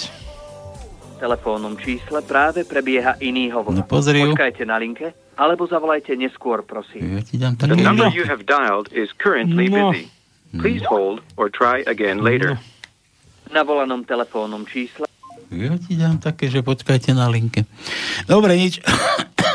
telefónnom 1.17 1.81
čísle 1.81 2.21
práve 2.21 2.61
prebieha 2.61 3.17
iný 3.17 3.49
hovor. 3.49 3.73
No 3.73 3.81
pozri 3.89 4.21
ju. 4.21 4.37
Počkajte 4.37 4.69
na 4.69 4.77
linke, 4.77 5.17
alebo 5.33 5.65
zavolajte 5.65 6.13
neskôr, 6.13 6.61
prosím. 6.61 7.17
Ja 7.17 7.21
ti 7.25 7.41
dám 7.41 7.57
The 7.57 7.73
také... 7.73 7.81
number 7.81 8.13
you 8.13 8.21
have 8.21 8.45
dialed 8.45 8.93
is 8.93 9.09
currently 9.17 9.65
No. 9.65 9.89
busy. 9.89 10.05
Please 10.53 10.85
hold 10.85 11.25
or 11.41 11.49
try 11.49 11.81
again 11.85 12.21
later. 12.21 12.61
Na 13.49 13.65
volanom 13.65 14.05
telefónnom 14.05 14.69
čísle 14.69 15.09
Ja 15.49 15.73
ti 15.81 15.97
dám 15.97 16.21
také, 16.21 16.53
že 16.53 16.61
počkajte 16.61 17.17
na 17.17 17.33
linke. 17.33 17.65
Dobre, 18.29 18.53
nič. 18.53 18.77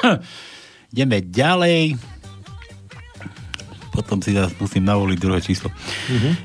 Ideme 0.90 1.22
ďalej. 1.22 1.94
Potom 3.90 4.22
si 4.22 4.32
zase 4.32 4.54
musím 4.62 4.86
navoliť 4.86 5.18
druhé 5.18 5.42
číslo. 5.42 5.68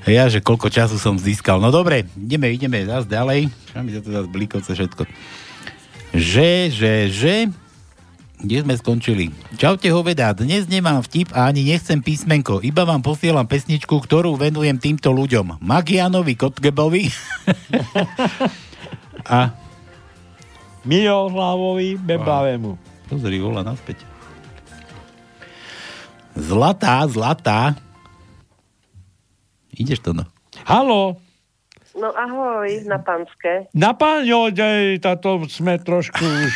A 0.02 0.08
ja, 0.10 0.26
že 0.26 0.42
koľko 0.42 0.74
času 0.74 0.98
som 0.98 1.16
získal. 1.16 1.62
No 1.62 1.70
dobre, 1.70 2.10
ideme, 2.18 2.50
ideme 2.50 2.82
zase 2.86 3.06
ďalej. 3.06 3.54
Čo 3.70 3.80
mi 3.86 3.92
sa 3.94 4.02
to 4.02 4.10
zase 4.10 4.28
blikoce 4.30 4.70
všetko. 4.74 5.04
Že, 6.16 6.50
že, 6.74 6.94
že... 7.14 7.36
Kde 8.36 8.68
sme 8.68 8.76
skončili? 8.76 9.32
Čaute 9.56 9.88
hoveda, 9.96 10.36
dnes 10.36 10.68
nemám 10.68 11.00
vtip 11.08 11.32
a 11.32 11.48
ani 11.48 11.64
nechcem 11.64 12.04
písmenko, 12.04 12.60
iba 12.68 12.84
vám 12.84 13.00
posielam 13.00 13.48
pesničku, 13.48 13.96
ktorú 13.96 14.36
venujem 14.36 14.76
týmto 14.76 15.16
ľuďom. 15.16 15.64
Magianovi 15.64 16.36
Kotgebovi 16.36 17.08
a 19.40 19.56
Miliohlavovi 20.84 21.96
Bebavému. 21.96 22.76
Pozri, 23.08 23.40
volá 23.40 23.64
naspäť. 23.64 24.15
Zlatá, 26.36 27.08
zlatá. 27.08 27.80
Ideš 29.72 30.00
to, 30.02 30.12
no. 30.12 30.24
Halo, 30.64 31.20
No 31.96 32.12
ahoj, 32.12 32.68
na 32.84 33.00
Panské. 33.00 33.72
na 33.72 33.96
páňode, 33.96 35.00
táto 35.00 35.40
sme 35.48 35.80
trošku 35.80 36.20
už 36.20 36.52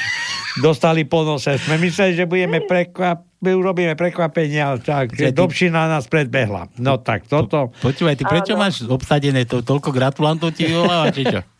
dostali 0.59 1.07
po 1.07 1.23
nose. 1.23 1.55
Sme 1.55 1.79
mysleli, 1.79 2.11
že 2.13 2.27
budeme 2.27 2.59
prekvap, 2.59 3.23
urobíme 3.39 3.95
prekvapenie, 3.95 4.59
ale 4.59 4.83
tak, 4.83 5.15
ty- 5.15 5.31
Dobšina 5.31 5.87
nás 5.87 6.11
predbehla. 6.11 6.67
No 6.75 6.99
tak, 6.99 7.23
toto... 7.23 7.71
Počúvaj, 7.79 8.19
ty 8.19 8.27
prečo 8.27 8.51
Áno. 8.51 8.67
máš 8.67 8.83
obsadené 8.83 9.47
to, 9.47 9.63
toľko 9.63 9.95
gratulantov 9.95 10.51
ti 10.51 10.67
vyvoláva, 10.67 11.07
či 11.09 11.23
čo? 11.23 11.39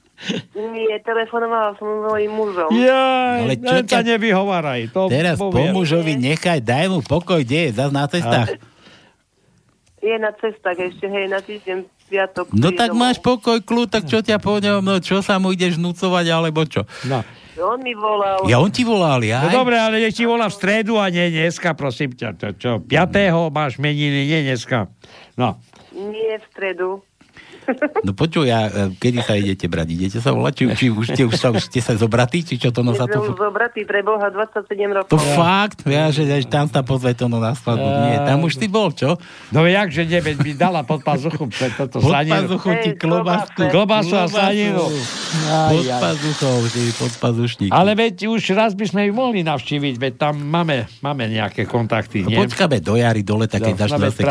Nie, 0.54 1.00
telefonovala 1.00 1.80
som 1.80 1.88
s 1.88 2.02
mojím 2.06 2.32
mužom. 2.34 2.70
Jaj, 2.70 3.40
Ale 3.40 3.56
čo 3.56 3.76
ťa- 3.88 4.04
nevyhováraj. 4.06 4.92
To 4.92 5.08
Teraz 5.08 5.40
po 5.40 5.48
poviem. 5.48 5.72
mužovi 5.72 6.14
nechaj, 6.16 6.60
daj 6.60 6.86
mu 6.88 7.00
pokoj, 7.00 7.40
kde 7.40 7.72
je, 7.72 7.80
zase 7.80 7.94
na 7.94 8.06
cestách. 8.06 8.50
Je 10.00 10.16
na 10.16 10.32
cestách 10.32 10.80
ešte, 10.80 11.06
hej, 11.06 11.28
na 11.28 11.40
týždeň 11.40 11.78
piatok. 12.08 12.52
No 12.52 12.72
tak 12.72 12.92
domov. 12.92 13.00
máš 13.00 13.18
pokoj, 13.20 13.60
kľud, 13.60 13.88
tak 13.88 14.08
čo 14.08 14.20
ťa 14.20 14.40
po 14.40 14.56
ňom, 14.56 14.80
no 14.80 15.00
čo 15.00 15.20
sa 15.20 15.36
mu 15.38 15.52
ideš 15.52 15.76
vnúcovať, 15.76 16.26
alebo 16.28 16.64
čo? 16.64 16.88
No. 17.04 17.20
On 17.60 17.76
mi 17.76 17.92
volal. 17.92 18.48
Ja 18.48 18.64
on 18.64 18.72
ti 18.72 18.88
volal, 18.88 19.20
ja? 19.20 19.44
No 19.44 19.52
dobre, 19.52 19.76
ale 19.76 20.00
nech 20.00 20.16
ti 20.16 20.24
volá 20.24 20.48
v 20.48 20.56
stredu 20.56 20.96
a 20.96 21.12
nie 21.12 21.28
dneska, 21.28 21.76
prosím 21.76 22.16
ťa. 22.16 22.32
To, 22.40 22.48
čo, 22.56 22.70
5. 22.80 23.52
máš 23.52 23.76
meniny, 23.76 24.24
nie 24.24 24.48
dneska. 24.48 24.88
No. 25.36 25.60
Nie 25.92 26.40
v 26.40 26.46
stredu. 26.56 27.04
No 28.08 28.16
počuj, 28.16 28.48
ja, 28.48 28.68
e, 28.68 28.96
kedy 28.96 29.20
sa 29.22 29.36
idete 29.36 29.68
brať? 29.68 29.88
Idete 29.92 30.20
sa 30.24 30.32
volať? 30.32 30.54
Či, 30.56 30.64
či 30.76 30.86
už, 30.90 31.06
ste, 31.14 31.24
už, 31.28 31.36
sa, 31.36 31.52
už 31.52 31.68
ste 31.68 31.80
sa 31.84 31.94
zobratí? 32.00 32.42
Či 32.42 32.56
čo 32.58 32.70
to 32.72 32.82
no 32.82 32.96
sa 32.96 33.06
už 33.06 33.36
zobratí 33.36 33.84
pre 33.84 34.02
Boha 34.02 34.32
27 34.32 34.66
rokov. 34.90 35.12
To 35.12 35.20
fakt? 35.36 35.84
Ja, 35.86 36.10
že 36.10 36.24
že 36.26 36.48
tam 36.48 36.72
sa 36.72 36.82
pozve 36.82 37.12
to 37.14 37.28
no 37.28 37.44
na 37.44 37.54
svadbu. 37.54 37.84
Nie, 37.84 38.18
tam 38.24 38.46
už 38.46 38.56
ty 38.56 38.72
bol, 38.72 38.96
čo? 38.96 39.20
No 39.52 39.68
jak, 39.68 39.92
že 39.92 40.08
nie, 40.08 40.20
veď 40.24 40.38
mi 40.42 40.54
dala 40.56 40.88
pod 40.88 41.04
pazuchu 41.04 41.50
pre 41.52 41.68
toto 41.76 42.00
Pod 42.00 42.10
slaninu. 42.10 42.48
pazuchu 42.48 42.70
ti 42.80 42.92
klobásku. 42.96 43.62
Klobasu 43.68 44.16
a 44.16 44.26
slaninu. 44.32 44.86
Pod 45.50 45.86
pazuchou, 46.00 46.58
ty 46.72 46.82
pod 46.96 47.14
pazušník. 47.20 47.70
Ale 47.76 47.94
veď 47.94 48.32
už 48.32 48.42
raz 48.56 48.72
by 48.74 48.86
sme 48.88 49.02
ju 49.10 49.14
mohli 49.14 49.44
navštíviť, 49.44 49.96
veď 50.00 50.14
tam 50.16 50.40
máme, 50.40 50.88
máme 51.04 51.28
nejaké 51.28 51.68
kontakty, 51.68 52.22
No, 52.24 52.36
počkáme 52.36 52.80
do 52.84 52.96
jary, 53.00 53.24
do 53.24 53.36
leta, 53.40 53.58
keď 53.58 53.88
začnú 53.88 54.12
zase. 54.12 54.22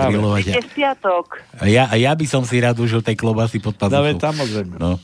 A 1.58 1.64
ja, 1.66 1.90
ja 1.94 2.12
by 2.14 2.26
som 2.28 2.42
si 2.46 2.60
rád 2.62 2.78
užil 2.78 3.02
tej 3.02 3.16
klobasy 3.30 3.58
pod 3.60 3.74
pazuchou. 3.76 4.04
veď 4.08 4.16
samozrejme. 4.18 4.76
No. 4.80 4.96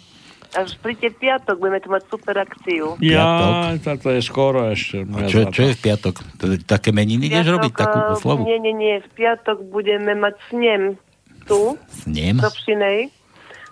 Až 0.55 0.79
príďte 0.79 1.11
piatok, 1.19 1.59
budeme 1.59 1.83
tu 1.83 1.91
mať 1.91 2.03
super 2.07 2.39
akciu. 2.39 2.95
Ja, 3.03 3.75
to 3.83 4.09
je 4.15 4.23
skoro 4.23 4.71
ešte. 4.71 5.03
A 5.03 5.27
čo, 5.27 5.51
čo 5.51 5.67
je 5.67 5.75
v 5.75 5.81
piatok? 5.83 6.15
To, 6.39 6.45
také 6.63 6.95
meniny 6.95 7.27
ideš 7.27 7.59
robiť? 7.59 7.73
Takú 7.75 7.99
eh, 7.99 8.15
oslovu? 8.15 8.47
Nie, 8.47 8.63
nie, 8.63 8.71
nie. 8.71 9.03
V 9.03 9.09
piatok 9.19 9.67
budeme 9.67 10.15
mať 10.15 10.39
snem 10.55 10.95
tu, 11.51 11.75
Snem? 11.91 12.39
v 12.39 12.47
Dobšinej. 12.47 12.99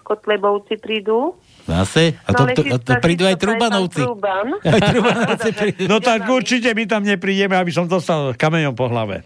Kotlebovci 0.03 0.83
prídu. 0.83 1.39
Zase? 1.63 2.19
A 2.21 2.31
to, 2.31 2.43
No, 2.43 2.51
to, 2.51 2.63
to 2.63 2.69
chystá- 2.91 2.99
prídu 2.99 3.23
aj 3.23 3.37
Trubanovci. 3.37 4.03
Truban. 4.03 4.47
Aj 4.67 4.81
Trubanovci 4.83 5.51
prídu. 5.59 5.85
No 5.87 5.97
tak 5.99 6.27
určite 6.27 6.71
my 6.71 6.85
tam 6.85 7.03
neprídeme, 7.03 7.55
aby 7.55 7.71
som 7.71 7.87
dostal 7.87 8.35
kameňom 8.35 8.73
po 8.73 8.87
hlave. 8.87 9.23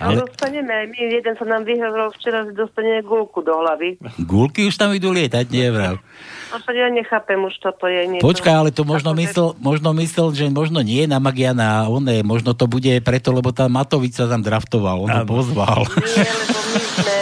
Ale... 0.00 0.24
Dostaneme 0.24 0.72
aj 0.72 0.86
my. 0.88 1.00
Jeden 1.12 1.34
sa 1.36 1.44
nám 1.44 1.62
vyhovoril 1.62 2.08
včera, 2.10 2.40
že 2.42 2.56
dostane 2.56 3.04
gulku 3.04 3.44
do 3.44 3.52
hlavy. 3.52 4.00
Gulky 4.18 4.64
už 4.64 4.74
tam 4.74 4.90
idú 4.90 5.12
lietať, 5.12 5.44
nie 5.46 5.68
vrav. 5.68 6.00
A 6.48 6.56
však 6.56 6.72
ja 6.72 6.88
nechápem 6.88 7.36
už, 7.36 7.52
čo 7.54 7.70
to 7.72 7.84
je. 7.84 8.00
Nie 8.08 8.18
Počkaj, 8.18 8.54
ale 8.54 8.70
to 8.70 8.82
možno 8.82 9.12
myslel, 9.12 9.52
možno 9.58 9.92
myslel, 9.92 10.32
že 10.32 10.48
možno 10.48 10.80
nie 10.80 11.04
na 11.04 11.20
Magiana, 11.20 11.84
a 11.84 11.92
on 11.92 12.00
je, 12.02 12.24
možno 12.24 12.56
to 12.56 12.64
bude 12.64 12.88
preto, 13.02 13.28
lebo 13.28 13.52
tá 13.52 13.68
Matovič 13.68 14.16
sa 14.16 14.24
tam 14.24 14.40
draftoval, 14.40 15.04
on 15.04 15.12
ho 15.12 15.24
pozval. 15.26 15.84
Nie, 15.84 16.24
lebo 16.24 16.58
my 16.64 16.80
sme, 16.80 17.16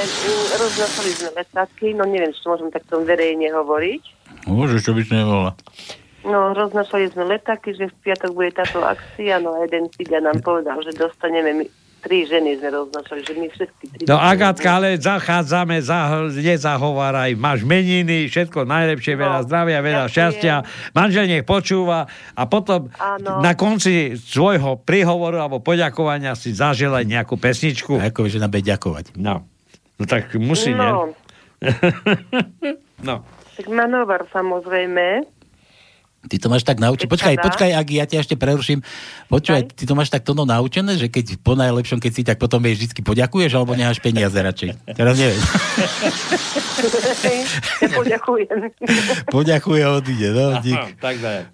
roznášali 0.55 1.11
sme 1.13 1.31
letáky, 1.35 1.87
no 1.93 2.07
neviem, 2.07 2.31
či 2.31 2.41
to 2.41 2.49
môžem 2.49 2.71
takto 2.71 3.03
verejne 3.03 3.51
hovoriť. 3.51 4.03
Môže, 4.47 4.79
čo 4.79 4.95
by 4.95 5.03
si 5.03 5.13
nebola. 5.13 5.53
No, 6.23 6.51
roznašali 6.53 7.07
sme 7.09 7.23
letáky, 7.29 7.71
že 7.71 7.87
v 7.87 7.97
piatok 8.03 8.31
bude 8.31 8.51
táto 8.51 8.81
akcia, 8.81 9.39
no 9.39 9.55
a 9.55 9.63
jeden 9.63 9.87
ciga 9.91 10.19
nám 10.19 10.39
povedal, 10.41 10.75
že 10.81 10.91
dostaneme 10.93 11.55
my, 11.55 11.65
tri 11.97 12.23
ženy 12.23 12.59
sme 12.59 12.71
roznašali, 12.73 13.21
že 13.23 13.33
my 13.33 13.47
všetky 13.49 13.85
tri. 13.89 14.03
No 14.07 14.19
Agatka, 14.19 14.69
ale 14.73 14.99
zachádzame, 14.99 15.79
za, 15.79 16.11
nezahováraj, 16.29 17.31
máš 17.33 17.63
meniny, 17.63 18.27
všetko 18.27 18.63
najlepšie, 18.63 19.15
no, 19.15 19.23
veľa 19.23 19.39
zdravia, 19.45 19.79
veľa 19.79 19.95
ďakujem. 20.03 20.15
šťastia, 20.19 20.55
manžel 20.93 21.25
nech 21.27 21.43
počúva 21.43 22.11
a 22.33 22.43
potom 22.45 22.91
Áno. 22.99 23.39
na 23.39 23.55
konci 23.55 24.19
svojho 24.19 24.79
príhovoru 24.79 25.39
alebo 25.39 25.63
poďakovania 25.63 26.35
si 26.35 26.51
zaželaj 26.51 27.07
nejakú 27.07 27.39
pesničku. 27.39 28.03
Ako, 28.03 28.27
že 28.27 28.43
nám 28.43 28.51
bude 28.51 28.67
ďakovať. 28.67 29.15
No. 29.15 29.47
No 29.95 30.05
tak 30.05 30.35
musí, 30.35 30.75
No. 30.75 31.15
ne? 31.15 31.15
no. 33.09 33.23
Tak 33.57 33.67
manovar 33.73 34.29
samozrejme. 34.31 35.25
Ty 36.27 36.37
to 36.43 36.51
máš 36.51 36.67
tak 36.67 36.83
naučené. 36.83 37.07
Počkaj, 37.07 37.39
počkaj, 37.39 37.71
ak 37.71 37.87
ja 37.87 38.03
ťa 38.03 38.19
ešte 38.27 38.35
preruším. 38.35 38.83
Počúvaj, 39.31 39.79
ty 39.79 39.87
to 39.87 39.95
máš 39.95 40.11
tak 40.11 40.27
tono 40.27 40.43
naučené, 40.43 40.99
že 40.99 41.07
keď 41.07 41.39
po 41.39 41.55
najlepšom, 41.55 42.03
keď 42.03 42.13
si 42.13 42.27
tak 42.27 42.43
potom 42.43 42.59
jej 42.67 42.75
vždy 42.75 42.99
poďakuješ, 43.07 43.55
alebo 43.55 43.79
necháš 43.79 44.03
peniaze 44.03 44.35
radšej. 44.35 44.75
Teraz 44.99 45.15
neviem. 45.23 45.39
Poďakujem. 47.95 48.59
Poďakuje 49.31 49.81
a 49.87 49.91
odíde. 49.95 50.29
No, 50.35 50.59
dík. 50.59 50.75
Aha, 50.75 50.99
tak 50.99 51.17
daj. 51.23 51.47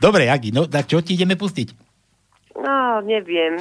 Dobre, 0.00 0.32
Agi, 0.32 0.48
no 0.48 0.64
tak 0.64 0.88
čo 0.88 1.04
ti 1.04 1.20
ideme 1.20 1.36
pustiť? 1.36 1.68
No, 2.56 3.04
neviem. 3.04 3.60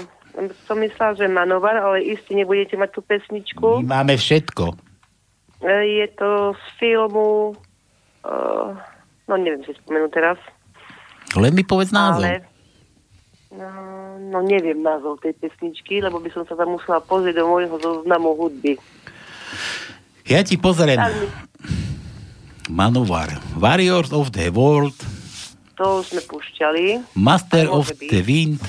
Som 0.72 0.80
myslela, 0.80 1.20
že 1.20 1.28
manovar, 1.28 1.76
ale 1.84 1.99
iste 2.15 2.32
nebudete 2.32 2.80
mať 2.80 2.95
tú 2.95 3.03
pesničku. 3.03 3.84
My 3.84 3.99
máme 4.01 4.15
všetko. 4.15 4.88
E, 5.62 5.72
Je 5.86 6.07
to 6.16 6.55
z 6.55 6.64
filmu... 6.80 7.55
Uh, 8.20 8.76
no, 9.32 9.34
neviem 9.39 9.64
si 9.64 9.72
spomenú 9.80 10.12
teraz. 10.12 10.36
Len 11.39 11.55
mi 11.55 11.64
povedz 11.64 11.95
názov. 11.95 12.28
Ale... 12.28 12.43
No, 13.49 13.70
no, 14.20 14.38
neviem 14.45 14.78
názov 14.84 15.24
tej 15.26 15.34
pesničky, 15.39 16.03
lebo 16.05 16.22
by 16.22 16.30
som 16.30 16.45
sa 16.45 16.53
tam 16.53 16.78
musela 16.78 17.01
pozrieť 17.01 17.41
do 17.41 17.49
môjho 17.49 17.82
zoznamu 17.82 18.38
hudby. 18.38 18.78
Ja 20.30 20.45
ti 20.45 20.53
pozriem. 20.62 21.01
Manovar. 22.70 23.34
Warriors 23.57 24.14
of 24.14 24.30
the 24.30 24.53
World. 24.53 24.93
To 25.82 26.05
už 26.05 26.14
sme 26.14 26.22
púšťali. 26.30 27.18
Master 27.18 27.66
of 27.74 27.89
byť. 27.89 28.10
the 28.14 28.22
Wind. 28.22 28.62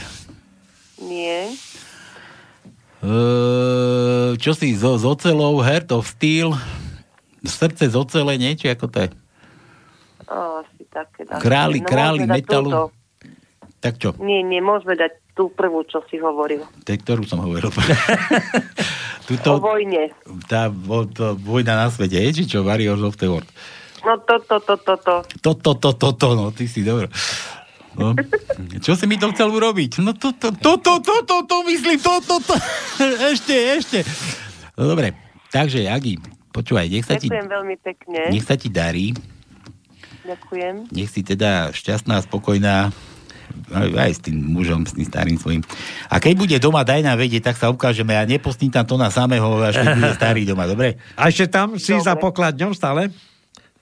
Nie. 1.04 1.52
Uh, 3.00 4.36
čo 4.36 4.52
si 4.52 4.72
z, 4.72 4.84
z 4.84 5.04
ocelou, 5.04 5.56
Heart 5.58 5.88
of 5.92 6.04
Steel. 6.04 6.52
Srdce 7.40 7.88
z 7.88 7.96
ocele, 7.96 8.36
niečo 8.36 8.68
ako 8.68 8.86
to 8.86 8.98
je. 9.00 9.08
O, 10.28 10.60
asi 10.60 10.82
také. 10.86 11.24
Králi, 11.24 11.80
No, 11.80 11.88
králi 11.88 12.18
môžeme 12.20 12.28
dať 12.28 12.36
metalu. 12.36 12.68
túto. 12.68 12.84
Tak 13.80 13.94
čo? 13.96 14.08
Nie, 14.20 14.44
nie, 14.44 14.60
môžeme 14.60 14.92
dať 14.94 15.16
tú 15.32 15.48
prvú, 15.48 15.80
čo 15.88 16.04
si 16.06 16.20
hovoril. 16.20 16.68
To 16.84 16.88
je, 16.88 16.98
ktorú 17.00 17.24
som 17.24 17.40
hovoril. 17.40 17.72
O 19.20 19.24
Tuto, 19.30 19.62
vojne. 19.62 20.10
tá 20.50 20.66
vo, 20.66 21.06
to, 21.06 21.38
vojna 21.38 21.78
na 21.78 21.86
svete, 21.86 22.18
je, 22.18 22.42
či 22.42 22.50
čo? 22.50 22.66
Warriors 22.66 22.98
of 22.98 23.14
the 23.14 23.30
World. 23.30 23.46
No 24.02 24.18
to, 24.20 24.42
to, 24.42 24.58
to, 24.58 24.74
to, 24.74 24.94
to. 24.98 25.14
To, 25.40 25.50
to, 25.54 25.72
to, 25.78 25.90
to, 25.94 26.08
to, 26.18 26.28
no, 26.34 26.50
ty 26.50 26.66
si 26.66 26.82
dobro. 26.82 27.06
No. 28.00 28.16
Čo 28.80 28.96
si 28.96 29.04
mi 29.04 29.20
to 29.20 29.28
chcel 29.30 29.52
urobiť? 29.52 30.00
No 30.00 30.16
to, 30.16 30.32
to, 30.32 30.48
to, 30.50 30.80
to, 30.80 30.94
to, 30.98 31.16
to, 31.20 31.36
to, 31.44 31.56
myslím, 31.68 32.00
to, 32.00 32.14
to, 32.24 32.36
to. 32.40 32.54
Ešte, 33.32 33.54
ešte. 33.76 33.98
No 34.72 34.88
dobre, 34.88 35.12
takže, 35.48 35.84
Agi, 35.84 36.16
počúvaj, 36.48 36.88
nech 36.88 37.04
sa 37.04 37.20
ti, 37.20 37.28
Ďakujem 37.28 37.46
veľmi 37.46 37.76
pekne. 37.78 38.20
nech 38.32 38.44
sa 38.48 38.56
ti 38.56 38.72
darí, 38.72 39.12
Ďakujem. 40.24 40.88
nech 40.88 41.10
si 41.12 41.20
teda 41.20 41.68
šťastná, 41.70 42.24
spokojná, 42.24 42.88
aj, 43.68 43.88
aj 43.92 44.12
s 44.16 44.20
tým 44.22 44.36
mužom, 44.48 44.86
s 44.86 44.96
tým 44.96 45.04
starým 45.04 45.36
svojím. 45.36 45.62
A 46.06 46.16
keď 46.16 46.34
bude 46.38 46.56
doma, 46.56 46.80
daj 46.80 47.02
nám 47.02 47.18
vedieť, 47.18 47.52
tak 47.52 47.56
sa 47.58 47.68
ukážeme. 47.68 48.14
Ja 48.14 48.24
nepustím 48.24 48.70
tam 48.70 48.86
to 48.86 48.96
na 48.96 49.10
samého, 49.10 49.60
až 49.60 49.76
keď 49.76 49.88
bude 49.92 50.12
starý 50.14 50.42
doma, 50.46 50.64
dobre? 50.64 50.96
A 51.18 51.28
ešte 51.28 51.50
tam 51.50 51.76
si 51.76 51.92
Dobre. 51.92 52.06
za 52.06 52.14
pokladňou 52.16 52.72
stále? 52.72 53.10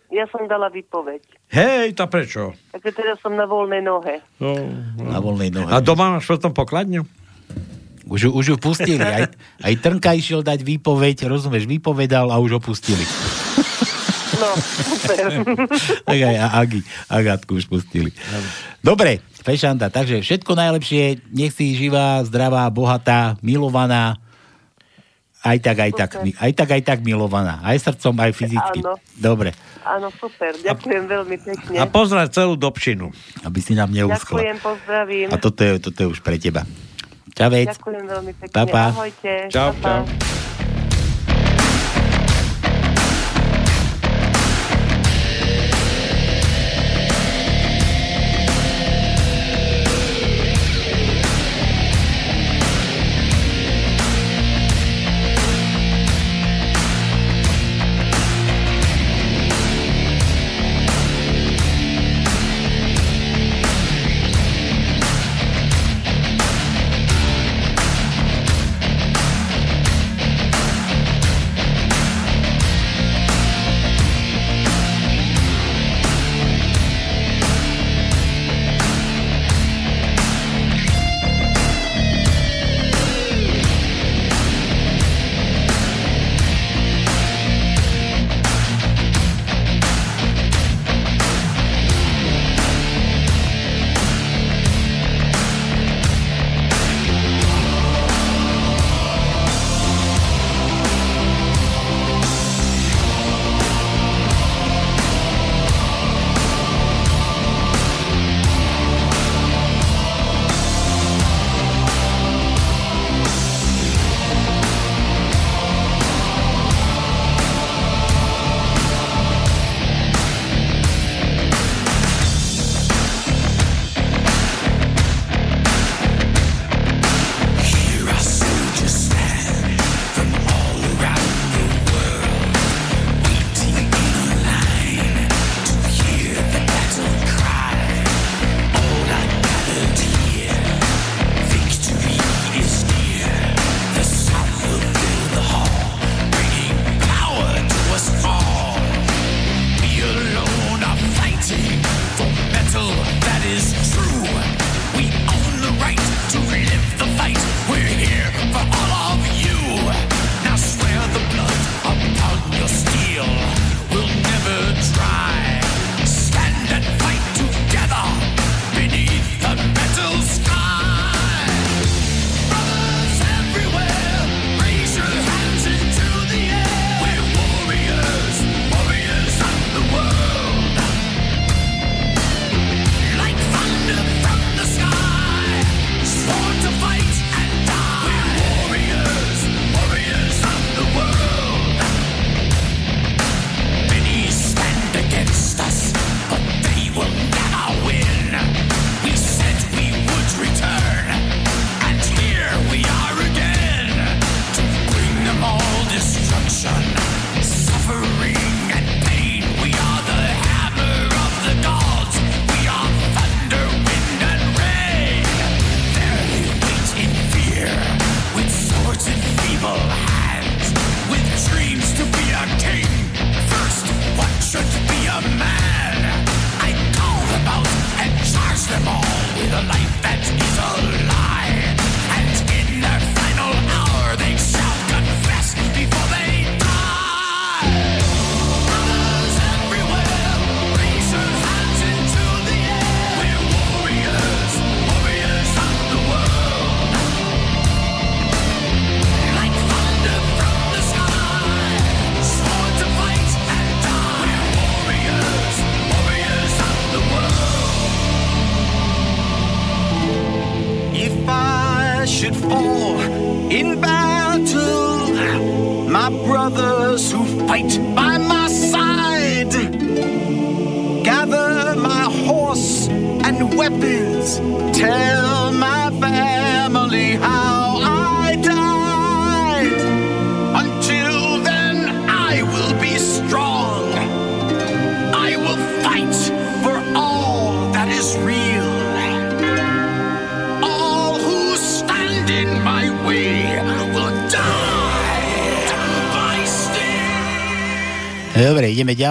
Ja 0.09 0.24
som 0.32 0.48
dala 0.48 0.72
výpoveď. 0.72 1.20
Hej, 1.52 1.92
to 1.92 2.09
prečo? 2.09 2.56
Takže 2.72 2.90
teraz 2.96 3.16
som 3.20 3.36
na 3.36 3.44
voľnej 3.44 3.84
nohe. 3.84 4.24
No, 4.40 4.56
Na 4.96 5.20
voľnej 5.20 5.52
nohe. 5.52 5.68
A 5.68 5.84
doma 5.84 6.16
máš 6.16 6.24
potom 6.24 6.56
pokladňu? 6.56 7.04
Už, 8.09 8.32
už 8.32 8.44
ju 8.44 8.56
pustili. 8.56 9.04
Aj, 9.04 9.28
aj 9.61 9.74
Trnka 9.84 10.16
išiel 10.16 10.40
dať 10.40 10.64
výpoveď, 10.64 11.28
rozumieš, 11.28 11.68
vypovedal 11.68 12.32
a 12.32 12.40
už 12.40 12.56
ho 12.56 12.61
pustili. 12.61 13.04
No, 14.38 14.54
super. 14.56 15.44
tak 16.09 16.18
aj 16.24 16.36
Agi, 16.56 16.80
Agatku 17.11 17.59
už 17.61 17.68
pustili. 17.68 18.14
Dobre, 18.80 19.20
Fešanda, 19.44 19.90
takže 19.92 20.22
všetko 20.22 20.54
najlepšie, 20.54 21.26
nech 21.34 21.52
si 21.52 21.74
živá, 21.74 22.22
zdravá, 22.24 22.70
bohatá, 22.70 23.34
milovaná, 23.42 24.16
aj 25.49 25.59
tak, 25.59 25.76
aj 25.80 25.92
tak, 25.94 26.11
aj 26.20 26.53
tak, 26.53 26.68
aj 26.70 26.82
tak 26.84 26.99
milovaná. 27.01 27.59
Aj 27.61 27.74
srdcom, 27.74 28.14
aj 28.20 28.32
fyzicky. 28.32 28.80
Áno. 28.84 29.01
Dobre, 29.14 29.57
Áno, 29.88 30.12
super. 30.12 30.53
Ďakujem 30.53 31.05
veľmi 31.09 31.36
pekne. 31.40 31.76
A 31.80 31.88
pozdrav 31.88 32.28
celú 32.28 32.61
Dobšinu. 32.61 33.09
aby 33.40 33.59
si 33.59 33.72
nám 33.72 33.88
neuschla. 33.88 34.36
Ďakujem, 34.36 34.57
pozdravím. 34.61 35.26
A 35.32 35.36
toto 35.40 35.64
je, 35.64 35.80
toto 35.80 35.99
je 35.99 36.09
už 36.12 36.20
pre 36.20 36.36
teba. 36.36 36.68
Čavec. 37.32 37.72
Ďakujem 37.72 38.05
veľmi 38.05 38.32
pekne. 38.36 38.53
Pa, 38.53 38.62
pa. 38.68 38.84
Ahojte. 38.92 39.49
Čau, 39.49 39.72
Pa, 39.72 39.80
pa. 39.80 39.92
čau. 40.05 40.67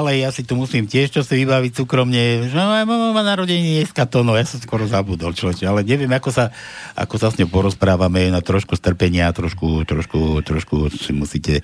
Ďalej, 0.07 0.23
ja 0.23 0.31
si 0.31 0.47
tu 0.47 0.55
musím 0.55 0.87
tiež 0.87 1.11
čo 1.11 1.19
si 1.19 1.43
vybaviť 1.43 1.83
súkromne, 1.83 2.47
že 2.47 2.55
moja 2.55 2.87
mama 2.87 3.11
má 3.11 3.27
narodenie 3.27 3.83
dneska 3.83 4.07
to, 4.07 4.23
no 4.23 4.39
ja 4.39 4.47
som 4.47 4.63
skoro 4.63 4.87
zabudol 4.87 5.35
človeče, 5.35 5.67
ale 5.67 5.83
neviem, 5.83 6.07
ako 6.15 6.31
sa, 6.31 6.55
ako 6.95 7.19
sa 7.19 7.27
s 7.27 7.35
ňou 7.35 7.51
porozprávame, 7.51 8.31
na 8.31 8.39
trošku 8.39 8.79
strpenia, 8.79 9.35
trošku, 9.35 9.83
trošku, 9.83 10.39
trošku 10.47 10.95
si 10.95 11.11
musíte 11.11 11.59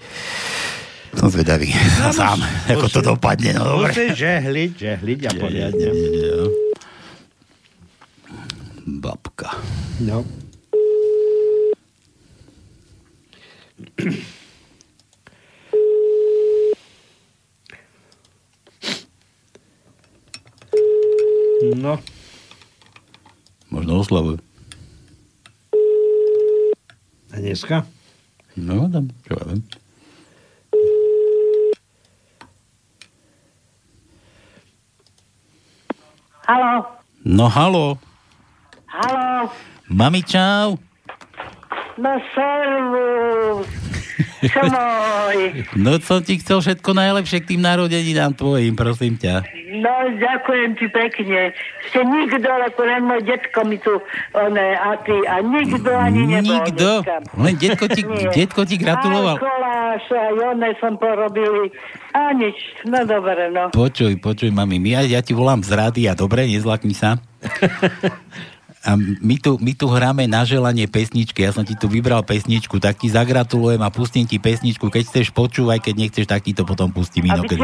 som 1.16 1.32
zvedavý 1.32 1.72
no, 2.04 2.12
sám, 2.20 2.44
ako 2.68 2.86
to 2.92 3.00
dopadne, 3.00 3.56
no 3.56 3.80
dobre. 3.80 3.96
Musíš 3.96 4.20
žehliť, 4.20 4.72
žehliť 4.76 5.20
a 5.24 5.32
poriadne. 5.40 5.88
Babka. 8.84 9.56
No. 10.04 10.28
No. 21.74 21.98
Možno 23.68 23.98
oslavujú. 23.98 24.38
A 27.30 27.42
dneska? 27.42 27.82
No, 28.54 28.86
tam, 28.86 29.10
čo 29.26 29.34
ja 29.34 29.44
viem. 29.50 29.62
Haló, 36.44 36.86
No 37.24 37.48
halo, 37.48 37.96
haló, 38.86 39.48
mami 39.88 40.20
čau. 40.22 40.76
no 41.96 42.12
servus, 42.36 43.64
čo 44.44 44.62
môj. 44.76 45.64
No 45.80 45.96
som 46.04 46.20
ti 46.20 46.36
chcel 46.36 46.60
všetko 46.60 46.92
najlepšie 46.92 47.40
k 47.40 47.56
tým 47.56 47.64
narodeninám 47.64 48.36
tvojim, 48.36 48.76
prosím 48.76 49.16
ťa. 49.16 49.40
No, 49.84 49.92
ďakujem 50.16 50.80
ti 50.80 50.88
pekne. 50.88 51.52
Ste 51.92 52.08
nikto, 52.08 52.48
ako 52.48 52.82
len 52.88 53.04
môj 53.04 53.22
detko 53.28 53.68
mi 53.68 53.76
tu, 53.84 54.00
one, 54.32 54.66
a 54.80 54.96
ty, 55.04 55.12
a 55.28 55.44
nikto 55.44 55.92
ani 55.92 56.24
nebol. 56.24 56.64
Nikto? 56.64 57.04
dneska. 57.04 57.16
Len 57.36 57.56
detko 57.60 57.86
ti, 57.92 58.02
detko 58.32 58.62
ti 58.64 58.76
gratuloval. 58.80 59.36
Aj 59.36 59.44
koláš, 59.44 60.06
aj 60.08 60.34
one 60.40 60.70
som 60.80 60.94
porobili. 60.96 61.68
A 62.16 62.32
nič, 62.32 62.56
no 62.88 63.04
dobre, 63.04 63.52
no. 63.52 63.76
Počuj, 63.76 64.16
počuj, 64.24 64.50
mami, 64.56 64.80
ja, 64.88 65.04
ja 65.04 65.20
ti 65.20 65.36
volám 65.36 65.60
z 65.60 65.76
rádia, 65.76 66.16
dobre, 66.16 66.48
nezlakni 66.48 66.96
sa. 66.96 67.20
A 68.84 69.00
my 69.00 69.40
tu, 69.40 69.56
my 69.64 69.72
tu 69.80 69.88
hráme 69.88 70.28
na 70.28 70.44
želanie 70.44 70.92
pesničky, 70.92 71.40
ja 71.40 71.56
som 71.56 71.64
ti 71.64 71.72
tu 71.72 71.88
vybral 71.88 72.20
pesničku, 72.20 72.84
tak 72.84 73.00
ti 73.00 73.08
zagratulujem 73.08 73.80
a 73.80 73.88
pustím 73.88 74.28
ti 74.28 74.44
pesničku, 74.44 74.92
keď 74.92 75.08
chceš 75.08 75.32
počúvaj, 75.32 75.80
keď 75.80 75.96
nechceš, 76.04 76.28
tak 76.28 76.44
ti 76.44 76.52
to 76.52 76.68
potom 76.68 76.92
pustím 76.92 77.32
A 77.32 77.40
inokedy. 77.40 77.64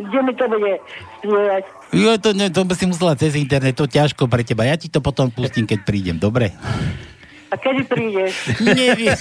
Kde? 0.00 0.18
Mi 0.24 0.32
to 0.32 0.44
bude 0.48 0.72
spievať? 1.20 1.64
Jo, 1.90 2.10
to, 2.16 2.30
ne, 2.32 2.46
to 2.48 2.62
by 2.62 2.74
si 2.74 2.84
musela 2.86 3.18
cez 3.18 3.34
internet, 3.34 3.74
to 3.74 3.84
ťažko 3.84 4.30
pre 4.30 4.46
teba. 4.46 4.64
Ja 4.64 4.78
ti 4.78 4.86
to 4.86 5.02
potom 5.02 5.28
pustím, 5.28 5.66
keď 5.66 5.82
prídem, 5.82 6.16
dobre? 6.16 6.54
A 7.50 7.58
kedy 7.58 7.82
prídeš? 7.82 8.30
Neviem. 8.62 9.18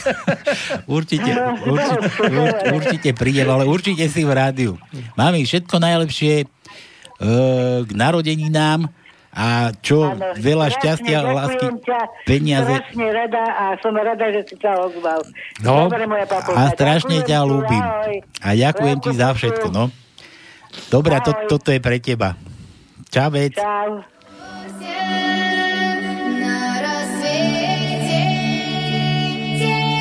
Určite, 0.98 1.34
určite, 1.66 2.06
ur- 2.30 2.62
určite 2.78 3.10
prídem, 3.18 3.50
ale 3.50 3.66
určite 3.66 4.06
si 4.06 4.22
v 4.22 4.30
rádiu. 4.30 4.78
Mami, 5.18 5.50
všetko 5.50 5.82
najlepšie 5.82 6.46
uh, 6.46 7.82
k 7.82 7.92
narodeninám 7.98 8.86
a 9.30 9.70
čo, 9.82 10.10
Áno, 10.10 10.34
veľa 10.42 10.74
strašne 10.74 10.78
šťastia, 10.78 11.18
ďakujem 11.22 11.38
lásky, 11.38 11.66
ťa, 11.86 12.00
peniaze. 12.26 12.74
Strašne 12.82 13.08
rada 13.14 13.44
a 13.46 13.64
som 13.78 13.94
rada, 13.94 14.26
že 14.34 14.42
si 14.50 14.56
sa 14.58 14.72
ozval. 14.78 15.22
No, 15.62 15.86
Dobre, 15.86 16.06
moja 16.10 16.26
papulka. 16.26 16.58
a 16.58 16.74
strašne 16.74 17.18
ťa 17.22 17.40
ti, 17.42 17.50
ľúbim. 17.50 17.84
A 18.42 18.50
ďakujem 18.54 18.98
ti 19.06 19.10
za 19.14 19.30
všetko, 19.34 19.70
no. 19.70 19.94
Dobre, 20.88 21.20
to, 21.20 21.32
toto 21.52 21.70
je 21.76 21.84
pre 21.84 22.00
teba. 22.00 22.40
Čavec. 23.12 23.60
Čau. 23.60 24.00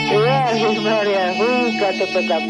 Ježišmaria, 0.09 1.25
húka 1.37 1.89
toto 1.99 2.21
tam. 2.25 2.43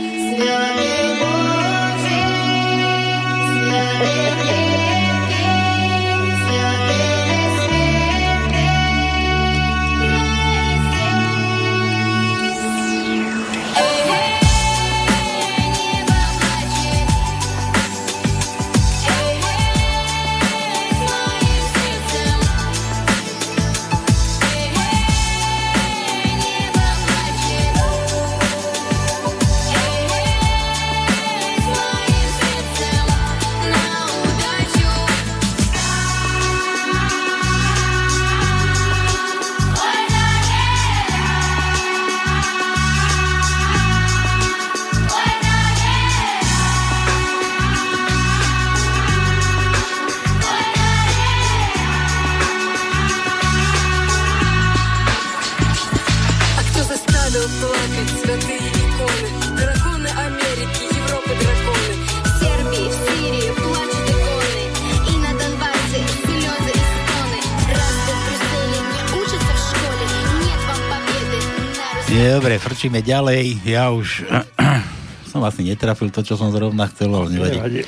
Dobre, 72.19 72.59
frčíme 72.59 72.99
ďalej. 73.05 73.63
Ja 73.63 73.95
už 73.95 74.27
som 75.31 75.45
asi 75.47 75.63
netrafil 75.63 76.11
to, 76.11 76.27
čo 76.27 76.35
som 76.35 76.51
zrovna 76.51 76.91
chcel, 76.91 77.15
ale 77.15 77.31
nevadí. 77.31 77.85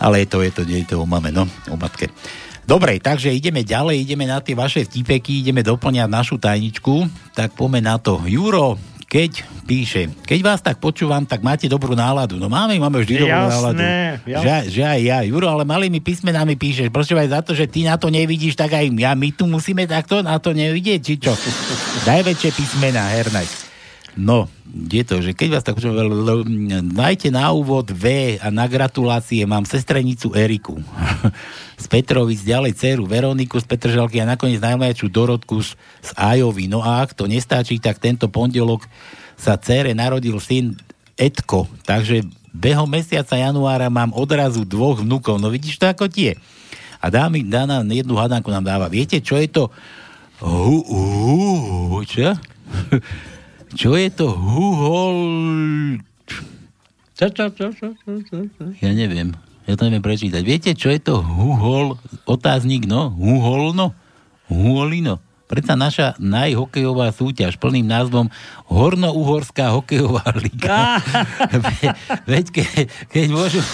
Ale 0.00 0.24
je 0.24 0.26
to, 0.30 0.38
je 0.40 0.50
to, 0.54 0.62
je 0.64 0.86
to 0.88 0.96
o 0.96 1.04
mame, 1.04 1.28
no, 1.28 1.44
o 1.68 1.76
matke. 1.76 2.08
Dobre, 2.64 3.02
takže 3.02 3.34
ideme 3.34 3.66
ďalej, 3.66 4.06
ideme 4.06 4.30
na 4.30 4.38
tie 4.38 4.54
vaše 4.54 4.86
vtipeky, 4.86 5.42
ideme 5.42 5.66
doplňať 5.66 6.08
našu 6.08 6.36
tajničku, 6.38 7.10
tak 7.34 7.52
poďme 7.58 7.82
na 7.82 7.98
to. 7.98 8.22
Juro, 8.24 8.78
keď 9.10 9.42
píše, 9.66 10.06
keď 10.22 10.38
vás 10.38 10.62
tak 10.62 10.78
počúvam, 10.78 11.26
tak 11.26 11.42
máte 11.42 11.66
dobrú 11.66 11.98
náladu. 11.98 12.38
No 12.38 12.46
máme, 12.46 12.78
máme 12.78 13.02
vždy 13.02 13.26
dobrú 13.26 13.34
Jasné, 13.34 13.50
náladu. 13.58 13.82
jasné. 14.22 14.44
Že, 14.46 14.54
že 14.70 14.82
aj 14.86 15.00
ja. 15.02 15.18
Juro, 15.26 15.50
ale 15.50 15.66
malými 15.66 15.98
písmenami 15.98 16.54
píšeš. 16.54 16.94
Prosím 16.94 17.18
aj 17.18 17.28
za 17.34 17.40
to, 17.42 17.52
že 17.58 17.66
ty 17.66 17.82
na 17.82 17.98
to 17.98 18.06
nevidíš, 18.06 18.54
tak 18.54 18.70
aj 18.70 18.86
ja, 18.94 19.18
my 19.18 19.34
tu 19.34 19.50
musíme 19.50 19.82
takto 19.90 20.22
na 20.22 20.38
to 20.38 20.54
nevidieť, 20.54 21.00
či 21.02 21.18
čo? 21.18 21.34
Daj 22.06 22.22
väčšie 22.22 22.54
písmena, 22.54 23.10
Hernaj. 23.10 23.69
No, 24.20 24.52
je 24.68 25.00
to, 25.00 25.24
že 25.24 25.32
keď 25.32 25.48
vás 25.48 25.64
tak 25.64 25.80
l- 25.80 26.44
dajte 26.92 27.32
na 27.32 27.48
úvod 27.56 27.88
V 27.88 28.36
a 28.36 28.52
na 28.52 28.68
gratulácie 28.68 29.40
mám 29.48 29.64
sestrenicu 29.64 30.36
Eriku. 30.36 30.76
z 31.82 31.86
Petrovic, 31.88 32.44
ďalej 32.44 32.76
dceru 32.76 33.08
Veroniku 33.08 33.56
z 33.56 33.64
Petržalky 33.64 34.20
a 34.20 34.28
nakoniec 34.28 34.60
najmladšiu 34.60 35.08
Dorotku 35.08 35.64
z, 35.64 35.72
z 36.04 36.10
Ajovy. 36.12 36.68
No 36.68 36.84
a 36.84 37.00
ak 37.00 37.16
to 37.16 37.24
nestačí, 37.24 37.80
tak 37.80 37.96
tento 37.96 38.28
pondelok 38.28 38.84
sa 39.40 39.56
cére 39.56 39.96
narodil 39.96 40.36
syn 40.36 40.76
Edko, 41.16 41.64
takže 41.88 42.20
behom 42.52 42.88
mesiaca 42.88 43.40
januára 43.40 43.88
mám 43.88 44.12
odrazu 44.12 44.68
dvoch 44.68 45.00
vnúkov. 45.00 45.40
No 45.40 45.48
vidíš 45.48 45.80
to 45.80 45.88
ako 45.88 46.12
tie. 46.12 46.36
A 47.00 47.08
dá 47.08 47.32
mi, 47.32 47.40
dá 47.40 47.64
nám 47.64 47.88
jednu 47.88 48.12
hadanku 48.20 48.52
nám 48.52 48.68
dáva. 48.68 48.92
Viete, 48.92 49.16
čo 49.24 49.40
je 49.40 49.48
to? 49.48 49.72
Hu, 50.44 50.84
hu, 50.84 52.04
čo? 52.04 52.36
Čo 53.74 53.94
je 53.94 54.08
to 54.10 54.26
huhol... 54.34 55.16
Čo, 57.14 57.26
čo, 57.30 57.44
čo, 57.52 57.66
čo, 57.70 57.88
čo, 58.00 58.10
čo, 58.26 58.36
čo? 58.48 58.62
Ja 58.80 58.90
neviem. 58.96 59.36
Ja 59.68 59.78
to 59.78 59.86
neviem 59.86 60.02
prečítať. 60.02 60.42
Viete, 60.42 60.70
čo 60.74 60.90
je 60.90 60.98
to 60.98 61.22
huhol? 61.22 61.94
Otáznik, 62.26 62.88
no? 62.88 63.12
Huholno? 63.14 63.94
Huholino? 64.50 65.22
Predsa 65.50 65.74
naša 65.74 66.06
najhokejová 66.16 67.10
súťaž 67.10 67.58
plným 67.58 67.82
názvom 67.82 68.30
Horno-Uhorská 68.70 69.74
hokejová 69.74 70.22
liga. 70.38 71.02
Ve- 71.50 71.98
Veď 72.30 72.46
ke, 72.54 72.64
keď 73.10 73.26
môžu... 73.28 73.58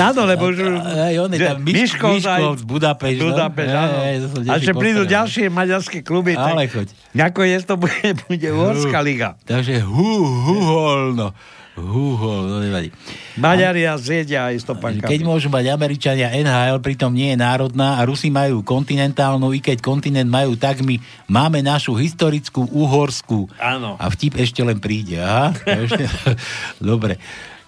Áno, 0.00 0.24
lebo 0.24 0.48
už... 0.48 0.58
Aj 0.80 1.14
on 1.18 1.28
je 1.28 1.38
tam 1.38 1.58
Miš, 1.60 1.76
Miškov 1.92 2.08
aj- 2.08 2.16
Miškov 2.16 2.52
z 2.56 2.64
Budapešť. 2.64 3.18
no. 3.18 3.26
Budapešť, 3.28 3.72
áno. 3.74 3.96
Ej, 4.00 4.16
to 4.16 4.26
som 4.30 4.40
A 4.42 4.54
že 4.56 4.72
prídu 4.72 5.02
ďalšie 5.04 5.44
maďarské 5.48 5.98
kluby, 6.00 6.32
Ale 6.32 6.64
tak 6.64 6.70
choď. 6.72 6.88
nakoniec 7.12 7.62
to 7.62 7.74
bude, 7.76 7.92
bude 8.24 8.48
Uhorská 8.48 8.98
liga. 9.00 9.36
Takže 9.44 9.82
hu, 9.82 10.10
huholno. 10.24 11.36
Huhol, 11.72 12.52
no 12.52 12.60
nevadí. 12.60 12.92
Maďari 13.40 13.88
a 13.88 13.96
zjedia 13.96 14.52
aj 14.52 14.60
stopankami. 14.60 15.08
Keď 15.08 15.20
môžu 15.24 15.48
mať 15.48 15.72
Američania 15.72 16.28
NHL, 16.28 16.84
pritom 16.84 17.08
nie 17.08 17.32
je 17.32 17.40
národná 17.40 17.96
a 17.96 18.04
Rusi 18.04 18.28
majú 18.28 18.60
kontinentálnu, 18.60 19.56
i 19.56 19.58
keď 19.64 19.80
kontinent 19.80 20.28
majú, 20.28 20.52
tak 20.52 20.84
my 20.84 21.00
máme 21.32 21.64
našu 21.64 21.96
historickú 21.96 22.68
uhorskú. 22.68 23.48
Áno. 23.56 23.96
A 23.96 24.12
vtip 24.12 24.36
ešte 24.36 24.60
len 24.60 24.76
príde. 24.76 25.16
Aha, 25.16 25.56
ešte... 25.64 26.04
Dobre. 26.76 27.16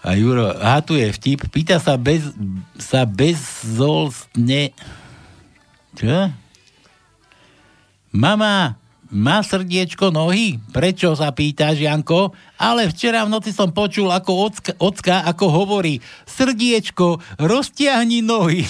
A 0.05 0.13
Juro, 0.21 0.53
aha, 0.53 0.85
tu 0.85 1.01
je 1.01 1.09
vtip. 1.09 1.49
Pýta 1.49 1.81
sa 1.81 1.97
bez, 1.97 2.29
sa 2.77 3.09
bezzolstne... 3.09 4.77
Čo? 5.97 6.29
Mama, 8.13 8.77
má 9.15 9.47
srdiečko 9.47 10.11
nohy? 10.11 10.59
Prečo 10.75 11.15
sa 11.15 11.31
pýtaš, 11.31 11.79
Janko? 11.79 12.35
Ale 12.59 12.91
včera 12.91 13.23
v 13.23 13.31
noci 13.31 13.55
som 13.55 13.71
počul, 13.71 14.11
ako 14.11 14.33
ocka, 14.51 14.73
ocka 14.83 15.23
ako 15.23 15.47
hovorí 15.55 16.03
srdiečko, 16.27 17.23
roztiahni 17.39 18.27
nohy. 18.27 18.67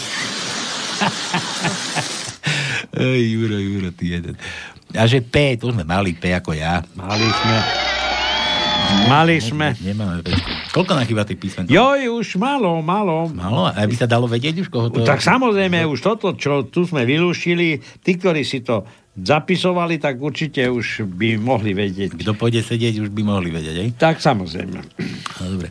Ej, 2.94 3.22
Juro, 3.34 3.56
Juro, 3.56 3.90
ty 3.96 4.20
jeden. 4.20 4.36
A 4.94 5.08
že 5.08 5.24
P, 5.24 5.56
to 5.58 5.72
sme 5.72 5.82
mali 5.82 6.14
P 6.14 6.30
ako 6.30 6.54
ja. 6.54 6.84
Mali 6.94 7.26
sme. 7.26 7.56
Mali 9.08 9.36
sme. 9.40 9.74
Nemáme 9.80 10.22
Pčku. 10.22 10.50
Koľko 10.70 10.92
nám 10.94 11.06
chýba 11.08 11.24
tých 11.26 11.40
písmen? 11.40 11.66
Joj, 11.66 12.14
už 12.14 12.36
malo, 12.36 12.78
malo. 12.84 13.26
Malo? 13.32 13.72
Aby 13.74 13.94
sa 13.96 14.06
dalo 14.06 14.28
vedieť 14.28 14.60
už, 14.62 14.68
koho 14.68 14.92
to... 14.92 15.02
Tak 15.02 15.24
samozrejme, 15.24 15.82
už 15.88 15.98
toto, 16.04 16.36
čo 16.36 16.68
tu 16.68 16.84
sme 16.84 17.08
vylúšili, 17.08 17.80
tí, 18.04 18.12
ktorí 18.20 18.44
si 18.44 18.62
to 18.62 18.86
zapisovali, 19.14 20.02
tak 20.02 20.18
určite 20.18 20.66
už 20.66 21.06
by 21.06 21.38
mohli 21.38 21.70
vedieť. 21.70 22.18
Kto 22.18 22.34
pôjde 22.34 22.66
sedieť, 22.66 22.98
už 23.06 23.10
by 23.14 23.22
mohli 23.22 23.54
vedieť, 23.54 23.76
aj? 23.78 23.90
Tak 23.98 24.16
samozrejme. 24.18 24.78
No, 25.38 25.44
dobre. 25.54 25.70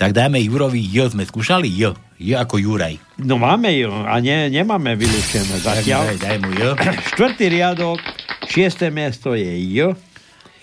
Tak 0.00 0.16
dáme 0.16 0.40
Jurovi 0.40 0.80
J. 0.80 1.12
Sme 1.12 1.28
skúšali 1.28 1.68
J. 1.68 1.92
J 2.16 2.40
ako 2.40 2.56
Juraj. 2.56 2.96
No 3.20 3.36
máme 3.36 3.68
ju 3.76 3.92
a 3.92 4.16
ne, 4.24 4.48
nemáme 4.48 4.96
vylúštené 4.96 5.60
zatiaľ. 5.60 6.16
Daj, 6.16 6.18
daj 6.24 6.36
mu 6.40 6.50
J. 6.56 6.72
Štvrtý 7.14 7.52
riadok, 7.52 8.00
šiesté 8.48 8.88
miesto 8.88 9.36
je 9.36 9.52
J. 9.60 9.92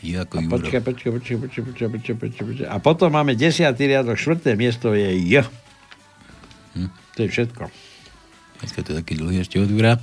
J 0.02 0.26
ako 0.26 0.42
Juro. 0.42 0.54
počkaj, 0.58 0.82
počkaj, 0.82 1.12
počkaj, 1.22 1.38
počkaj, 1.38 1.62
počkaj, 1.70 1.88
počkaj, 1.94 2.16
počkaj, 2.18 2.44
počkaj. 2.50 2.68
A 2.68 2.76
potom 2.82 3.14
máme 3.14 3.38
desiatý 3.38 3.86
riadok, 3.94 4.18
štvrté 4.18 4.58
miesto 4.58 4.98
je 4.98 5.06
J. 5.22 5.46
Hm. 6.74 6.90
To 6.90 7.20
je 7.22 7.30
všetko. 7.30 7.64
Dneska 8.58 8.80
to 8.82 8.90
je 8.90 8.96
taký 9.06 9.14
dlhý 9.22 9.46
ešte 9.46 9.62
od 9.62 9.70
Jura. 9.70 10.02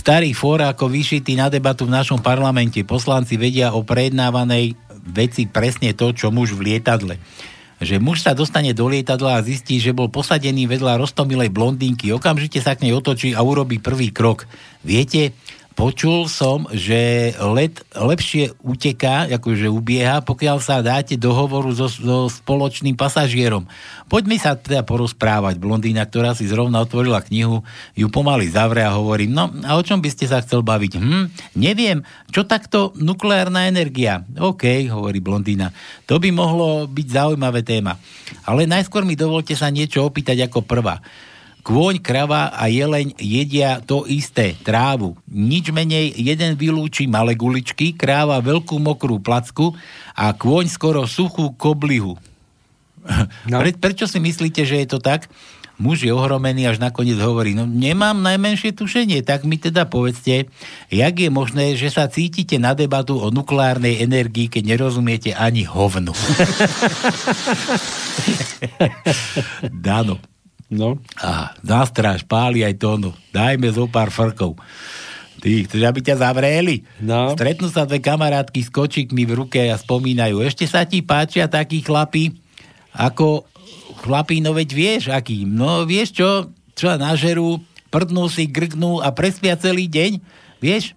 Starý 0.00 0.32
fór 0.32 0.64
ako 0.64 0.88
vyšitý 0.88 1.36
na 1.36 1.52
debatu 1.52 1.84
v 1.84 1.92
našom 1.92 2.24
parlamente. 2.24 2.80
Poslanci 2.88 3.36
vedia 3.36 3.76
o 3.76 3.84
prejednávanej 3.84 4.72
veci 5.04 5.44
presne 5.44 5.92
to, 5.92 6.16
čo 6.16 6.32
muž 6.32 6.56
v 6.56 6.72
lietadle. 6.72 7.20
Že 7.84 8.00
muž 8.00 8.24
sa 8.24 8.32
dostane 8.32 8.72
do 8.72 8.88
lietadla 8.88 9.36
a 9.36 9.44
zistí, 9.44 9.76
že 9.76 9.92
bol 9.92 10.08
posadený 10.08 10.64
vedľa 10.72 10.96
roztomilej 10.96 11.52
blondínky. 11.52 12.16
Okamžite 12.16 12.64
sa 12.64 12.72
k 12.72 12.88
nej 12.88 12.96
otočí 12.96 13.36
a 13.36 13.44
urobí 13.44 13.76
prvý 13.76 14.08
krok. 14.08 14.48
Viete, 14.80 15.36
počul 15.74 16.26
som, 16.26 16.68
že 16.74 17.32
let 17.40 17.82
lepšie 17.94 18.54
uteká, 18.60 19.30
akože 19.40 19.70
ubieha, 19.70 20.20
pokiaľ 20.22 20.58
sa 20.60 20.84
dáte 20.84 21.16
do 21.16 21.32
hovoru 21.32 21.70
so, 21.72 21.88
so 21.88 22.26
spoločným 22.28 22.98
pasažierom. 22.98 23.64
Poďme 24.10 24.36
sa 24.36 24.58
teda 24.58 24.82
porozprávať. 24.82 25.56
Blondína, 25.62 26.04
ktorá 26.04 26.34
si 26.34 26.50
zrovna 26.50 26.82
otvorila 26.82 27.22
knihu, 27.24 27.62
ju 27.94 28.06
pomaly 28.10 28.50
zavre 28.50 28.82
a 28.82 28.96
hovorí, 28.98 29.30
no 29.30 29.48
a 29.64 29.78
o 29.78 29.82
čom 29.86 30.02
by 30.02 30.10
ste 30.10 30.26
sa 30.26 30.42
chcel 30.42 30.66
baviť? 30.66 30.98
Hm, 30.98 31.24
neviem, 31.56 32.02
čo 32.34 32.44
takto 32.44 32.90
nukleárna 32.98 33.70
energia? 33.70 34.26
OK, 34.36 34.90
hovorí 34.90 35.22
blondína. 35.22 35.70
To 36.10 36.18
by 36.18 36.28
mohlo 36.34 36.90
byť 36.90 37.06
zaujímavé 37.06 37.62
téma. 37.62 37.96
Ale 38.46 38.66
najskôr 38.66 39.06
mi 39.06 39.14
dovolte 39.14 39.54
sa 39.54 39.70
niečo 39.70 40.02
opýtať 40.02 40.50
ako 40.50 40.66
prvá. 40.66 40.98
Kôň, 41.60 42.00
krava 42.00 42.48
a 42.56 42.72
jeleň 42.72 43.20
jedia 43.20 43.84
to 43.84 44.08
isté, 44.08 44.56
trávu. 44.64 45.12
Nič 45.28 45.68
menej, 45.68 46.16
jeden 46.16 46.56
vylúči 46.56 47.04
malé 47.04 47.36
guličky, 47.36 47.92
kráva 47.92 48.40
veľkú 48.40 48.80
mokrú 48.80 49.20
placku 49.20 49.76
a 50.16 50.32
kôň 50.32 50.72
skoro 50.72 51.04
suchú 51.04 51.52
koblihu. 51.54 52.16
No. 53.48 53.60
Pre, 53.60 53.70
prečo 53.76 54.08
si 54.08 54.20
myslíte, 54.20 54.64
že 54.64 54.84
je 54.84 54.88
to 54.88 54.98
tak? 55.00 55.28
Muž 55.80 56.04
je 56.04 56.12
ohromený, 56.12 56.68
až 56.68 56.76
nakoniec 56.76 57.16
hovorí, 57.16 57.56
no 57.56 57.64
nemám 57.64 58.20
najmenšie 58.20 58.76
tušenie, 58.76 59.24
tak 59.24 59.48
mi 59.48 59.56
teda 59.56 59.88
povedzte, 59.88 60.52
jak 60.92 61.14
je 61.16 61.32
možné, 61.32 61.72
že 61.72 61.88
sa 61.88 62.04
cítite 62.04 62.60
na 62.60 62.76
debatu 62.76 63.16
o 63.16 63.32
nukleárnej 63.32 64.04
energii, 64.04 64.52
keď 64.52 64.76
nerozumiete 64.76 65.32
ani 65.32 65.64
hovnu. 65.64 66.12
Dano. 69.88 70.20
No. 70.70 71.02
A 71.18 71.58
zástráž, 71.66 72.22
páli 72.22 72.62
aj 72.62 72.78
tónu. 72.78 73.10
Dajme 73.34 73.74
zo 73.74 73.90
pár 73.90 74.14
frkov. 74.14 74.54
Ty, 75.40 75.50
chceš, 75.66 75.82
aby 75.82 76.00
ťa 76.04 76.20
zavreli? 76.20 76.86
No. 77.02 77.34
Stretnú 77.34 77.66
sa 77.72 77.88
dve 77.88 77.98
kamarátky 77.98 78.60
s 78.62 78.70
kočikmi 78.70 79.26
v 79.26 79.32
ruke 79.44 79.60
a 79.66 79.74
spomínajú. 79.74 80.44
Ešte 80.46 80.68
sa 80.70 80.86
ti 80.86 81.02
páčia 81.02 81.50
takí 81.50 81.82
chlapi, 81.82 82.38
ako 82.94 83.48
chlapí, 84.04 84.38
no 84.38 84.54
veď 84.54 84.68
vieš, 84.70 85.02
aký. 85.10 85.48
No 85.48 85.88
vieš 85.88 86.14
čo, 86.22 86.54
čo 86.76 86.94
nažerú, 86.94 87.58
prdnú 87.90 88.30
si, 88.30 88.46
grgnú 88.46 89.02
a 89.02 89.10
prespia 89.10 89.58
celý 89.58 89.90
deň. 89.90 90.22
Vieš, 90.60 90.94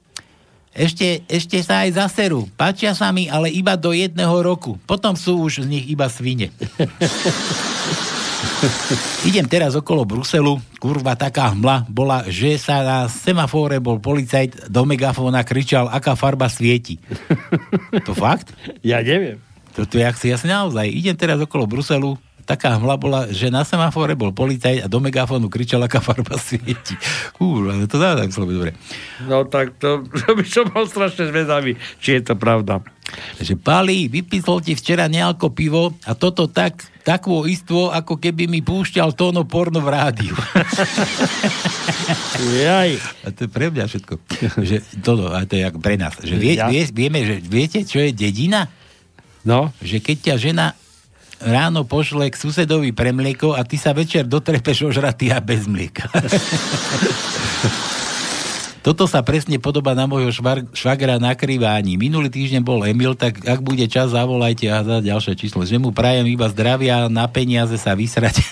ešte, 0.76 1.24
ešte 1.30 1.58
sa 1.64 1.88
aj 1.88 2.04
zaserú. 2.04 2.46
Páčia 2.60 2.92
sa 2.94 3.10
mi, 3.16 3.32
ale 3.32 3.48
iba 3.48 3.80
do 3.80 3.96
jedného 3.96 4.34
roku. 4.44 4.76
Potom 4.86 5.16
sú 5.16 5.40
už 5.40 5.64
z 5.64 5.68
nich 5.70 5.86
iba 5.88 6.12
svine. 6.12 6.52
Idem 9.30 9.48
teraz 9.48 9.76
okolo 9.76 10.04
Bruselu, 10.08 10.60
kurva 10.80 11.16
taká 11.16 11.52
hmla 11.52 11.88
bola, 11.88 12.28
že 12.28 12.60
sa 12.60 12.84
na 12.84 12.98
semafóre 13.08 13.80
bol 13.80 14.00
policajt 14.00 14.70
do 14.70 14.84
megafóna 14.84 15.44
kričal, 15.48 15.90
aká 15.90 16.16
farba 16.16 16.48
svieti. 16.52 17.00
To 18.08 18.14
fakt? 18.16 18.52
Ja 18.84 19.00
neviem. 19.00 19.40
Toto 19.74 19.98
je 19.98 20.06
asi 20.06 20.30
jasne 20.30 20.54
naozaj. 20.54 20.86
Idem 20.86 21.18
teraz 21.18 21.42
okolo 21.42 21.66
Bruselu, 21.66 22.14
taká 22.46 22.78
hmla 22.78 22.96
bola, 23.00 23.20
že 23.32 23.50
na 23.50 23.64
semafóre 23.64 24.14
bol 24.14 24.36
policajt 24.36 24.86
a 24.86 24.92
do 24.92 25.00
megafónu 25.00 25.48
kričal, 25.50 25.82
aká 25.82 26.04
farba 26.04 26.38
svieti. 26.38 26.94
Kurva, 27.34 27.80
to 27.88 27.98
dá 27.98 28.14
tak 28.20 28.30
slovo 28.36 28.54
dobre. 28.54 28.76
No 29.26 29.48
tak 29.48 29.80
to, 29.80 30.04
to 30.22 30.38
by 30.38 30.46
som 30.46 30.70
bol 30.70 30.86
strašne 30.86 31.32
zvedavý, 31.32 31.80
či 31.98 32.20
je 32.20 32.22
to 32.22 32.36
pravda. 32.38 32.84
Že 33.38 33.54
Pali, 33.54 34.08
vypísol 34.08 34.60
ti 34.60 34.74
včera 34.74 35.06
nejako 35.06 35.52
pivo 35.52 35.92
a 36.04 36.16
toto 36.16 36.48
tak, 36.48 36.80
takú 37.04 37.44
istvo, 37.44 37.92
ako 37.92 38.16
keby 38.16 38.48
mi 38.48 38.60
púšťal 38.60 39.12
tóno 39.12 39.44
porno 39.44 39.80
v 39.80 39.90
rádiu. 39.92 40.36
Jaj. 42.64 42.92
A 43.24 43.28
to 43.30 43.46
je 43.46 43.50
pre 43.50 43.68
mňa 43.70 43.86
všetko. 43.86 44.14
že 44.64 44.78
toto, 45.00 45.30
a 45.30 45.44
to 45.44 45.56
je 45.56 45.64
ako 45.64 45.80
pre 45.80 46.00
nás. 46.00 46.16
Že 46.16 46.36
vie, 46.36 46.54
Ja. 46.56 46.72
vie, 46.72 46.88
vieme, 46.88 47.20
že 47.22 47.36
viete, 47.40 47.84
čo 47.84 48.00
je 48.00 48.12
dedina? 48.12 48.72
No. 49.44 49.76
Že 49.80 50.00
keď 50.00 50.18
ťa 50.24 50.36
žena 50.40 50.66
ráno 51.44 51.84
pošle 51.84 52.32
k 52.32 52.40
susedovi 52.40 52.96
pre 52.96 53.12
mlieko 53.12 53.52
a 53.52 53.68
ty 53.68 53.76
sa 53.76 53.92
večer 53.92 54.24
dotrepeš 54.24 54.88
ožratý 54.88 55.28
a 55.28 55.44
bez 55.44 55.68
mlieka. 55.68 56.08
Toto 58.84 59.08
sa 59.08 59.24
presne 59.24 59.64
podobá 59.64 59.96
na 59.96 60.04
môjho 60.04 60.28
švar, 60.36 60.60
švagra 60.76 61.16
na 61.16 61.32
krivání. 61.40 61.96
Minulý 61.96 62.28
týždeň 62.28 62.62
bol 62.68 62.84
Emil, 62.84 63.16
tak 63.16 63.40
ak 63.40 63.64
bude 63.64 63.88
čas, 63.88 64.12
zavolajte 64.12 64.68
a 64.68 64.84
za 64.84 65.00
ďalšie 65.00 65.40
číslo. 65.40 65.64
Že 65.64 65.80
mu 65.80 65.96
prajem 65.96 66.28
iba 66.28 66.52
zdravia, 66.52 67.08
na 67.08 67.24
peniaze 67.32 67.80
sa 67.80 67.96
vysrať. 67.96 68.44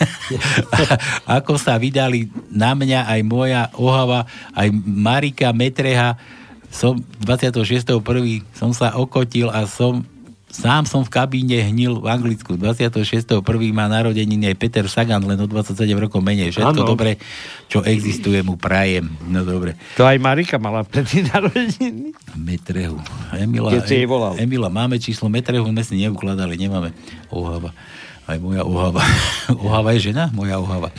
Ako 1.28 1.60
sa 1.60 1.76
vydali 1.76 2.32
na 2.48 2.72
mňa 2.72 3.12
aj 3.12 3.20
moja 3.28 3.68
ohava, 3.76 4.24
aj 4.56 4.72
Marika 4.88 5.52
Metreha. 5.52 6.16
Som 6.72 7.04
26.1. 7.20 8.00
som 8.56 8.72
sa 8.72 8.96
okotil 8.96 9.52
a 9.52 9.68
som 9.68 10.08
Sám 10.52 10.84
som 10.84 10.99
v 11.02 11.10
kabíne 11.16 11.64
hnil 11.64 12.04
v 12.04 12.12
Anglicku. 12.12 12.60
26.1. 12.60 13.39
má 13.72 13.88
narodeniny 13.88 14.52
aj 14.52 14.56
Peter 14.60 14.86
Sagan, 14.91 15.24
len 15.24 15.39
o 15.39 15.47
27 15.47 15.80
rokov 15.95 16.20
menej. 16.20 16.52
Všetko 16.52 16.84
Áno. 16.84 16.91
dobre, 16.91 17.16
čo 17.72 17.80
existuje, 17.88 18.43
mu 18.43 18.60
prajem. 18.60 19.08
No 19.32 19.47
dobre. 19.47 19.80
To 19.95 20.04
aj 20.04 20.20
Marika 20.20 20.60
mala 20.60 20.84
vtedy 20.84 21.24
narodeniny. 21.32 22.12
Metrehu. 22.36 22.99
Emila, 23.32 23.72
Keď 23.72 23.84
jej 23.88 24.04
volal. 24.04 24.36
Emila, 24.36 24.68
máme 24.68 24.99
číslo 24.99 25.32
Metrehu, 25.32 25.64
sme 25.64 25.88
si 25.88 26.04
neukladali, 26.04 26.60
nemáme. 26.60 26.91
Ohava. 27.32 27.72
Aj 28.28 28.36
moja 28.36 28.68
ohava. 28.68 29.02
ohava 29.64 29.95
je 29.95 30.12
žena? 30.12 30.28
Moja 30.36 30.60
ohava. 30.60 30.91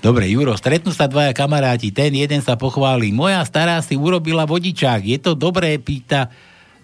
Dobre, 0.00 0.24
Juro, 0.32 0.56
stretnú 0.56 0.96
sa 0.96 1.04
dvaja 1.04 1.36
kamaráti, 1.36 1.92
ten 1.92 2.08
jeden 2.16 2.40
sa 2.40 2.56
pochváli. 2.56 3.12
Moja 3.12 3.44
stará 3.44 3.76
si 3.84 4.00
urobila 4.00 4.48
vodičák, 4.48 5.04
je 5.04 5.20
to 5.20 5.36
dobré, 5.36 5.76
pýta, 5.76 6.32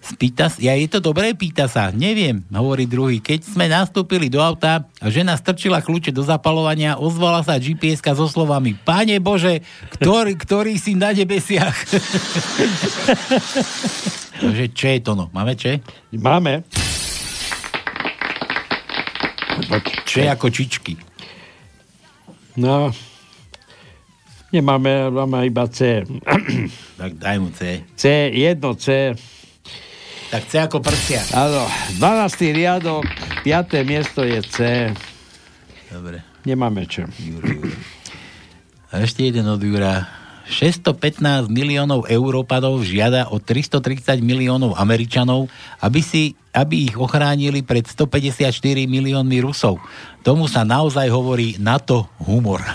spýta, 0.07 0.47
ja 0.63 0.71
je 0.79 0.87
to 0.87 1.03
dobré, 1.03 1.35
pýta 1.35 1.67
sa. 1.67 1.91
Neviem, 1.91 2.47
hovorí 2.47 2.87
druhý. 2.87 3.19
Keď 3.19 3.43
sme 3.43 3.67
nastúpili 3.67 4.31
do 4.31 4.39
auta 4.39 4.87
a 5.03 5.11
žena 5.11 5.35
strčila 5.35 5.83
kľúče 5.83 6.15
do 6.15 6.23
zapalovania, 6.23 6.95
ozvala 6.95 7.43
sa 7.43 7.59
gps 7.59 7.99
so 8.15 8.31
slovami 8.31 8.79
Pane 8.79 9.19
Bože, 9.19 9.59
ktorý, 9.91 10.39
ktorý 10.39 10.79
si 10.79 10.95
na 10.95 11.11
nebesiach. 11.11 11.75
Takže 14.41 14.65
čo 14.71 14.85
je 14.87 14.99
to 15.03 15.11
no? 15.17 15.27
Máme 15.35 15.57
čo? 15.59 15.75
Máme. 16.15 16.63
Čo 20.05 20.21
je 20.23 20.29
ako 20.29 20.47
čičky? 20.53 20.93
No, 22.57 22.89
nemáme, 24.53 25.09
máme 25.13 25.45
iba 25.45 25.65
C. 25.69 26.05
Tak 26.97 27.11
daj 27.17 27.37
mu 27.37 27.49
C. 27.53 27.85
C, 27.93 28.33
jedno 28.33 28.73
C. 28.73 29.13
Tak 30.27 30.43
C 30.51 30.59
ako 30.59 30.83
prsia. 30.83 31.23
Áno, 31.31 31.63
12. 32.03 32.51
riadok, 32.51 33.07
5. 33.47 33.87
miesto 33.87 34.27
je 34.27 34.43
C. 34.43 34.57
Dobre. 35.87 36.19
Nemáme 36.43 36.83
čo. 36.83 37.07
A 38.91 38.99
ešte 38.99 39.23
jeden 39.23 39.47
od 39.47 39.63
Jura. 39.63 40.27
615 40.47 41.51
miliónov 41.51 42.07
Európadov 42.07 42.79
žiada 42.79 43.27
o 43.31 43.39
330 43.39 44.23
miliónov 44.23 44.79
Američanov, 44.79 45.51
aby, 45.83 45.99
si, 45.99 46.39
aby 46.55 46.87
ich 46.87 46.95
ochránili 46.95 47.67
pred 47.67 47.83
154 47.83 48.47
miliónmi 48.87 49.43
Rusov. 49.43 49.83
Tomu 50.23 50.47
sa 50.47 50.63
naozaj 50.63 51.11
hovorí 51.11 51.59
NATO 51.59 52.07
humor. 52.23 52.63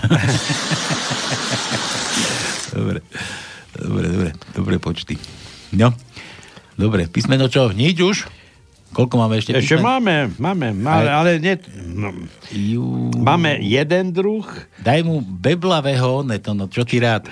dobre, 2.77 3.01
dobre, 3.73 4.05
dobre, 4.09 4.29
dobre 4.53 4.75
počty. 4.77 5.17
No, 5.73 5.97
dobre, 6.77 7.09
písmeno 7.09 7.49
čo? 7.49 7.69
Nič 7.71 7.97
už? 7.99 8.17
Koľko 8.93 9.15
máme 9.17 9.41
ešte? 9.41 9.57
Ešte 9.57 9.81
písmen? 9.81 9.85
máme, 9.85 10.15
máme, 10.37 10.67
máme, 10.77 11.09
Aj. 11.09 11.17
ale 11.25 11.31
ne, 11.41 11.57
no, 11.89 12.13
Jú. 12.53 13.09
máme 13.17 13.57
jeden 13.65 14.13
druh. 14.13 14.45
Daj 14.85 15.01
mu 15.01 15.17
beblavého, 15.25 16.21
ne 16.21 16.37
to, 16.37 16.53
no 16.53 16.69
čo 16.69 16.85
ty 16.85 17.01
rád? 17.01 17.25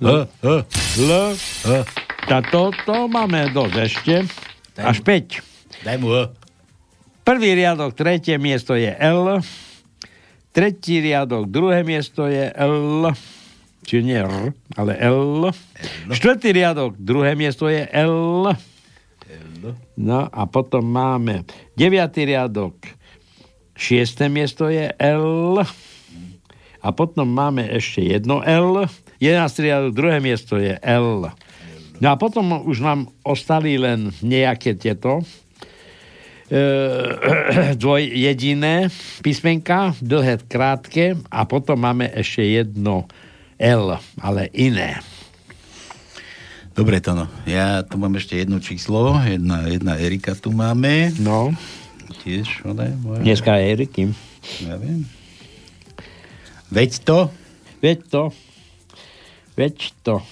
L, 0.00 0.24
L, 0.40 0.64
L, 0.96 1.12
L. 1.68 1.82
to, 2.48 2.72
to 2.88 2.96
máme 3.12 3.52
dosť 3.52 3.76
ešte. 3.84 4.14
Až 4.80 5.04
5. 5.04 5.84
Daj 5.84 5.96
mu 6.00 6.08
L. 6.16 6.32
Prvý 7.20 7.52
riadok, 7.52 7.92
tretie 7.92 8.40
miesto 8.40 8.72
je 8.72 8.88
L. 8.96 9.44
Tretí 10.56 11.04
riadok, 11.04 11.46
druhé 11.52 11.84
miesto 11.84 12.24
je 12.26 12.48
L. 12.48 13.12
Čiže 13.84 14.02
nie 14.04 14.18
R, 14.20 14.52
ale 14.76 14.92
L. 15.00 15.48
Štvrtý 16.12 16.52
riadok, 16.52 16.94
druhé 17.00 17.32
miesto 17.32 17.66
je 17.66 17.88
L. 17.90 18.52
No 19.96 20.20
a 20.28 20.42
potom 20.48 20.84
máme 20.84 21.44
deviatý 21.76 22.28
riadok, 22.28 22.76
šiesté 23.76 24.28
miesto 24.28 24.68
je 24.68 24.88
L. 25.00 25.60
A 26.80 26.88
potom 26.96 27.28
máme 27.28 27.68
ešte 27.68 28.00
jedno 28.04 28.40
L. 28.40 28.88
Jedenáctý 29.20 29.68
riadok, 29.68 29.92
druhé 29.92 30.18
miesto 30.20 30.56
je 30.56 30.76
L. 30.80 31.28
No 32.00 32.06
a 32.08 32.16
potom 32.16 32.64
už 32.64 32.80
nám 32.80 33.12
ostali 33.20 33.76
len 33.76 34.08
nejaké 34.24 34.72
tieto 34.72 35.20
e, 36.48 37.76
dvojjediné 37.76 38.88
písmenka, 39.20 39.92
dlhé, 40.00 40.40
krátke 40.48 41.20
a 41.28 41.44
potom 41.44 41.76
máme 41.76 42.08
ešte 42.16 42.40
jedno 42.48 43.04
L, 43.60 44.00
ale 44.16 44.48
iné. 44.56 45.04
Dobre 46.72 46.96
to 47.04 47.12
no. 47.12 47.28
Ja 47.44 47.84
tu 47.84 48.00
mám 48.00 48.16
ešte 48.16 48.40
jedno 48.40 48.56
číslo. 48.56 49.20
Jedna, 49.20 49.68
jedna 49.68 50.00
Erika 50.00 50.32
tu 50.32 50.48
máme. 50.48 51.12
No. 51.20 51.52
Tiež, 52.24 52.64
je 52.64 52.96
moja. 53.04 53.20
Dneska 53.20 53.60
je 53.60 53.64
Eriky. 53.76 54.02
Ja 54.64 54.80
viem. 54.80 55.04
Veď 56.72 57.04
to. 57.04 57.28
Veď 57.84 57.98
to. 58.08 58.22
Veď 59.60 59.76
to. 60.00 60.24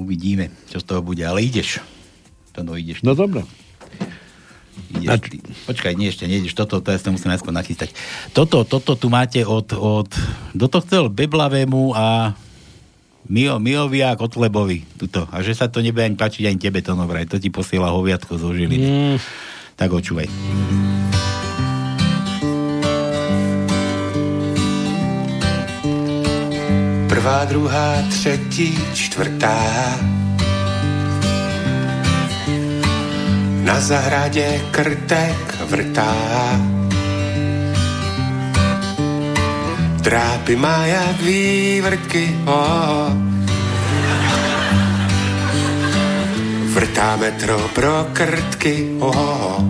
Uvidíme, 0.00 0.48
čo 0.72 0.80
z 0.80 0.88
toho 0.88 1.04
bude. 1.04 1.20
Ale 1.20 1.44
ideš. 1.44 1.84
To 2.56 2.64
no 2.64 2.80
ideš. 2.80 3.04
No 3.04 3.12
dobre. 3.12 3.44
Ideš 4.92 5.20
ty. 5.32 5.38
Počkaj, 5.40 5.92
nie, 5.96 6.12
ešte 6.12 6.28
nejdeš. 6.28 6.52
Toto, 6.52 6.84
to 6.84 6.92
ja 6.92 7.00
si 7.00 7.04
to 7.08 7.14
musím 7.16 7.32
najskôr 7.32 7.54
nachystať. 7.54 7.96
Toto, 8.36 8.68
toto 8.68 8.92
tu 8.98 9.08
máte 9.08 9.40
od, 9.46 9.72
od 9.72 10.10
to 10.56 10.78
chcel? 10.84 11.08
Beblavému 11.08 11.96
a 11.96 12.36
Mio, 13.32 13.56
Miovi 13.62 14.02
a 14.04 14.18
Kotlebovi. 14.18 14.84
Tuto. 14.98 15.24
A 15.30 15.40
že 15.40 15.54
sa 15.56 15.70
to 15.70 15.80
nebude 15.80 16.04
ani 16.04 16.18
páčiť 16.18 16.50
ani 16.50 16.58
tebe, 16.58 16.82
to 16.84 16.92
vraj. 16.92 17.24
To 17.30 17.40
ti 17.40 17.48
posiela 17.48 17.94
hoviatko 17.94 18.36
zo 18.36 18.52
Žiliny. 18.52 18.76
Mm. 18.82 19.16
Tak 19.78 19.88
očúvaj. 19.88 20.28
Prvá, 27.08 27.44
druhá, 27.44 28.02
třetí, 28.10 28.74
čtvrtá. 28.94 30.21
Na 33.62 33.80
zahradě 33.80 34.60
krtek 34.70 35.54
vrtá. 35.70 36.14
Trápy 40.02 40.56
má 40.56 40.86
jak 40.86 41.20
vývrtky, 41.22 42.36
oh. 42.46 43.14
Vrtá 46.74 47.16
metro 47.16 47.58
pro 47.74 48.06
krtky, 48.12 48.98
oh. 48.98 49.62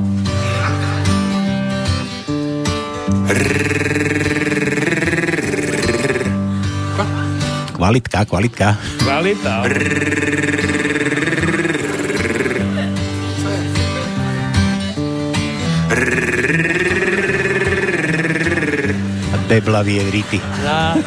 Kvalitka, 7.73 8.25
kvalitka. 8.25 8.79
Kvalita. 8.99 9.63
A 9.63 9.69
beblavie 19.73 20.05
rity. 20.13 20.37
Ja. 20.37 21.01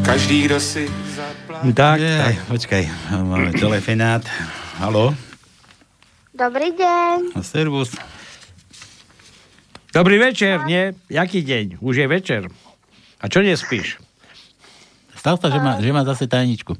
Každý, 0.00 0.48
kdo 0.48 0.56
si 0.56 0.88
Tak, 1.76 2.00
tak. 2.00 2.34
Počkaj, 2.48 2.82
máme 3.20 3.52
telefonát. 3.52 4.24
Haló? 4.80 5.12
Dobrý 6.32 6.72
deň. 6.72 7.36
Servus. 7.44 7.92
Dobrý 9.92 10.16
večer, 10.16 10.64
nie? 10.64 10.96
Jaký 11.12 11.44
deň? 11.44 11.84
Už 11.84 12.00
je 12.00 12.06
večer. 12.08 12.48
A 13.20 13.28
čo 13.28 13.44
nespíš? 13.44 14.00
Stav 15.20 15.36
sa, 15.36 15.52
že 15.52 15.60
má, 15.60 15.76
že 15.84 15.92
má 15.92 16.00
zase 16.00 16.24
tajničku. 16.24 16.72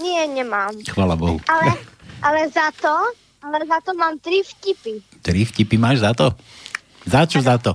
Nie, 0.00 0.24
nemám. 0.32 0.80
Chvala 0.88 1.12
Bohu. 1.12 1.36
Ale, 1.44 1.76
ale 2.22 2.48
za 2.48 2.70
to, 2.78 2.94
ale 3.42 3.66
za 3.66 3.78
to 3.82 3.92
mám 3.98 4.16
tri 4.22 4.46
vtipy. 4.46 5.02
Tri 5.20 5.42
vtipy 5.42 5.76
máš 5.76 6.06
za 6.06 6.14
to? 6.14 6.30
Za 7.02 7.26
čo 7.26 7.42
za 7.42 7.58
to? 7.58 7.74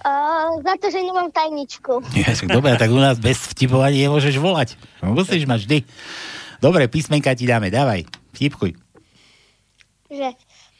Uh, 0.00 0.56
za 0.64 0.80
to, 0.80 0.88
že 0.88 1.04
nemám 1.04 1.28
tajničku. 1.28 2.00
Ja, 2.16 2.32
dobre, 2.48 2.72
tak 2.80 2.88
u 2.88 2.96
nás 2.96 3.20
bez 3.20 3.36
vtipovania 3.52 4.08
nemôžeš 4.08 4.40
volať. 4.40 4.80
No, 5.04 5.12
musíš 5.12 5.44
mať 5.44 5.68
vždy. 5.68 5.78
Dobre, 6.56 6.88
písmenka 6.88 7.36
ti 7.36 7.44
dáme, 7.44 7.68
dávaj. 7.68 8.08
Vtipkuj. 8.32 8.72
Že 10.08 10.32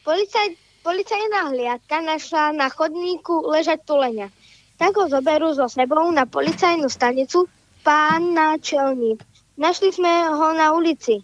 policaj, 0.09 0.57
policajná 0.81 1.53
hliadka 1.53 2.01
našla 2.01 2.57
na 2.57 2.73
chodníku 2.73 3.45
ležať 3.45 3.85
tuleňa. 3.85 4.33
Tak 4.81 4.97
ho 4.97 5.05
zoberú 5.13 5.53
so 5.53 5.69
sebou 5.69 6.09
na 6.09 6.25
policajnú 6.25 6.89
stanicu 6.89 7.45
pán 7.85 8.33
náčelník. 8.33 9.21
Našli 9.61 9.93
sme 9.93 10.33
ho 10.33 10.57
na 10.57 10.73
ulici. 10.73 11.21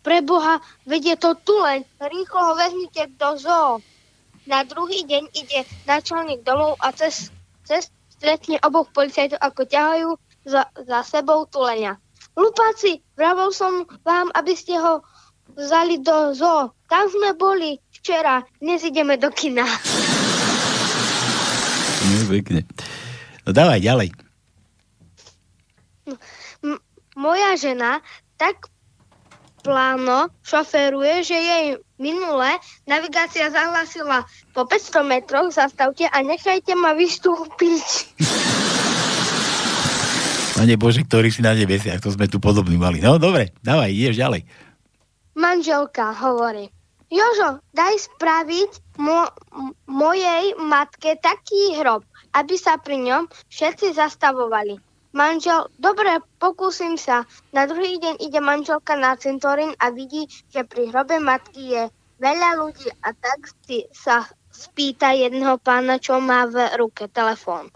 Preboha, 0.00 0.64
vedie 0.88 1.16
to 1.20 1.36
tuleň. 1.36 1.84
Rýchlo 2.00 2.40
ho 2.40 2.52
vezmite 2.56 3.12
do 3.20 3.36
zoo. 3.36 3.84
Na 4.48 4.64
druhý 4.64 5.04
deň 5.04 5.28
ide 5.36 5.68
náčelník 5.84 6.40
domov 6.40 6.80
a 6.80 6.90
cez, 6.96 7.28
cez 7.68 7.92
stretne 8.08 8.56
oboch 8.64 8.88
policajtov, 8.96 9.36
ako 9.36 9.62
ťahajú 9.68 10.08
za, 10.48 10.64
za 10.72 10.98
sebou 11.04 11.44
tuleňa. 11.44 12.00
Lupáci, 12.32 13.04
vravel 13.20 13.52
som 13.52 13.84
vám, 14.00 14.32
aby 14.32 14.56
ste 14.56 14.80
ho 14.80 15.04
vzali 15.52 16.00
do 16.00 16.32
zoo. 16.32 16.72
Tam 16.88 17.04
sme 17.12 17.36
boli 17.36 17.76
včera, 17.92 18.40
dnes 18.56 18.80
ideme 18.80 19.20
do 19.20 19.28
kina. 19.28 19.68
No, 22.00 22.24
pekne. 22.32 22.64
No 23.44 23.50
dávaj 23.52 23.80
ďalej. 23.84 24.08
M- 26.64 26.82
moja 27.14 27.50
žena 27.60 28.00
tak 28.40 28.72
pláno 29.60 30.32
šoferuje, 30.42 31.22
že 31.22 31.36
jej 31.36 31.66
minule 32.00 32.56
navigácia 32.88 33.52
zahlasila 33.52 34.24
po 34.56 34.64
500 34.64 35.04
metroch 35.04 35.48
zastavte 35.52 36.08
a 36.08 36.18
nechajte 36.24 36.72
ma 36.74 36.96
vystúpiť. 36.96 38.16
Pane 40.60 40.76
Bože, 40.76 41.06
ktorý 41.08 41.32
si 41.32 41.40
na 41.40 41.56
nebesiach, 41.56 42.04
to 42.04 42.12
sme 42.12 42.28
tu 42.28 42.36
podobný 42.36 42.76
mali. 42.76 43.00
No 43.00 43.16
dobre, 43.16 43.56
dávaj, 43.64 43.88
ideš 43.92 44.20
ďalej. 44.20 44.42
Manželka 45.32 46.12
hovorí, 46.12 46.68
Jožo, 47.10 47.64
daj 47.72 48.06
spraviť 48.06 49.00
mo- 49.00 49.34
mojej 49.88 50.54
matke 50.62 51.16
taký 51.18 51.80
hrob, 51.80 52.06
aby 52.36 52.54
sa 52.54 52.78
pri 52.78 53.02
ňom 53.02 53.26
všetci 53.50 53.96
zastavovali. 53.96 54.89
Manžel, 55.10 55.66
dobre, 55.74 56.22
pokúsim 56.38 56.94
sa. 56.94 57.26
Na 57.50 57.66
druhý 57.66 57.98
deň 57.98 58.22
ide 58.22 58.38
manželka 58.38 58.94
na 58.94 59.18
cintorín 59.18 59.74
a 59.82 59.90
vidí, 59.90 60.30
že 60.54 60.62
pri 60.62 60.86
hrobe 60.94 61.18
matky 61.18 61.74
je 61.74 61.82
veľa 62.22 62.62
ľudí 62.62 62.86
a 63.02 63.10
tak 63.10 63.50
si 63.66 63.90
sa 63.90 64.22
spýta 64.54 65.10
jedného 65.10 65.58
pána, 65.58 65.98
čo 65.98 66.22
má 66.22 66.46
v 66.46 66.62
ruke 66.78 67.10
telefón. 67.10 67.74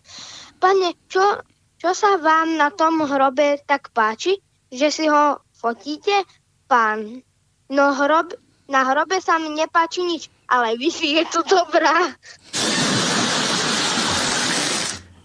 Pane, 0.62 0.94
čo, 1.10 1.42
čo 1.82 1.90
sa 1.90 2.22
vám 2.22 2.54
na 2.54 2.70
tom 2.70 3.02
hrobe 3.02 3.58
tak 3.66 3.90
páči, 3.90 4.38
že 4.70 4.94
si 4.94 5.10
ho 5.10 5.42
fotíte? 5.50 6.22
Pán, 6.70 7.18
no 7.66 7.84
hrob, 7.98 8.30
na 8.70 8.86
hrobe 8.86 9.18
sa 9.18 9.42
mi 9.42 9.50
nepáči 9.52 10.06
nič, 10.06 10.30
ale 10.46 10.78
Wi-Fi 10.78 11.08
je 11.18 11.24
tu 11.34 11.40
dobrá. 11.44 12.14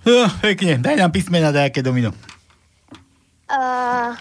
No, 0.07 0.25
pekne, 0.39 0.79
daj 0.79 0.95
nám 0.95 1.11
písmena 1.11 1.51
nejaké 1.51 1.83
domino. 1.83 2.15
Uh, 3.49 4.13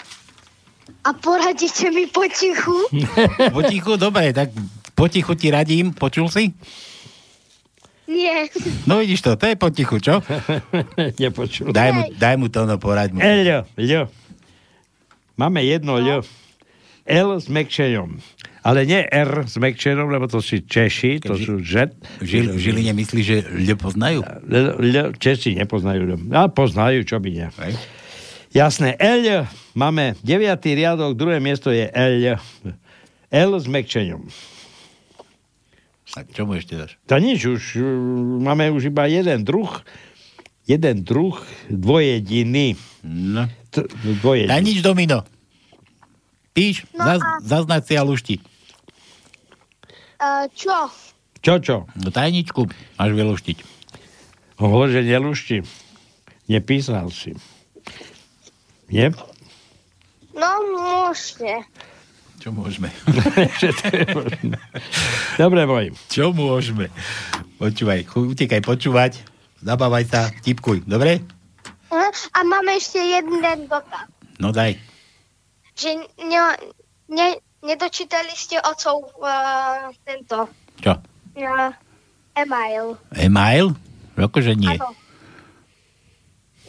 a 1.05 1.11
poradíte 1.15 1.93
mi 1.93 2.09
potichu? 2.09 2.89
Potichu, 3.57 4.01
dobre, 4.01 4.33
tak 4.33 4.51
potichu 4.97 5.37
ti 5.37 5.53
radím, 5.53 5.93
počul 5.93 6.33
si? 6.33 6.57
Nie. 8.09 8.49
No 8.89 9.05
vidíš 9.05 9.21
to, 9.21 9.37
to 9.37 9.53
je 9.53 9.57
potichu, 9.61 10.01
čo? 10.01 10.25
Nepočul. 11.21 11.77
Daj 11.77 11.91
mu, 11.93 12.03
daj 12.17 12.35
mu 12.41 12.49
to, 12.49 12.65
no 12.65 12.81
poraď 12.81 13.13
mu. 13.13 13.21
Elio. 13.21 14.09
Máme 15.37 15.61
jedno 15.61 16.01
L. 16.01 16.25
L 17.05 17.29
s 17.37 17.47
mekčenom. 17.53 18.17
Ale 18.69 18.85
nie 18.85 19.01
R 19.01 19.49
s 19.49 19.57
mekčenom, 19.57 20.13
lebo 20.13 20.29
to 20.29 20.45
sú 20.45 20.61
Češi, 20.61 21.25
to 21.25 21.41
sú 21.41 21.57
Žet. 21.57 21.97
V 22.21 22.27
Žil- 22.29 22.53
v 22.53 22.61
Žiline 22.61 22.93
myslí, 22.93 23.21
že 23.23 23.37
ľe 23.41 23.73
poznajú? 23.75 24.21
L, 24.45 24.67
L, 24.77 24.97
Češi 25.17 25.57
nepoznajú. 25.57 26.05
A 26.29 26.53
poznajú, 26.53 27.01
čo 27.03 27.17
by 27.17 27.29
nie. 27.33 27.49
Jasné, 28.51 28.93
L, 28.95 29.49
máme 29.73 30.21
9. 30.21 30.45
riadok, 30.69 31.17
druhé 31.17 31.41
miesto 31.41 31.73
je 31.73 31.89
L. 31.89 32.37
L 33.29 33.51
s 33.55 33.65
mekčenom. 33.65 34.29
A 36.13 36.25
čo 36.25 36.45
mu 36.45 36.53
ešte 36.53 36.73
dáš? 36.75 36.97
To 37.05 37.17
nič, 37.17 37.41
už 37.45 37.63
uh, 37.77 37.85
máme 38.39 38.69
už 38.69 38.89
iba 38.89 39.05
jeden 39.05 39.45
druh, 39.45 39.69
jeden 40.65 41.05
druh 41.05 41.37
dvojediny. 41.69 42.77
No. 43.05 43.49
T- 43.69 43.85
dvojediny. 44.17 44.49
Daj 44.49 44.63
nič 44.65 44.81
domino. 44.81 45.25
Píš, 46.51 46.89
No 46.91 47.05
zaz, 47.07 47.21
a- 47.21 47.41
zaznať 47.41 47.83
si 47.85 47.95
a 47.95 48.03
lušti. 48.03 48.37
Uh, 50.19 50.51
čo? 50.51 50.91
Čo, 51.39 51.55
čo? 51.63 51.77
No 51.95 52.11
tajničku 52.11 52.67
máš 52.99 53.11
vyluštiť. 53.15 53.59
Hovor, 54.59 54.91
že 54.91 55.07
nelušti. 55.07 55.63
Nepísal 56.51 57.07
si. 57.15 57.39
Nie? 58.91 59.15
No, 60.35 60.51
môžete. 60.75 61.63
Čo 62.43 62.51
môžeme? 62.51 62.91
Že 63.63 63.69
to 63.79 63.87
je 63.95 64.05
možné. 64.11 64.57
Dobre, 65.39 65.61
môj. 65.71 65.87
Čo 66.11 66.35
môžeme? 66.35 66.91
Počúvaj, 67.63 68.07
utekaj 68.11 68.63
počúvať, 68.63 69.23
zabávaj 69.63 70.05
sa, 70.07 70.31
tipkuj, 70.43 70.87
dobre? 70.87 71.23
Uh, 71.95 72.11
a 72.11 72.39
máme 72.43 72.75
ešte 72.79 72.99
jeden 72.99 73.71
dotaz. 73.71 74.11
No 74.39 74.55
daj. 74.55 74.79
Že 75.79 76.07
ne, 76.27 76.39
ne, 77.11 77.29
nedočítali 77.63 78.33
ste 78.35 78.59
otcov 78.63 79.11
uh, 79.19 79.91
tento 80.07 80.47
Čo? 80.79 80.93
uh, 80.99 81.71
e-mail. 82.39 82.99
E-mail? 83.19 83.75
Akože 84.19 84.55
nie. 84.59 84.75
Áno. 84.75 84.95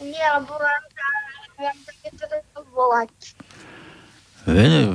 Nie, 0.00 0.26
lebo 0.38 0.54
vám 0.56 0.84
tam, 0.96 1.14
vám 1.60 1.78
tam 1.84 1.96
niečo 2.00 2.24
volať. 2.72 3.10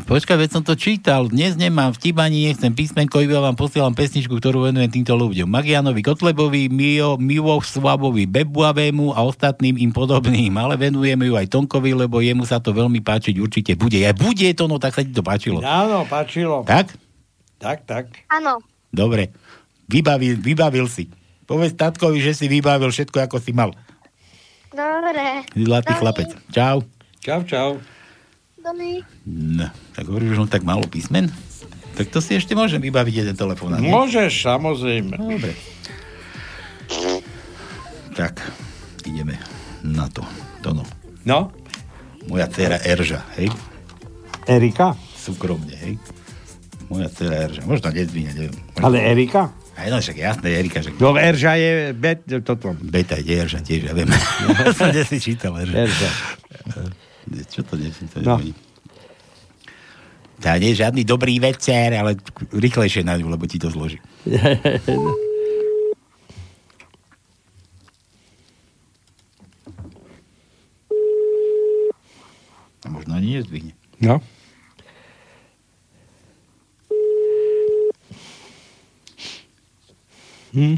Počkaj, 0.05 0.37
veď 0.41 0.49
som 0.49 0.63
to 0.65 0.73
čítal. 0.73 1.29
Dnes 1.29 1.53
nemám 1.53 1.93
vtip 1.93 2.17
ani 2.17 2.49
nechcem 2.49 2.73
písmenko, 2.73 3.21
iba 3.21 3.37
vám 3.37 3.53
posielam 3.53 3.93
pesničku, 3.93 4.41
ktorú 4.41 4.65
venujem 4.65 4.89
týmto 4.89 5.13
ľuďom. 5.13 5.45
Magianovi 5.45 6.01
Kotlebovi, 6.01 6.65
Mio, 6.73 7.21
Mivo 7.21 7.53
Svabovi, 7.61 8.25
Bebuavému 8.25 9.13
a 9.13 9.21
ostatným 9.21 9.77
im 9.77 9.93
podobným. 9.93 10.49
Ale 10.57 10.81
venujeme 10.81 11.29
ju 11.29 11.37
aj 11.37 11.53
Tonkovi, 11.53 11.93
lebo 11.93 12.25
jemu 12.25 12.41
sa 12.49 12.57
to 12.57 12.73
veľmi 12.73 13.05
páčiť 13.05 13.37
určite 13.37 13.77
bude. 13.77 14.01
Aj 14.01 14.17
bude 14.17 14.49
to, 14.57 14.65
no 14.65 14.81
tak 14.81 14.97
sa 14.97 15.05
ti 15.05 15.13
to 15.13 15.21
páčilo. 15.21 15.61
Áno, 15.61 16.09
páčilo. 16.09 16.65
Tak? 16.65 16.97
Tak, 17.61 17.85
tak. 17.85 18.03
Áno. 18.33 18.65
Dobre. 18.89 19.29
Vybavil, 19.85 20.41
vybavil 20.41 20.89
si. 20.89 21.05
Povedz 21.45 21.77
tatkovi, 21.77 22.17
že 22.17 22.33
si 22.33 22.49
vybavil 22.49 22.89
všetko, 22.89 23.29
ako 23.29 23.37
si 23.37 23.53
mal. 23.53 23.69
Dobre. 24.73 25.45
Zlatý 25.53 25.93
Dobrý. 25.93 26.01
chlapec. 26.01 26.29
Čau. 26.49 26.81
Čau, 27.21 27.41
čau. 27.45 27.69
Dobrý. 28.65 29.05
No, 29.29 29.69
tak 29.93 30.09
hovoríš, 30.09 30.33
že 30.33 30.41
on 30.41 30.49
tak 30.49 30.65
málo 30.65 30.89
písmen? 30.89 31.29
Tak 31.93 32.09
to 32.09 32.17
si 32.17 32.33
ešte 32.33 32.57
môžem 32.57 32.81
vybaviť 32.81 33.13
jeden 33.21 33.35
telefón. 33.37 33.77
nie? 33.77 33.93
Môžeš, 33.93 34.41
samozrejme. 34.41 35.13
Dobre. 35.13 35.53
Tak, 38.17 38.41
ideme 39.05 39.37
na 39.85 40.09
to. 40.09 40.25
Tono. 40.65 40.81
No? 41.29 41.53
Moja 42.25 42.49
dcera 42.49 42.81
Erža, 42.81 43.21
hej? 43.37 43.53
Erika? 44.49 44.97
Súkromne, 45.13 45.77
hej? 45.77 46.01
Moja 46.89 47.05
dcera 47.13 47.45
Erža. 47.45 47.61
Možno 47.69 47.93
nezvine, 47.93 48.33
neviem. 48.33 48.57
Ale 48.81 48.97
Erika? 48.97 49.53
Aj 49.77 49.93
no, 49.93 50.01
však 50.01 50.17
jasné, 50.17 50.57
Erika, 50.57 50.81
že... 50.81 50.89
No, 50.97 51.13
Erža 51.13 51.53
je 51.53 51.93
bet, 51.93 52.25
toto. 52.41 52.73
Beta 52.81 53.13
je 53.21 53.29
Erža 53.29 53.61
tiež, 53.61 53.87
ja 53.87 53.93
viem. 53.93 54.09
Som 54.79 54.89
si 54.89 55.21
čítal 55.21 55.53
Erža. 55.61 55.85
Erža. 55.85 56.09
Čo 57.25 57.65
to 57.65 57.73
desi? 57.77 58.05
To 58.13 58.21
no. 58.21 58.37
Tá 60.39 60.59
nie 60.61 60.75
je 60.75 60.85
žiadny 60.85 61.01
dobrý 61.07 61.39
večer, 61.41 61.95
ale 61.95 62.19
rýchlejšie 62.53 63.01
na 63.01 63.17
ňu, 63.17 63.31
lebo 63.31 63.47
ti 63.49 63.57
to 63.57 63.71
zloží. 63.71 63.97
A 72.85 72.89
možno 72.93 73.17
ani 73.17 73.41
nezdvihne. 73.41 73.73
No. 73.97 74.21
Hm. 80.53 80.77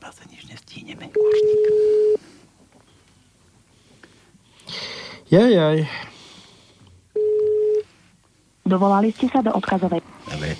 Zase 0.00 0.22
nič 0.30 0.42
nestihneme, 0.48 1.10
kurník. 1.10 1.62
Jaj, 5.30 5.46
jaj. 5.46 5.86
Dovolali 8.66 9.14
ste 9.14 9.30
sa 9.30 9.38
do 9.46 9.54
odkazovej. 9.54 10.02
Dobre. 10.26 10.58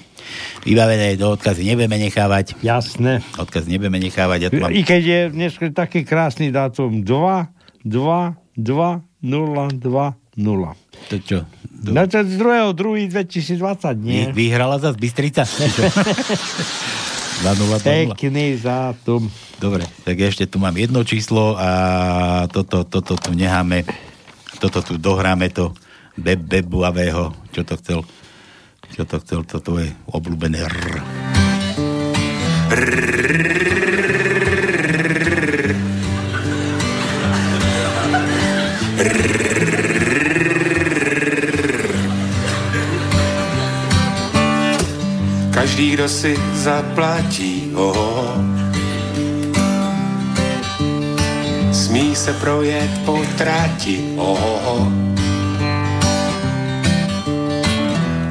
Vybavené 0.62 1.18
do 1.18 1.34
odkazy 1.34 1.66
nebudeme 1.66 1.98
nechávať. 1.98 2.54
Jasné. 2.62 3.18
Odkaz 3.34 3.66
nebudeme 3.66 3.98
nechávať. 3.98 4.38
Ja 4.46 4.48
tu 4.54 4.62
mám... 4.62 4.70
I 4.70 4.86
keď 4.86 5.02
je 5.02 5.20
dnes 5.34 5.50
taký 5.74 6.06
krásny 6.06 6.54
dátum 6.54 7.02
2, 7.02 7.82
2, 7.82 7.82
2, 7.82 7.90
0, 8.62 9.02
2, 9.74 10.38
0. 10.38 10.70
To 11.10 11.16
čo? 11.18 11.38
No 11.90 12.06
to 12.06 12.22
z 12.22 12.38
2. 12.38 12.70
2. 12.70 13.10
2020, 13.10 14.06
nie? 14.06 14.30
Vy, 14.30 14.54
vyhrala 14.54 14.78
zase 14.78 15.02
Bystrica? 15.02 15.42
Či 15.50 15.66
čo? 15.66 15.82
2-0, 17.42 18.14
2-0. 18.14 18.14
Pekný 18.14 18.54
dátum. 18.62 19.26
Dobre, 19.58 19.82
tak 20.06 20.14
ešte 20.22 20.46
tu 20.46 20.62
mám 20.62 20.78
jedno 20.78 21.02
číslo 21.02 21.58
a 21.58 21.70
toto, 22.54 22.86
toto 22.86 23.18
tu 23.18 23.34
necháme, 23.34 23.82
toto 24.60 24.84
tu 24.84 25.00
dohráme 25.00 25.48
to 25.48 25.72
be, 26.20 26.36
bebuavého, 26.36 27.32
čo 27.48 27.64
to 27.64 27.80
chcel. 27.80 28.04
Čo 28.92 29.08
to 29.08 29.16
chcel, 29.24 29.40
to 29.48 29.56
tvoje 29.64 29.88
obľúbené 30.12 30.60
R. 30.60 30.76
Každý, 45.56 45.96
kdo 45.96 46.06
si 46.08 46.36
zaplatí, 46.56 47.72
oh, 47.76 48.59
smí 51.90 52.16
se 52.16 52.32
projet 52.32 52.90
po 53.04 53.18
trati, 53.38 54.14
oh, 54.16 54.86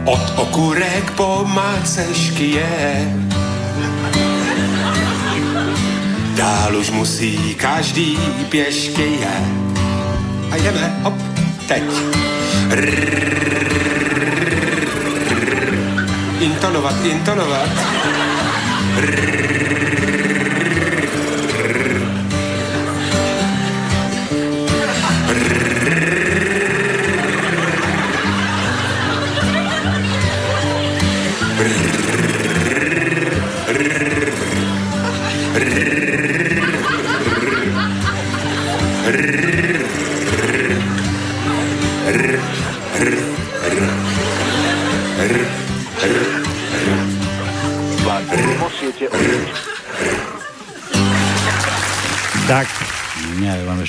od 0.06 0.34
okurek 0.36 1.12
po 1.12 1.44
macešky 1.44 2.52
je. 2.56 3.14
Dál 6.36 6.76
už 6.76 6.90
musí 6.90 7.56
každý 7.56 8.18
pěšky 8.50 9.20
je. 9.20 9.38
A 10.52 10.56
jdeme, 10.56 11.00
hop, 11.04 11.14
teď. 11.68 11.84
Intonovat, 16.40 17.06
intonovat. 17.06 17.70
Tak, 18.96 19.59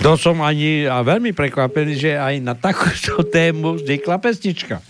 to 0.00 0.16
som 0.16 0.40
ani 0.40 0.88
a 0.88 1.04
veľmi 1.04 1.36
prekvapený, 1.36 1.92
že 2.00 2.12
aj 2.16 2.34
na 2.40 2.56
takúto 2.56 3.20
tému 3.36 3.76
vznikla 3.76 4.16
pesnička. 4.16 4.80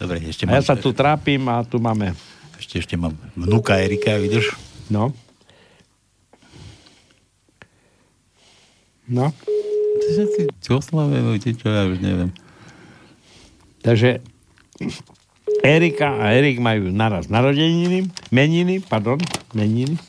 Dobre, 0.00 0.24
ešte 0.24 0.48
A 0.48 0.56
ja 0.56 0.64
mám, 0.64 0.68
sa 0.68 0.74
tu 0.80 0.96
trápim 0.96 1.44
a 1.44 1.60
tu 1.60 1.76
máme... 1.76 2.16
ešte, 2.56 2.80
ešte 2.80 2.96
mám 2.96 3.12
vnúka 3.36 3.76
Erika, 3.76 4.16
vidíš? 4.16 4.56
No. 4.88 5.12
No. 9.04 9.28
Všetci 10.00 10.72
oslavujú, 10.72 11.36
či 11.36 11.52
čo, 11.60 11.68
ja 11.68 11.84
už 11.84 12.00
neviem. 12.00 12.32
Takže 13.84 14.24
Erika 15.60 16.16
a 16.16 16.32
Erik 16.32 16.56
majú 16.56 16.88
naraz 16.88 17.28
narodeniny, 17.28 18.08
meniny, 18.32 18.80
pardon, 18.80 19.20
meniny. 19.52 20.00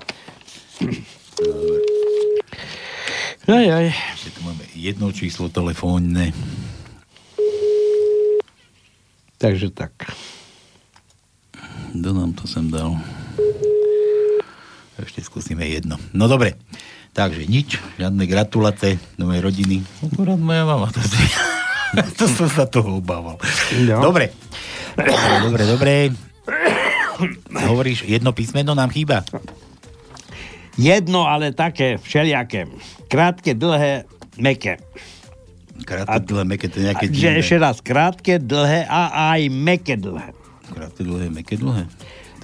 Aj, 3.51 3.65
aj. 3.67 3.85
Jedno 4.81 5.13
číslo 5.13 5.45
telefónne. 5.45 6.33
Takže 9.37 9.69
tak. 9.69 9.93
Kto 11.93 12.09
nám 12.09 12.33
to 12.33 12.49
sem 12.49 12.65
dal? 12.73 12.97
Ešte 14.97 15.21
skúsime 15.21 15.69
jedno. 15.69 16.01
No 16.17 16.25
dobre. 16.25 16.57
Takže 17.13 17.45
nič, 17.45 17.77
žiadne 18.01 18.25
gratulace 18.25 18.97
do 19.21 19.29
mojej 19.29 19.45
rodiny. 19.45 19.75
Akurát 20.01 20.41
moja 20.41 20.65
mama. 20.65 20.89
To, 20.89 21.01
si, 21.05 21.29
to 22.17 22.25
som 22.25 22.49
sa 22.49 22.65
toho 22.65 22.97
obával. 22.97 23.37
No. 23.85 24.01
Dobre, 24.01 24.33
dobre, 25.45 25.63
dobre. 25.69 25.93
Hovoríš, 27.53 28.09
jedno 28.09 28.33
písmeno 28.33 28.73
nám 28.73 28.89
chýba. 28.89 29.21
Jedno, 30.73 31.29
ale 31.29 31.53
také 31.53 32.01
všelijaké. 32.01 32.65
Krátke, 33.05 33.53
dlhé, 33.53 34.09
meké. 34.37 34.79
Krátke, 35.81 36.19
dlhé, 36.29 36.43
meké, 36.45 36.65
to 36.69 36.77
je 36.77 36.85
nejaké 36.93 37.05
Že 37.09 37.13
divné. 37.15 37.39
ešte 37.41 37.57
raz, 37.57 37.77
krátke, 37.81 38.33
dlhé 38.37 38.85
a 38.85 39.33
aj 39.33 39.41
meké 39.49 39.97
dlhé. 39.97 40.29
Krátke, 40.71 41.01
dlhé, 41.01 41.27
meké, 41.33 41.57
dlhé. 41.57 41.89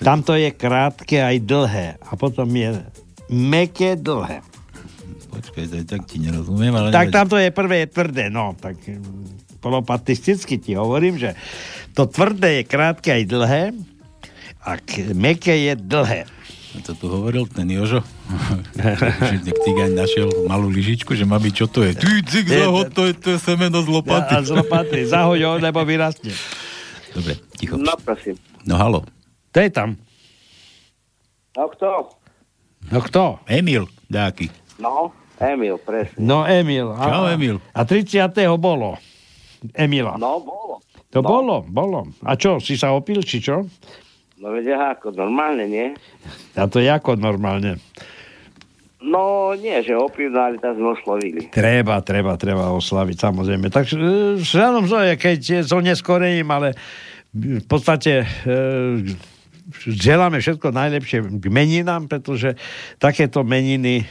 Tamto 0.02 0.34
je 0.34 0.50
krátke 0.54 1.22
aj 1.22 1.38
dlhé. 1.46 1.88
A 2.02 2.12
potom 2.18 2.50
je 2.50 2.82
meké, 3.30 3.94
dlhé. 3.94 4.42
Počkaj, 5.30 5.64
to 5.70 5.76
tak 5.86 6.02
ti 6.10 6.18
nerozumiem, 6.18 6.74
ale... 6.74 6.90
Tak 6.90 7.10
nevadí. 7.10 7.14
tamto 7.14 7.38
je 7.38 7.50
prvé 7.54 7.86
je 7.86 7.88
tvrdé, 7.94 8.26
no. 8.34 8.58
Tak 8.58 8.74
mm, 8.90 9.62
polopatisticky 9.62 10.58
ti 10.58 10.74
hovorím, 10.74 11.22
že 11.22 11.38
to 11.94 12.10
tvrdé 12.10 12.62
je 12.62 12.64
krátke 12.66 13.10
aj 13.14 13.24
dlhé 13.30 13.64
a 14.66 14.70
meké 15.14 15.72
je 15.72 15.74
dlhé. 15.78 16.26
To 16.86 16.92
tu 16.94 17.06
hovoril 17.10 17.50
ten 17.50 17.66
Jožo, 17.68 18.06
že 19.30 19.50
cigáň 19.50 19.98
našiel 19.98 20.30
malú 20.46 20.70
lyžičku, 20.70 21.18
že 21.18 21.26
mami, 21.26 21.50
čo 21.50 21.66
to 21.66 21.82
je? 21.82 21.98
Ty, 21.98 22.08
cik, 22.22 22.46
zahod, 22.48 22.94
to 22.94 23.10
je, 23.10 23.14
to 23.18 23.28
je 23.36 23.40
semeno 23.42 23.82
z 23.82 23.90
lopaty. 23.90 24.32
A 24.32 24.46
z 24.46 24.54
lopaty, 24.54 25.04
zahoď 25.10 25.40
ho, 25.44 25.52
lebo 25.58 25.82
vyrastne. 25.84 26.32
Dobre, 27.18 27.42
ticho. 27.58 27.76
No 27.82 27.98
prosím. 27.98 28.38
No 28.64 28.78
halo. 28.78 29.02
To 29.52 29.58
je 29.58 29.70
tam. 29.74 29.98
No 31.58 31.66
kto? 31.74 32.14
No 32.94 33.00
kto? 33.02 33.24
Emil, 33.50 33.90
dáky. 34.08 34.54
No, 34.78 35.12
Emil, 35.42 35.82
presne. 35.82 36.22
No 36.22 36.46
Emil. 36.46 36.94
A, 36.94 37.04
Čau, 37.10 37.26
Emil. 37.34 37.58
A 37.74 37.82
30. 37.84 38.30
bolo. 38.62 39.02
Emila. 39.74 40.14
No, 40.22 40.40
bolo. 40.40 40.80
To 41.10 41.20
bolo, 41.26 41.66
bolo. 41.66 42.14
A 42.22 42.38
čo, 42.38 42.62
si 42.62 42.78
sa 42.78 42.94
opil, 42.94 43.26
či 43.26 43.42
čo? 43.42 43.66
No 44.38 44.54
veď 44.54 44.78
ako, 44.94 45.18
normálne, 45.18 45.66
nie? 45.66 45.88
A 46.54 46.70
to 46.70 46.78
je 46.78 46.90
ako 46.94 47.18
normálne. 47.18 47.82
No, 49.02 49.54
nie, 49.54 49.78
že 49.86 49.94
opil, 49.94 50.34
no, 50.34 50.42
ale 50.42 50.58
tam 50.58 50.78
sme 50.78 50.94
oslovili. 50.98 51.50
Treba, 51.54 52.02
treba, 52.02 52.34
treba 52.38 52.74
oslaviť, 52.74 53.18
samozrejme. 53.18 53.70
Takže 53.70 53.96
e, 53.98 54.06
žiadom 54.42 54.90
zoje, 54.90 55.14
keď 55.18 55.38
je 55.38 55.60
so 55.66 55.78
neskorením, 55.82 56.50
ale 56.50 56.74
v 57.34 57.66
podstate 57.66 58.26
e, 58.26 58.28
želáme 59.86 60.42
všetko 60.42 60.74
najlepšie 60.74 61.20
k 61.38 61.46
meninám, 61.50 62.10
pretože 62.10 62.58
takéto 62.98 63.46
meniny 63.46 64.02
e, 64.02 64.06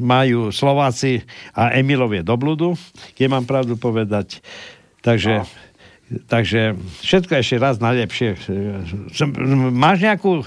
majú 0.00 0.48
Slováci 0.48 1.20
a 1.52 1.76
Emilovie 1.76 2.24
do 2.24 2.40
bludu, 2.40 2.76
keď 3.12 3.26
mám 3.28 3.44
pravdu 3.44 3.76
povedať. 3.76 4.40
Takže, 5.04 5.44
takže 6.28 6.76
všetko 7.02 7.32
ešte 7.40 7.56
raz 7.58 7.80
najlepšie. 7.80 8.36
Máš 9.72 9.98
nejakú 10.04 10.44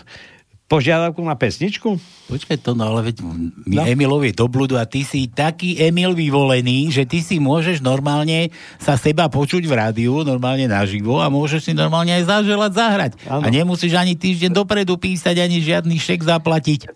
požiadavku 0.67 1.23
na 1.23 1.39
pesničku? 1.39 1.95
Počkaj 2.27 2.59
to, 2.59 2.75
no 2.75 2.91
ale 2.91 3.11
veď 3.11 3.23
my 3.63 3.77
no. 3.79 3.84
Emilovi 3.88 4.35
do 4.35 4.51
bludu 4.51 4.75
a 4.75 4.84
ty 4.84 5.07
si 5.07 5.31
taký 5.31 5.79
Emil 5.79 6.11
vyvolený, 6.11 6.91
že 6.91 7.07
ty 7.07 7.23
si 7.23 7.39
môžeš 7.39 7.79
normálne 7.79 8.51
sa 8.75 8.99
seba 8.99 9.31
počuť 9.31 9.63
v 9.63 9.73
rádiu, 9.73 10.27
normálne 10.27 10.67
naživo 10.67 11.23
a 11.23 11.31
môžeš 11.31 11.71
si 11.71 11.73
normálne 11.73 12.11
aj 12.19 12.27
zaželať 12.27 12.71
zahrať. 12.75 13.11
Áno. 13.31 13.43
A 13.43 13.47
nemusíš 13.47 13.95
ani 13.95 14.19
týždeň 14.19 14.51
dopredu 14.51 14.99
písať, 14.99 15.39
ani 15.39 15.63
žiadny 15.63 15.95
šek 15.95 16.27
zaplatiť. 16.27 16.91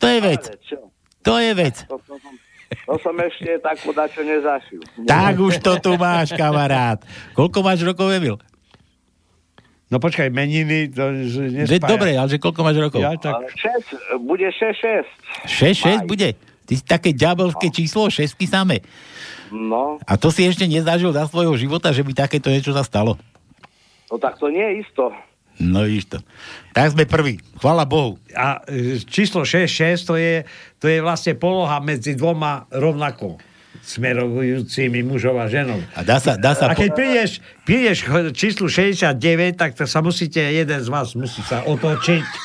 To 0.00 0.06
je 0.08 0.18
vec. 0.24 0.42
Ale 0.48 0.58
čo? 0.64 0.78
To 1.22 1.34
je 1.38 1.52
vec. 1.54 1.76
To, 1.86 2.00
to, 2.00 2.16
som, 2.18 2.34
to 2.74 2.94
som 3.00 3.14
ešte 3.16 3.60
takú 3.60 3.90
dačo 3.90 4.20
nezašil. 4.20 4.80
Tak 5.04 5.34
už 5.36 5.54
to 5.60 5.72
tu 5.78 5.92
máš, 5.96 6.32
kamarát. 6.32 6.98
Koľko 7.32 7.58
máš 7.60 7.80
rokov, 7.82 8.10
Emil? 8.10 8.36
No 9.86 10.00
počkaj, 10.00 10.32
meniny, 10.32 10.88
to 10.88 11.04
nespája. 11.52 11.84
dobre, 11.84 12.16
ale 12.16 12.28
že 12.32 12.40
koľko 12.40 12.60
máš 12.64 12.80
rokov? 12.80 13.04
Ja, 13.04 13.12
tak, 13.12 13.44
Ale 13.44 13.52
šesť, 13.52 13.88
bude 14.24 14.48
6-6. 14.48 15.04
6, 15.44 16.08
6 16.08 16.08
bude. 16.08 16.32
Ty 16.64 16.72
si 16.72 16.84
také 16.86 17.12
ďabelské 17.12 17.68
číslo, 17.68 18.08
šestky 18.08 18.48
samé. 18.48 18.80
No, 19.52 20.00
A 20.08 20.16
to 20.16 20.32
si 20.32 20.48
ešte 20.48 20.64
nezažil 20.64 21.12
za 21.12 21.28
svojho 21.28 21.52
života, 21.60 21.92
že 21.92 22.00
by 22.00 22.16
takéto 22.16 22.48
niečo 22.48 22.72
sa 22.72 22.80
stalo. 22.80 23.20
no 24.08 24.16
tak 24.16 24.40
to 24.40 24.48
nie 24.48 24.64
je 24.64 24.74
isto. 24.80 25.12
No 25.62 25.86
vidíš 25.86 26.18
to. 26.18 26.18
Tak 26.74 26.98
sme 26.98 27.06
prví. 27.06 27.38
Chvala 27.62 27.86
Bohu. 27.86 28.18
A 28.34 28.66
e, 28.66 28.98
číslo 28.98 29.46
6, 29.46 29.70
6 29.70 30.10
to 30.10 30.14
je, 30.18 30.42
to 30.82 30.90
je 30.90 30.98
vlastne 30.98 31.38
poloha 31.38 31.78
medzi 31.78 32.18
dvoma 32.18 32.66
rovnako 32.74 33.38
smerujúcimi 33.82 35.02
mužov 35.02 35.38
a 35.42 35.46
ženou. 35.50 35.80
A 35.96 36.06
dá 36.06 36.22
sa, 36.22 36.38
dá 36.38 36.54
sa 36.54 36.70
A 36.70 36.76
keď 36.76 36.94
prídeš, 36.94 37.30
prídeš 37.66 38.06
k 38.06 38.30
číslu 38.30 38.70
69, 38.70 39.58
tak 39.58 39.74
to 39.74 39.88
sa 39.88 39.98
musíte, 40.04 40.38
jeden 40.38 40.78
z 40.78 40.88
vás 40.90 41.16
musí 41.18 41.42
sa 41.42 41.66
otočiť. 41.66 42.24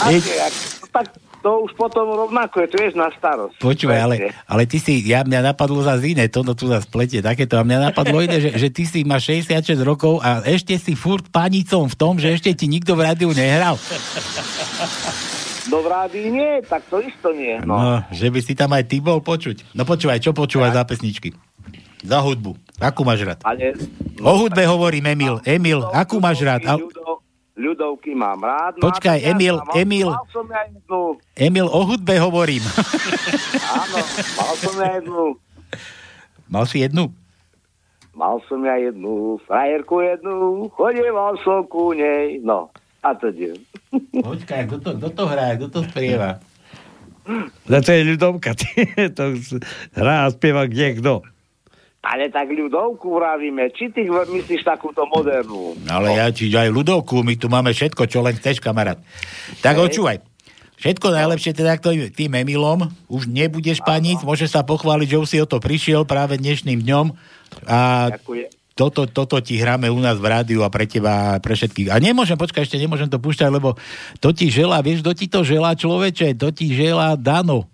Ak, 0.00 0.16
ak, 0.16 0.54
tak 0.96 1.29
to 1.40 1.64
už 1.64 1.72
potom 1.76 2.04
rovnako 2.08 2.64
je, 2.64 2.66
to 2.68 2.76
vieš, 2.76 2.94
na 2.96 3.08
starosť. 3.12 3.56
Počúvaj, 3.60 3.98
ale, 4.00 4.14
ale 4.44 4.62
ty 4.68 4.76
si, 4.76 5.00
ja 5.08 5.24
mňa 5.24 5.52
napadlo 5.52 5.80
zase 5.80 6.12
iné, 6.12 6.28
to 6.28 6.44
no 6.44 6.52
tu 6.52 6.68
zase 6.68 6.84
plete 6.88 7.24
takéto, 7.24 7.56
a 7.56 7.64
mňa 7.64 7.92
napadlo 7.92 8.20
iné, 8.20 8.40
že, 8.40 8.56
že 8.56 8.68
ty 8.68 8.84
si 8.84 9.02
máš 9.02 9.32
66 9.32 9.80
rokov 9.80 10.20
a 10.20 10.44
ešte 10.44 10.76
si 10.76 10.92
furt 10.92 11.28
panicom 11.32 11.88
v 11.88 11.96
tom, 11.96 12.20
že 12.20 12.36
ešte 12.36 12.52
ti 12.52 12.68
nikto 12.68 12.92
v 12.92 13.08
rádiu 13.08 13.32
nehral. 13.32 13.80
No 15.70 15.84
v 15.84 15.86
rádiu 15.86 16.28
nie, 16.34 16.60
tak 16.66 16.82
to 16.90 16.98
isto 16.98 17.30
nie. 17.30 17.56
No. 17.62 17.78
no, 17.78 17.94
že 18.10 18.26
by 18.26 18.40
si 18.42 18.58
tam 18.58 18.74
aj 18.74 18.90
ty 18.90 18.98
bol 18.98 19.22
počuť. 19.22 19.72
No 19.72 19.86
počúvaj, 19.86 20.18
čo 20.18 20.34
počúvaj 20.34 20.74
za 20.74 20.82
pesničky? 20.82 21.30
Za 22.00 22.18
hudbu. 22.24 22.56
Akú 22.80 23.04
máš 23.04 23.22
rád? 23.28 23.44
Ale, 23.44 23.76
O 24.24 24.32
hudbe 24.40 24.64
hovorím, 24.64 25.12
Emil. 25.12 25.36
Emil, 25.44 25.84
akú 25.92 26.16
máš 26.16 26.40
rád? 26.40 26.80
Ľudov, 26.80 27.19
ľudovky 27.60 28.12
mám 28.12 28.40
rád. 28.40 28.80
Počkaj, 28.80 29.20
Mám- 29.20 29.28
Emil, 29.30 29.56
mal, 29.56 29.74
Emil. 29.76 30.08
Mal 30.08 30.26
som 30.28 30.46
ja 30.48 30.62
jednu, 30.66 31.00
Emil, 31.34 31.66
o 31.68 31.80
hudbe 31.84 32.14
hovorím. 32.16 32.64
áno, 33.76 33.98
mal 34.34 34.52
som 34.56 34.74
ja 34.74 34.88
jednu, 34.96 35.22
Mal 36.48 36.64
si 36.66 36.80
jednu? 36.80 37.12
mal 38.10 38.36
som 38.44 38.60
ja 38.60 38.76
jednu, 38.76 39.38
frajerku 39.44 40.02
jednu, 40.02 40.66
chodieval 40.70 41.38
som 41.40 41.64
ku 41.64 41.94
nej, 41.94 42.42
no. 42.42 42.68
A 43.00 43.16
to 43.16 43.32
je. 43.32 43.56
Počkaj, 44.12 44.68
kto 44.68 44.76
to, 44.76 44.90
kto 44.98 45.08
to 45.08 45.24
hrá, 45.24 45.56
kto 45.56 45.66
to 45.70 45.80
spieva? 45.88 46.36
No 47.64 47.76
to 47.80 47.90
je 47.90 48.02
ľudovka. 48.06 48.52
to 49.16 49.24
hrá 49.94 50.26
a 50.26 50.32
spieva 50.32 50.66
kde 50.66 51.00
kto. 51.00 51.24
Ale 52.00 52.32
tak 52.32 52.48
ľudovku 52.48 53.12
vravíme, 53.12 53.68
či 53.76 53.92
ty 53.92 54.08
myslíš 54.08 54.64
takúto 54.64 55.04
modernú? 55.04 55.76
Ale 55.84 56.16
ja 56.16 56.32
ti 56.32 56.48
aj 56.48 56.72
ľudovku, 56.72 57.20
my 57.20 57.36
tu 57.36 57.52
máme 57.52 57.76
všetko, 57.76 58.08
čo 58.08 58.24
len 58.24 58.32
chceš, 58.40 58.56
kamarát. 58.56 58.96
Tak 59.60 59.76
Hej. 59.76 59.84
očúvaj. 59.92 60.16
Všetko 60.80 61.12
najlepšie 61.12 61.52
teda 61.52 61.76
k 61.76 62.08
tým- 62.08 62.40
Emilom. 62.40 62.88
Už 63.04 63.28
nebudeš 63.28 63.84
paniť, 63.84 64.24
môže 64.24 64.48
sa 64.48 64.64
pochváliť, 64.64 65.12
že 65.12 65.20
už 65.20 65.28
si 65.28 65.36
o 65.36 65.44
to 65.44 65.60
prišiel 65.60 66.08
práve 66.08 66.40
dnešným 66.40 66.80
dňom. 66.80 67.06
A 67.68 68.08
Ďakujem. 68.16 68.48
toto, 68.72 69.04
toto 69.04 69.36
ti 69.44 69.60
hráme 69.60 69.92
u 69.92 70.00
nás 70.00 70.16
v 70.16 70.24
rádiu 70.24 70.64
a 70.64 70.72
pre 70.72 70.88
teba 70.88 71.36
pre 71.36 71.52
všetkých. 71.52 71.92
A 71.92 72.00
nemôžem, 72.00 72.40
počkaj, 72.40 72.64
ešte 72.64 72.80
nemôžem 72.80 73.12
to 73.12 73.20
púšťať, 73.20 73.52
lebo 73.52 73.76
to 74.24 74.32
ti 74.32 74.48
želá, 74.48 74.80
vieš, 74.80 75.04
kto 75.04 75.12
ti 75.12 75.28
to 75.28 75.44
želá, 75.44 75.76
človeče? 75.76 76.32
To 76.40 76.48
ti 76.48 76.72
želá 76.72 77.12
Dano. 77.12 77.68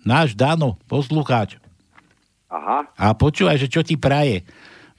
Náš 0.00 0.32
Dano, 0.32 0.80
poslucháč. 0.88 1.61
Aha. 2.52 2.84
A 3.00 3.16
počúvaj, 3.16 3.56
že 3.56 3.72
čo 3.72 3.80
ti 3.80 3.96
praje. 3.96 4.44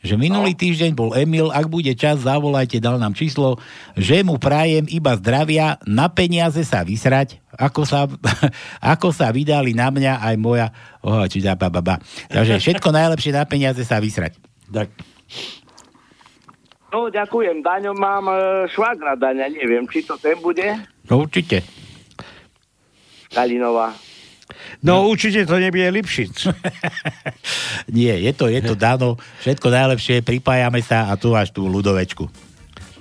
Že 0.03 0.19
minulý 0.19 0.51
týždeň 0.51 0.91
bol 0.99 1.15
Emil, 1.15 1.47
ak 1.47 1.71
bude 1.71 1.95
čas, 1.95 2.27
zavolajte, 2.27 2.83
dal 2.83 2.99
nám 2.99 3.15
číslo, 3.15 3.55
že 3.95 4.19
mu 4.19 4.35
prajem 4.35 4.83
iba 4.91 5.15
zdravia, 5.15 5.79
na 5.87 6.11
peniaze 6.11 6.59
sa 6.67 6.83
vysrať, 6.83 7.39
ako 7.55 7.87
sa, 7.87 8.11
ako 8.93 9.15
sa 9.15 9.31
vydali 9.31 9.71
na 9.71 9.87
mňa 9.87 10.19
aj 10.19 10.35
moja, 10.35 10.75
oh, 10.99 11.23
či 11.31 11.39
ba, 11.39 11.71
ba, 11.71 11.79
ba. 11.79 11.95
Takže 12.27 12.59
všetko 12.59 12.89
najlepšie 12.91 13.31
na 13.31 13.47
peniaze 13.47 13.79
sa 13.87 14.03
vysrať. 14.03 14.35
Tak. 14.67 14.91
No, 16.91 17.07
ďakujem. 17.07 17.63
Daňo 17.63 17.95
mám 17.95 18.27
e, 18.27 18.35
švagra 18.75 19.15
Daňa, 19.15 19.55
neviem, 19.55 19.87
či 19.87 20.03
to 20.03 20.19
ten 20.19 20.35
bude. 20.43 20.67
No 21.07 21.23
určite. 21.23 21.63
Kalinová. 23.31 23.95
No 24.83 25.07
určite 25.07 25.47
to 25.47 25.55
nebude 25.57 25.87
Lipšic. 25.87 26.51
Nie, 27.95 28.19
je 28.19 28.31
to, 28.35 28.51
je 28.51 28.59
to 28.59 28.75
Dano, 28.75 29.15
všetko 29.41 29.67
najlepšie, 29.71 30.21
pripájame 30.21 30.83
sa 30.83 31.07
a 31.09 31.15
tu 31.15 31.31
máš 31.31 31.55
tú 31.55 31.65
ľudovečku. 31.67 32.27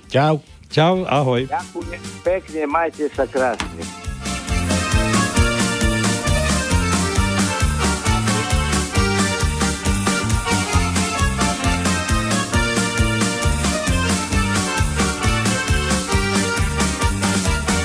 Čau. 0.07 0.39
Čau, 0.73 1.05
ahoj. 1.05 1.45
Ďakujem 1.45 2.01
pekne, 2.25 2.61
majte 2.65 3.05
sa 3.13 3.29
krásne. 3.29 3.85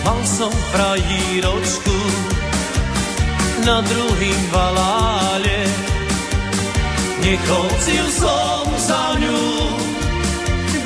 Mal 0.01 0.21
som 0.25 0.49
frajíročku 0.73 2.08
na 3.69 3.85
druhým 3.85 4.41
valále. 4.49 5.61
Nechodil 7.21 8.07
som 8.17 8.65
za 8.81 9.13
ňu, 9.21 9.45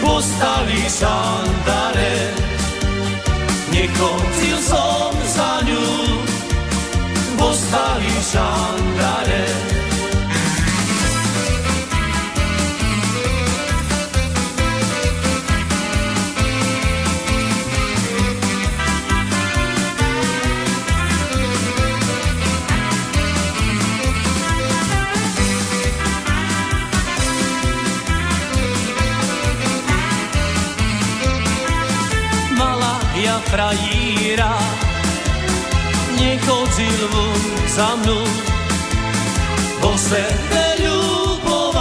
postali 0.02 0.82
šandare. 0.90 2.34
Nechodil 3.70 4.59
som 4.59 5.14
za 5.30 5.62
ňu, 5.62 5.86
postali 7.38 8.14
šandare. 8.18 9.71
Nechodil 36.32 37.09
von 37.12 37.40
za 37.68 37.96
mnou, 37.96 38.24
bo 39.80 39.98
se 39.98 40.24
neľuboval, 40.50 41.80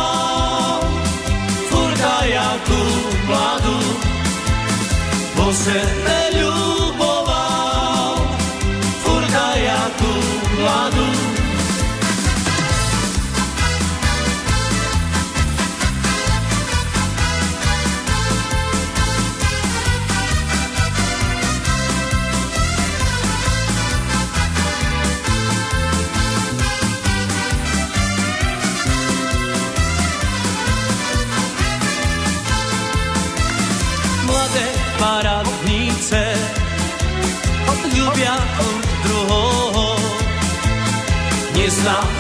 furta 1.70 2.26
jakú 2.28 2.84
mladú, 3.28 3.80
bo 5.36 5.54
se 5.54 5.72
neľuboval, 5.72 6.21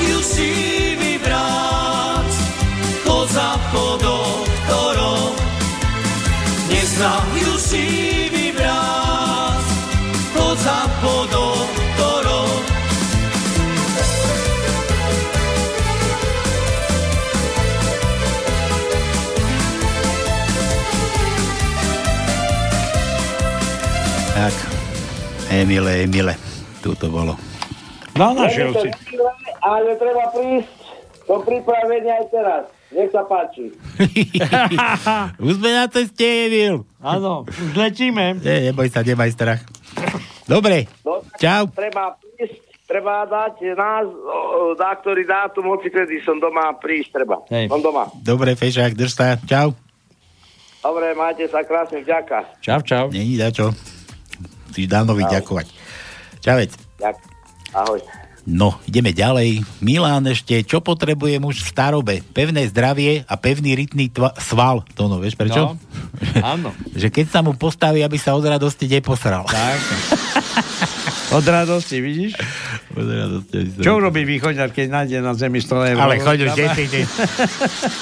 Neznajú 0.01 0.21
si 0.25 0.49
vybrať, 0.97 2.29
chod 3.05 3.27
za 3.29 3.53
po 3.69 4.01
doktorom. 4.01 5.29
Neznajú 6.73 7.53
si 7.61 7.85
vybrať, 8.33 9.65
chod 10.33 10.57
za 10.57 10.89
po 11.05 11.29
doktorom. 11.29 12.49
Tak, 24.33 24.55
Emile, 25.53 26.09
Emile, 26.09 26.33
tu 26.81 26.97
to 26.97 27.05
bolo. 27.05 27.37
No, 28.17 28.33
našiel 28.33 28.73
si. 28.81 29.00
Ale 29.71 29.95
treba 29.95 30.27
prísť 30.35 30.67
do 31.23 31.39
pripravenia 31.39 32.19
aj 32.19 32.25
teraz. 32.27 32.63
Nech 32.91 33.07
sa 33.07 33.23
páči. 33.23 33.71
Už 35.47 35.53
sme 35.55 35.71
na 35.71 35.87
ceste, 35.87 36.27
Emil. 36.27 36.83
Áno, 36.99 37.47
už 37.47 37.71
letíme. 37.79 38.35
Nie, 38.43 38.67
neboj 38.67 38.91
sa, 38.91 38.99
nemaj 38.99 39.31
strach. 39.31 39.63
Dobre, 40.43 40.91
No, 41.07 41.23
čau. 41.39 41.71
Treba 41.71 42.19
prísť, 42.19 42.59
treba 42.83 43.23
dať 43.23 43.63
nás, 43.79 44.11
dá 44.75 44.91
ktorý 44.99 45.23
dátum, 45.23 45.71
hoci 45.71 45.87
kedy 45.87 46.19
som 46.19 46.35
doma, 46.35 46.75
prísť 46.75 47.23
treba. 47.23 47.39
Hej. 47.47 47.71
Som 47.71 47.79
doma. 47.79 48.11
Dobre, 48.19 48.59
Fešák, 48.59 48.91
drž 48.91 49.11
sa. 49.15 49.39
Čau. 49.39 49.71
Dobre, 50.83 51.15
majte 51.15 51.47
sa 51.47 51.63
krásne, 51.63 52.03
vďaka. 52.03 52.59
Čau, 52.59 52.83
čau. 52.83 53.05
Není 53.07 53.39
za 53.39 53.55
čo. 53.55 53.71
Chceš 54.75 54.91
Dánovi 54.91 55.23
ďakovať. 55.31 55.67
Čavec. 56.43 56.75
Ďak. 56.99 57.15
Ahoj. 57.71 58.20
No, 58.41 58.81
ideme 58.89 59.13
ďalej. 59.13 59.61
Milán 59.85 60.25
ešte, 60.25 60.65
čo 60.65 60.81
potrebuje 60.81 61.37
muž 61.37 61.61
v 61.61 61.69
starobe? 61.77 62.15
Pevné 62.33 62.65
zdravie 62.73 63.21
a 63.29 63.37
pevný 63.37 63.77
rytný 63.77 64.09
tva- 64.09 64.33
sval. 64.41 64.81
To 64.97 65.05
no, 65.05 65.21
vieš 65.21 65.37
prečo? 65.37 65.77
No, 65.77 65.77
áno. 66.41 66.69
že 67.01 67.13
keď 67.13 67.25
sa 67.29 67.39
mu 67.45 67.53
postaví, 67.53 68.01
aby 68.01 68.17
sa 68.17 68.33
od 68.33 68.41
radosti 68.41 68.89
neposral. 68.89 69.45
Tak. 69.45 69.79
Od 71.31 71.47
radosti, 71.47 72.03
vidíš? 72.03 72.35
Od 72.91 73.07
radosti. 73.07 73.79
Čo 73.79 74.03
urobí 74.03 74.27
východňar, 74.27 74.67
keď 74.75 74.87
nájde 74.91 75.17
na 75.23 75.31
zemi 75.31 75.63
100 75.63 75.95
eur? 75.95 75.99
Ale 76.03 76.19
choď 76.19 76.37
už, 76.43 76.49
kde 76.51 76.67
si 76.75 76.85
ty? 76.91 77.01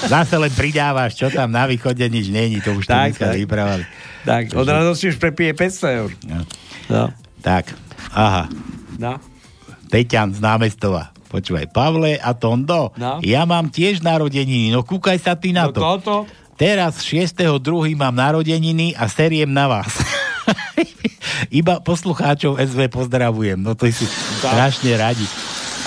Zase 0.09 0.33
len 0.33 0.49
pridávaš, 0.49 1.13
čo 1.13 1.29
tam 1.29 1.53
na 1.53 1.69
východe 1.69 2.01
nič 2.09 2.33
není, 2.33 2.57
to 2.57 2.73
už 2.73 2.89
Tak, 2.89 3.21
tak. 3.21 3.37
vyprávali. 3.37 3.85
Tak, 4.25 4.57
od 4.57 4.65
radosti 4.65 5.13
už 5.13 5.21
prepije 5.21 5.53
500 5.53 5.97
eur. 6.01 6.09
No. 6.25 6.41
No. 6.89 7.05
Tak, 7.45 7.69
aha. 8.17 8.49
No. 8.97 9.21
Peťan 9.89 10.31
z 10.31 10.39
námestova. 10.39 11.09
Počúvaj, 11.27 11.69
Pavle 11.69 12.17
a 12.17 12.33
Tondo, 12.33 12.89
No. 12.95 13.21
ja 13.21 13.43
mám 13.43 13.67
tiež 13.67 14.01
narodeniny, 14.01 14.69
no 14.69 14.81
kúkaj 14.81 15.17
sa 15.17 15.33
ty 15.33 15.49
na 15.49 15.65
No 15.65 15.73
to. 15.73 15.81
toto? 15.81 16.15
Teraz 16.55 17.01
6.2. 17.01 17.61
mám 17.93 18.11
narodeniny 18.11 18.93
a 18.93 19.05
seriem 19.05 19.47
na 19.47 19.69
vás. 19.69 19.93
Iba 21.49 21.79
poslucháčov 21.79 22.57
SV 22.57 22.89
pozdravujem, 22.89 23.57
no 23.57 23.73
to 23.73 23.87
si 23.87 24.05
strašne 24.37 24.93
radi. 24.93 25.25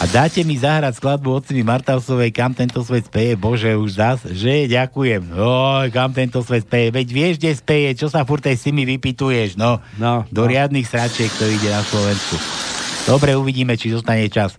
A 0.00 0.08
dáte 0.08 0.40
mi 0.40 0.56
zahrať 0.56 0.96
skladbu 0.96 1.28
od 1.30 1.44
Cimi 1.44 1.60
Martausovej, 1.60 2.32
kam 2.32 2.50
tento 2.50 2.80
svet 2.80 3.06
speje, 3.06 3.36
bože, 3.36 3.70
už 3.70 3.90
zas, 3.92 4.18
že 4.24 4.64
ďakujem. 4.66 5.30
Oj, 5.30 5.86
kam 5.90 6.10
tento 6.10 6.40
svet 6.40 6.64
speje, 6.64 6.88
veď 6.90 7.06
vieš, 7.08 7.34
kde 7.36 7.52
speje, 7.52 7.88
čo 7.94 8.06
sa 8.08 8.24
furt 8.24 8.42
aj 8.42 8.56
s 8.56 8.66
tými 8.66 8.82
vypituješ, 8.88 9.54
no. 9.54 9.78
no 9.94 10.24
Do 10.26 10.48
riadnych 10.48 10.88
sračiek 10.88 11.30
to 11.30 11.44
ide 11.44 11.68
na 11.68 11.84
Slovensku. 11.84 12.34
Dobre, 13.02 13.34
uvidíme, 13.34 13.74
či 13.74 13.90
zostane 13.90 14.30
čas. 14.30 14.54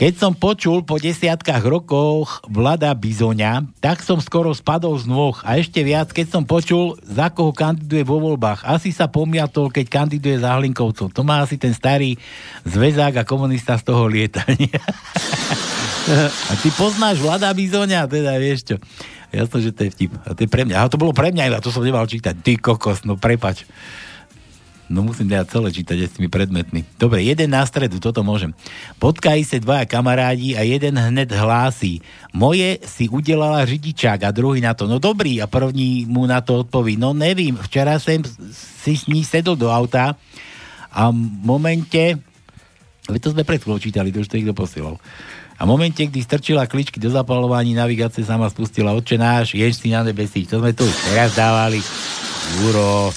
Keď 0.00 0.16
som 0.16 0.32
počul 0.32 0.80
po 0.80 0.96
desiatkách 0.96 1.60
rokoch 1.60 2.40
Vlada 2.48 2.88
Bizoňa, 2.96 3.68
tak 3.84 4.00
som 4.00 4.16
skoro 4.16 4.48
spadol 4.56 4.96
z 4.96 5.04
nôh. 5.04 5.36
A 5.44 5.60
ešte 5.60 5.84
viac, 5.84 6.08
keď 6.08 6.26
som 6.28 6.48
počul, 6.48 6.96
za 7.04 7.28
koho 7.28 7.52
kandiduje 7.52 8.00
vo 8.00 8.16
voľbách. 8.16 8.64
Asi 8.64 8.96
sa 8.96 9.12
pomiatol, 9.12 9.68
keď 9.68 9.92
kandiduje 9.92 10.40
za 10.40 10.56
Hlinkovcov. 10.56 11.12
To 11.12 11.20
má 11.20 11.44
asi 11.44 11.60
ten 11.60 11.76
starý 11.76 12.16
zväzák 12.64 13.20
a 13.20 13.28
komunista 13.28 13.76
z 13.76 13.92
toho 13.92 14.08
lietania. 14.08 14.80
a 16.48 16.52
ty 16.64 16.72
poznáš 16.72 17.20
Vlada 17.20 17.52
Bizoňa, 17.52 18.08
teda 18.08 18.40
vieš 18.40 18.72
čo. 18.72 18.76
Jasno, 19.36 19.60
že 19.60 19.76
to 19.76 19.84
je 19.84 19.90
vtip. 19.92 20.16
A 20.24 20.32
to 20.32 20.40
je 20.44 20.48
pre 20.48 20.64
mňa. 20.64 20.80
A 20.80 20.88
to 20.88 20.96
bolo 20.96 21.12
pre 21.12 21.28
mňa, 21.28 21.60
a 21.60 21.60
to 21.60 21.68
som 21.68 21.84
nemal 21.84 22.08
čítať. 22.08 22.40
Ty 22.40 22.56
kokos, 22.56 23.04
no 23.04 23.20
prepač. 23.20 23.68
No 24.90 25.06
musím 25.06 25.30
dať 25.30 25.54
celé 25.54 25.70
čítať 25.70 25.98
s 26.02 26.18
tými 26.18 26.26
predmetmi. 26.26 26.82
Dobre, 26.98 27.22
jeden 27.22 27.54
na 27.54 27.62
stredu, 27.62 28.02
toto 28.02 28.26
môžem. 28.26 28.50
Potkají 28.98 29.46
sa 29.46 29.62
dvaja 29.62 29.86
kamarádi 29.86 30.58
a 30.58 30.66
jeden 30.66 30.98
hned 30.98 31.30
hlásí. 31.30 32.02
Moje 32.34 32.82
si 32.90 33.06
udelala 33.06 33.62
řidičák 33.62 34.18
a 34.26 34.34
druhý 34.34 34.58
na 34.58 34.74
to. 34.74 34.90
No 34.90 34.98
dobrý, 34.98 35.38
a 35.38 35.46
první 35.46 36.10
mu 36.10 36.26
na 36.26 36.42
to 36.42 36.66
odpoví. 36.66 36.98
No 36.98 37.14
nevím, 37.14 37.54
včera 37.62 38.02
som 38.02 38.18
si 38.50 38.98
s 38.98 39.06
ní 39.06 39.22
sedol 39.22 39.54
do 39.54 39.70
auta 39.70 40.18
a 40.90 41.02
v 41.14 41.22
momente, 41.46 42.18
veď 43.06 43.20
to 43.22 43.30
sme 43.30 43.46
pred 43.46 43.62
čítali, 43.62 44.10
to 44.10 44.26
už 44.26 44.26
to 44.26 44.42
niekto 44.42 44.58
posielal. 44.58 44.98
A 45.54 45.68
v 45.68 45.70
momente, 45.70 46.02
kdy 46.02 46.18
strčila 46.18 46.66
kličky 46.66 46.98
do 46.98 47.14
zapalovaní 47.14 47.78
navigácie, 47.78 48.26
sama 48.26 48.50
spustila 48.50 48.96
Otče 48.96 49.14
náš, 49.14 49.54
si 49.54 49.92
na 49.92 50.02
nebesích. 50.02 50.50
To 50.50 50.58
sme 50.58 50.74
tu 50.74 50.82
už 50.82 50.96
dávali. 51.36 51.78
Juro, 52.58 53.14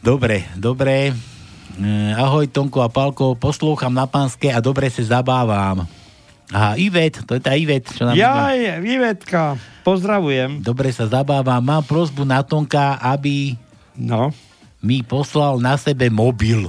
Dobre, 0.00 0.48
dobre. 0.56 1.12
E, 1.76 1.88
ahoj 2.16 2.48
Tonko 2.48 2.80
a 2.80 2.88
Palko, 2.88 3.36
poslúcham 3.36 3.92
na 3.92 4.08
pánske 4.08 4.48
a 4.48 4.58
dobre 4.64 4.88
sa 4.88 5.20
zabávam. 5.20 5.84
Aha, 6.50 6.74
Ivet, 6.80 7.22
to 7.28 7.38
je 7.38 7.42
tá 7.44 7.54
Ivet, 7.54 7.86
čo 7.94 8.08
nám... 8.08 8.18
Ja, 8.18 8.50
Ivetka, 8.80 9.54
pozdravujem. 9.86 10.64
Dobre 10.64 10.90
sa 10.90 11.06
zabávam. 11.06 11.62
Mám 11.62 11.86
prosbu 11.86 12.26
na 12.26 12.42
Tonka, 12.42 12.98
aby 12.98 13.54
no. 13.94 14.34
mi 14.82 15.04
poslal 15.06 15.62
na 15.62 15.78
sebe 15.78 16.10
mobil. 16.10 16.66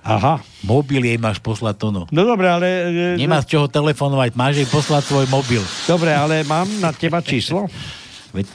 Aha. 0.00 0.40
Mobil 0.64 1.04
jej 1.04 1.20
máš 1.20 1.36
poslať, 1.38 1.76
Tono. 1.76 2.08
No 2.08 2.24
dobre, 2.24 2.48
ale... 2.48 2.68
e, 3.14 3.20
Nemá 3.20 3.44
z 3.44 3.54
čoho 3.54 3.68
telefonovať, 3.68 4.32
máš 4.32 4.64
jej 4.64 4.68
poslať 4.72 5.04
svoj 5.04 5.28
mobil. 5.28 5.60
Dobre, 5.84 6.16
ale 6.16 6.40
mám 6.48 6.66
na 6.80 6.90
teba 6.96 7.20
číslo? 7.20 7.68
Veď 8.32 8.48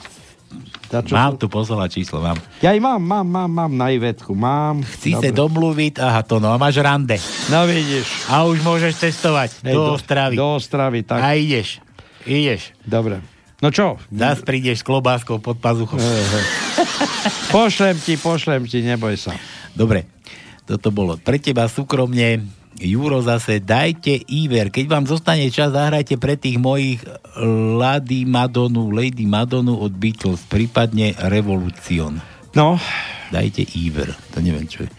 Za 0.85 1.01
čo 1.01 1.17
mám 1.17 1.35
tu 1.35 1.49
poslať 1.49 1.89
číslo, 2.01 2.21
mám. 2.21 2.37
Ja 2.61 2.71
aj 2.71 2.79
mám, 2.79 3.01
mám, 3.01 3.27
mám, 3.27 3.51
mám 3.51 3.71
na 3.73 3.89
Ivetku, 3.89 4.37
mám. 4.37 4.85
Chci 4.85 5.17
sa 5.17 5.33
domluviť, 5.33 5.97
aha, 5.97 6.21
to 6.21 6.37
no, 6.37 6.53
a 6.53 6.57
máš 6.61 6.77
rande. 6.79 7.17
No 7.49 7.65
vidíš. 7.65 8.05
A 8.29 8.45
už 8.45 8.61
môžeš 8.61 9.01
cestovať 9.01 9.65
Hej, 9.65 9.73
do 9.73 9.81
Ostravy. 9.97 10.35
Do 10.37 10.47
Ostravy, 10.55 10.99
tak. 11.01 11.19
A 11.19 11.33
ideš. 11.33 11.81
Ideš. 12.25 12.73
Dobre. 12.85 13.21
No 13.63 13.73
čo? 13.73 13.97
Zas 14.13 14.45
prídeš 14.45 14.81
s 14.81 14.87
klobáskou 14.87 15.41
pod 15.41 15.57
pazuchou. 15.57 15.97
Pošlem 17.55 17.97
ti, 17.97 18.19
pošlem 18.19 18.67
ti, 18.67 18.83
neboj 18.83 19.15
sa. 19.15 19.33
Dobre, 19.73 20.05
toto 20.67 20.91
bolo 20.91 21.15
pre 21.17 21.39
teba 21.39 21.65
súkromne. 21.65 22.45
Juro 22.75 23.23
zase, 23.23 23.63
dajte 23.63 24.11
Iver. 24.27 24.67
Keď 24.67 24.85
vám 24.85 25.05
zostane 25.07 25.47
čas, 25.47 25.71
zahrajte 25.71 26.19
pre 26.19 26.35
tých 26.35 26.59
mojich 26.59 26.99
Lady 27.79 28.27
Madonu, 28.27 28.91
Lady 28.91 29.23
Madonu 29.23 29.79
od 29.79 29.95
Beatles, 29.95 30.43
prípadne 30.43 31.15
Revolution. 31.31 32.19
No. 32.51 32.75
Dajte 33.31 33.63
Iver. 33.79 34.11
To 34.35 34.43
neviem, 34.43 34.67
čo 34.67 34.83
je. 34.83 34.91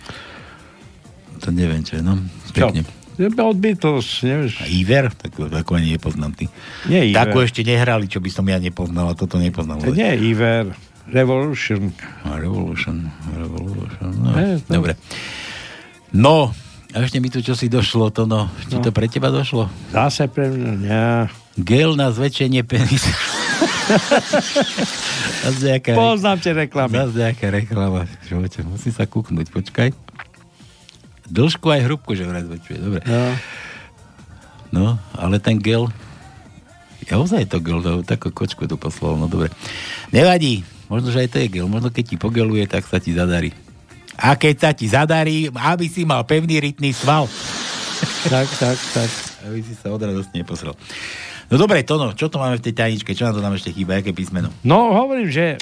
To 1.45 1.53
neviem, 1.53 1.85
čo 1.85 2.01
je, 2.01 2.03
no. 2.03 2.17
Čo? 2.49 2.73
Pekne. 2.73 2.83
Od 3.21 3.59
Beatles, 3.61 4.09
nevieš. 4.25 4.61
A 4.61 4.69
Iver? 4.69 5.13
Tak, 5.13 5.37
ako 5.37 5.77
ani 5.77 5.97
nepoznám 5.97 6.33
ty. 6.33 6.49
Nie 6.89 7.05
Iver. 7.05 7.29
Takú 7.29 7.45
ešte 7.45 7.61
nehrali, 7.61 8.09
čo 8.09 8.21
by 8.21 8.29
som 8.33 8.45
ja 8.45 8.57
nepoznal, 8.57 9.13
a 9.13 9.15
toto 9.17 9.37
nepoznal. 9.37 9.81
To 9.81 9.93
nie 9.93 10.17
Iver. 10.33 10.73
Revolution. 11.13 11.93
A 12.25 12.41
Revolution. 12.41 13.09
Revolution. 13.37 14.11
No, 14.17 14.33
to- 14.65 14.73
dobre. 14.81 14.93
No, 16.13 16.51
a 16.93 17.01
ešte 17.01 17.19
mi 17.19 17.27
tu 17.27 17.41
čo 17.41 17.53
si 17.53 17.67
došlo, 17.67 18.11
to 18.11 18.25
no. 18.25 18.47
Či 18.65 18.77
No. 18.77 18.83
to 18.83 18.91
pre 18.91 19.07
teba 19.07 19.29
došlo? 19.29 19.67
Zase 19.91 20.27
pre 20.27 20.49
mňa, 20.49 20.71
nie. 20.77 21.07
Gel 21.59 21.95
na 21.95 22.09
zväčšenie 22.09 22.63
penisa. 22.63 23.09
Poznám 25.89 26.39
tie 26.39 26.53
reklamy. 26.53 26.93
zase 26.93 27.17
nejaká 27.23 27.47
reklama. 27.49 28.05
Živote, 28.23 28.61
musím 28.63 28.93
sa 28.93 29.05
kúknuť, 29.05 29.47
počkaj. 29.49 29.89
Dĺžku 31.27 31.67
aj 31.67 31.81
hrubku, 31.83 32.13
že 32.13 32.23
vraj 32.23 32.45
zväčšuje, 32.45 32.79
dobre. 32.79 33.01
No. 33.03 33.23
No, 34.69 34.87
ale 35.15 35.39
ten 35.39 35.57
gel... 35.57 35.89
Ja 37.07 37.17
ozaj 37.17 37.47
to 37.47 37.63
gel, 37.63 37.79
to, 37.79 38.03
takú 38.03 38.29
kočku 38.29 38.67
tu 38.67 38.75
poslal, 38.75 39.15
no 39.15 39.25
dobre. 39.25 39.47
Nevadí, 40.11 40.61
možno, 40.87 41.09
že 41.09 41.23
aj 41.23 41.31
to 41.31 41.39
je 41.39 41.49
gel, 41.49 41.67
možno 41.67 41.87
keď 41.89 42.05
ti 42.05 42.17
pogeluje, 42.17 42.67
tak 42.67 42.83
sa 42.83 42.99
ti 42.99 43.15
zadarí. 43.15 43.55
A 44.17 44.35
keď 44.35 44.55
sa 44.57 44.71
ti 44.73 44.89
zadarí, 44.89 45.49
aby 45.53 45.87
si 45.87 46.09
mal 46.09 46.25
pevný 46.25 46.57
rytný 46.59 46.91
sval. 46.91 47.29
Tak, 48.27 48.49
tak, 48.57 48.79
tak. 48.93 49.11
Aby 49.45 49.61
si 49.63 49.73
sa 49.77 49.93
od 49.93 50.01
radosti 50.01 50.41
neposrel. 50.41 50.73
No 51.47 51.55
dobre, 51.57 51.87
Tono, 51.87 52.11
čo 52.11 52.27
to 52.27 52.43
máme 52.43 52.59
v 52.59 52.65
tej 52.65 52.75
tajničke? 52.75 53.15
Čo 53.15 53.31
nám 53.31 53.39
to 53.39 53.45
tam 53.45 53.55
ešte 53.55 53.71
chýba? 53.71 54.03
Aké 54.03 54.11
písmeno? 54.11 54.51
No, 54.67 54.91
hovorím, 54.91 55.31
že 55.31 55.55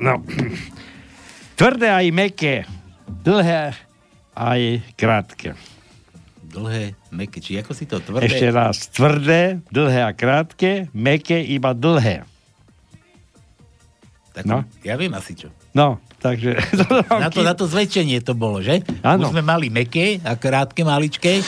no, 0.00 0.24
tvrdé 1.60 1.92
aj 1.92 2.06
meké, 2.08 2.64
dlhé 3.20 3.76
aj 4.32 4.60
krátke. 4.96 5.52
Dlhé, 6.50 6.96
meké, 7.12 7.38
či 7.38 7.60
ako 7.60 7.76
si 7.76 7.84
to 7.84 8.00
tvrdé? 8.00 8.32
Ešte 8.32 8.48
raz, 8.48 8.88
tvrdé, 8.90 9.60
dlhé 9.68 10.08
a 10.08 10.16
krátke, 10.16 10.88
meké 10.96 11.38
iba 11.44 11.76
dlhé. 11.76 12.24
Tak, 14.32 14.48
No. 14.48 14.64
Ja 14.80 14.96
viem 14.96 15.12
asi 15.12 15.36
čo. 15.36 15.52
No, 15.76 16.00
takže... 16.20 16.54
Na 17.24 17.28
to, 17.32 17.40
na 17.40 17.54
to 17.56 17.64
zväčšenie 17.66 18.20
to 18.20 18.36
bolo, 18.36 18.60
že? 18.60 18.84
Áno. 19.00 19.26
Už 19.26 19.32
sme 19.34 19.42
mali 19.42 19.72
meké 19.72 20.20
a 20.22 20.36
krátke, 20.36 20.84
maličké. 20.84 21.40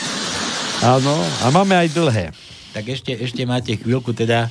Áno, 0.83 1.15
a 1.41 1.45
máme 1.53 1.77
aj 1.77 1.93
dlhé. 1.95 2.25
Tak 2.73 2.89
ešte, 2.89 3.13
ešte 3.15 3.45
máte 3.45 3.77
chvíľku, 3.77 4.11
teda 4.11 4.49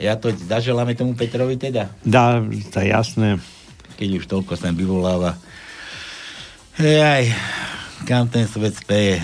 ja 0.00 0.16
to 0.16 0.32
zaželáme 0.32 0.96
tomu 0.96 1.12
Petrovi 1.12 1.60
teda, 1.60 1.92
Dá, 2.00 2.40
to 2.72 2.80
jasné. 2.80 3.36
keď 4.00 4.08
už 4.18 4.24
toľko 4.26 4.56
sem 4.56 4.72
vyvoláva. 4.72 5.36
Jaj, 6.80 7.28
kam 8.08 8.24
ten 8.32 8.48
svet 8.48 8.80
speje. 8.80 9.20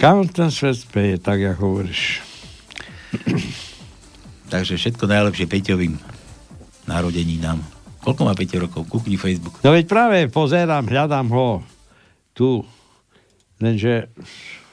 Kam 0.00 0.24
ten 0.24 0.48
svet 0.48 0.80
speje, 0.80 1.20
tak 1.20 1.44
ako 1.44 1.60
hovoríš. 1.60 2.24
Takže 4.48 4.80
všetko 4.80 5.04
najlepšie 5.04 5.44
Peťovým 5.44 6.00
narodeninám. 6.88 7.75
Koľko 8.06 8.22
má 8.22 8.38
Peťo 8.38 8.62
rokov? 8.62 8.86
Kúkni 8.86 9.18
Facebook. 9.18 9.58
No 9.66 9.74
veď 9.74 9.90
práve 9.90 10.30
pozerám, 10.30 10.86
hľadám 10.86 11.26
ho 11.34 11.66
tu. 12.30 12.62
Lenže... 13.58 14.06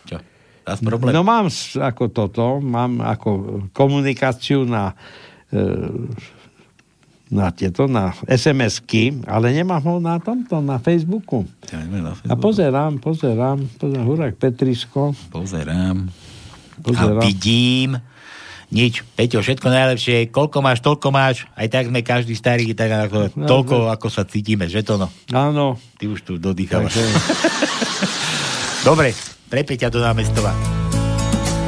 Čo? 0.05 0.21
Zas 0.61 0.79
problém? 0.85 1.17
No 1.17 1.25
mám 1.25 1.49
ako 1.81 2.13
toto, 2.13 2.61
mám 2.61 3.01
ako 3.01 3.29
komunikáciu 3.73 4.69
na 4.69 4.93
e, 5.49 5.65
na 7.33 7.49
tieto, 7.49 7.89
na 7.89 8.13
SMS-ky, 8.29 9.25
ale 9.25 9.49
nemám 9.49 9.81
ho 9.81 9.97
na 9.97 10.21
tomto, 10.21 10.61
na 10.61 10.77
Facebooku. 10.77 11.49
Ja 11.73 11.81
neviem, 11.81 12.05
na 12.05 12.13
A 12.13 12.37
pozerám, 12.37 13.01
pozerám, 13.01 13.65
pozerám, 13.81 14.05
Hurák 14.05 14.37
Petrisko. 14.37 15.17
Pozerám. 15.33 16.13
Pozerám. 16.85 17.17
A 17.17 17.25
vidím. 17.25 17.97
Nič. 18.73 19.05
Peťo, 19.13 19.39
všetko 19.39 19.69
najlepšie. 19.69 20.33
Koľko 20.33 20.57
máš, 20.59 20.81
toľko 20.81 21.13
máš. 21.13 21.45
Aj 21.53 21.69
tak 21.69 21.87
sme 21.87 22.01
každý 22.01 22.33
starý, 22.33 22.73
tak 22.73 22.89
ako, 22.89 23.29
No, 23.37 23.45
toľko, 23.45 23.93
ako 23.93 24.07
sa 24.09 24.25
cítime, 24.25 24.65
že 24.65 24.81
to 24.81 24.97
no. 24.97 25.13
Áno. 25.29 25.77
Ty 25.95 26.09
už 26.09 26.19
tu 26.25 26.33
dodýchávaš. 26.35 26.97
Takže, 26.97 27.05
Dobre, 28.89 29.13
pre 29.45 29.61
Peťa 29.61 29.87
do 29.87 30.01
námestova. 30.01 30.51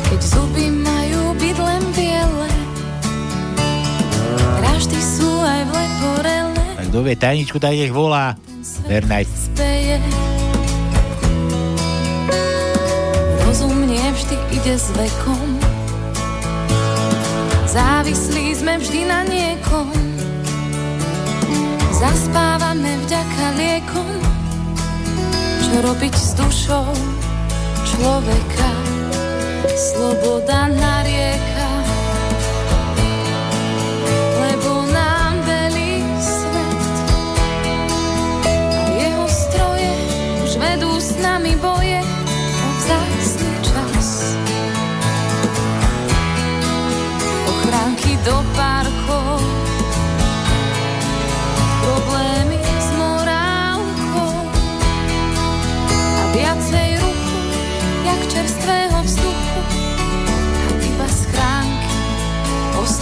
Keď 0.05 0.19
zuby 0.19 0.73
majú 0.73 1.37
byť 1.37 1.57
len 1.61 1.83
biele, 1.93 2.49
rašty 4.65 4.97
sú 4.97 5.29
aj 5.39 5.61
v 5.61 5.71
leporele, 5.71 6.63
Tak 6.73 6.85
kto 6.89 6.99
vie 6.99 7.15
tajničku, 7.15 7.57
tak 7.57 7.71
nech 7.71 7.93
volá. 7.93 8.33
Speje. 9.05 10.01
Rozum 13.45 13.77
nie 13.85 14.01
vždy 14.01 14.35
ide 14.51 14.75
s 14.75 14.89
vekom, 14.91 15.61
závislí 17.75 18.55
sme 18.55 18.79
vždy 18.79 19.01
na 19.03 19.27
niekom. 19.27 19.91
Zaspávame 21.91 22.95
vďaka 23.03 23.45
liekom, 23.59 24.15
čo 25.59 25.73
robiť 25.83 26.15
s 26.15 26.31
dušou 26.39 26.87
človeka. 27.83 28.71
Sloboda 29.75 30.71
narieka, 30.71 31.15
lebo 31.19 31.54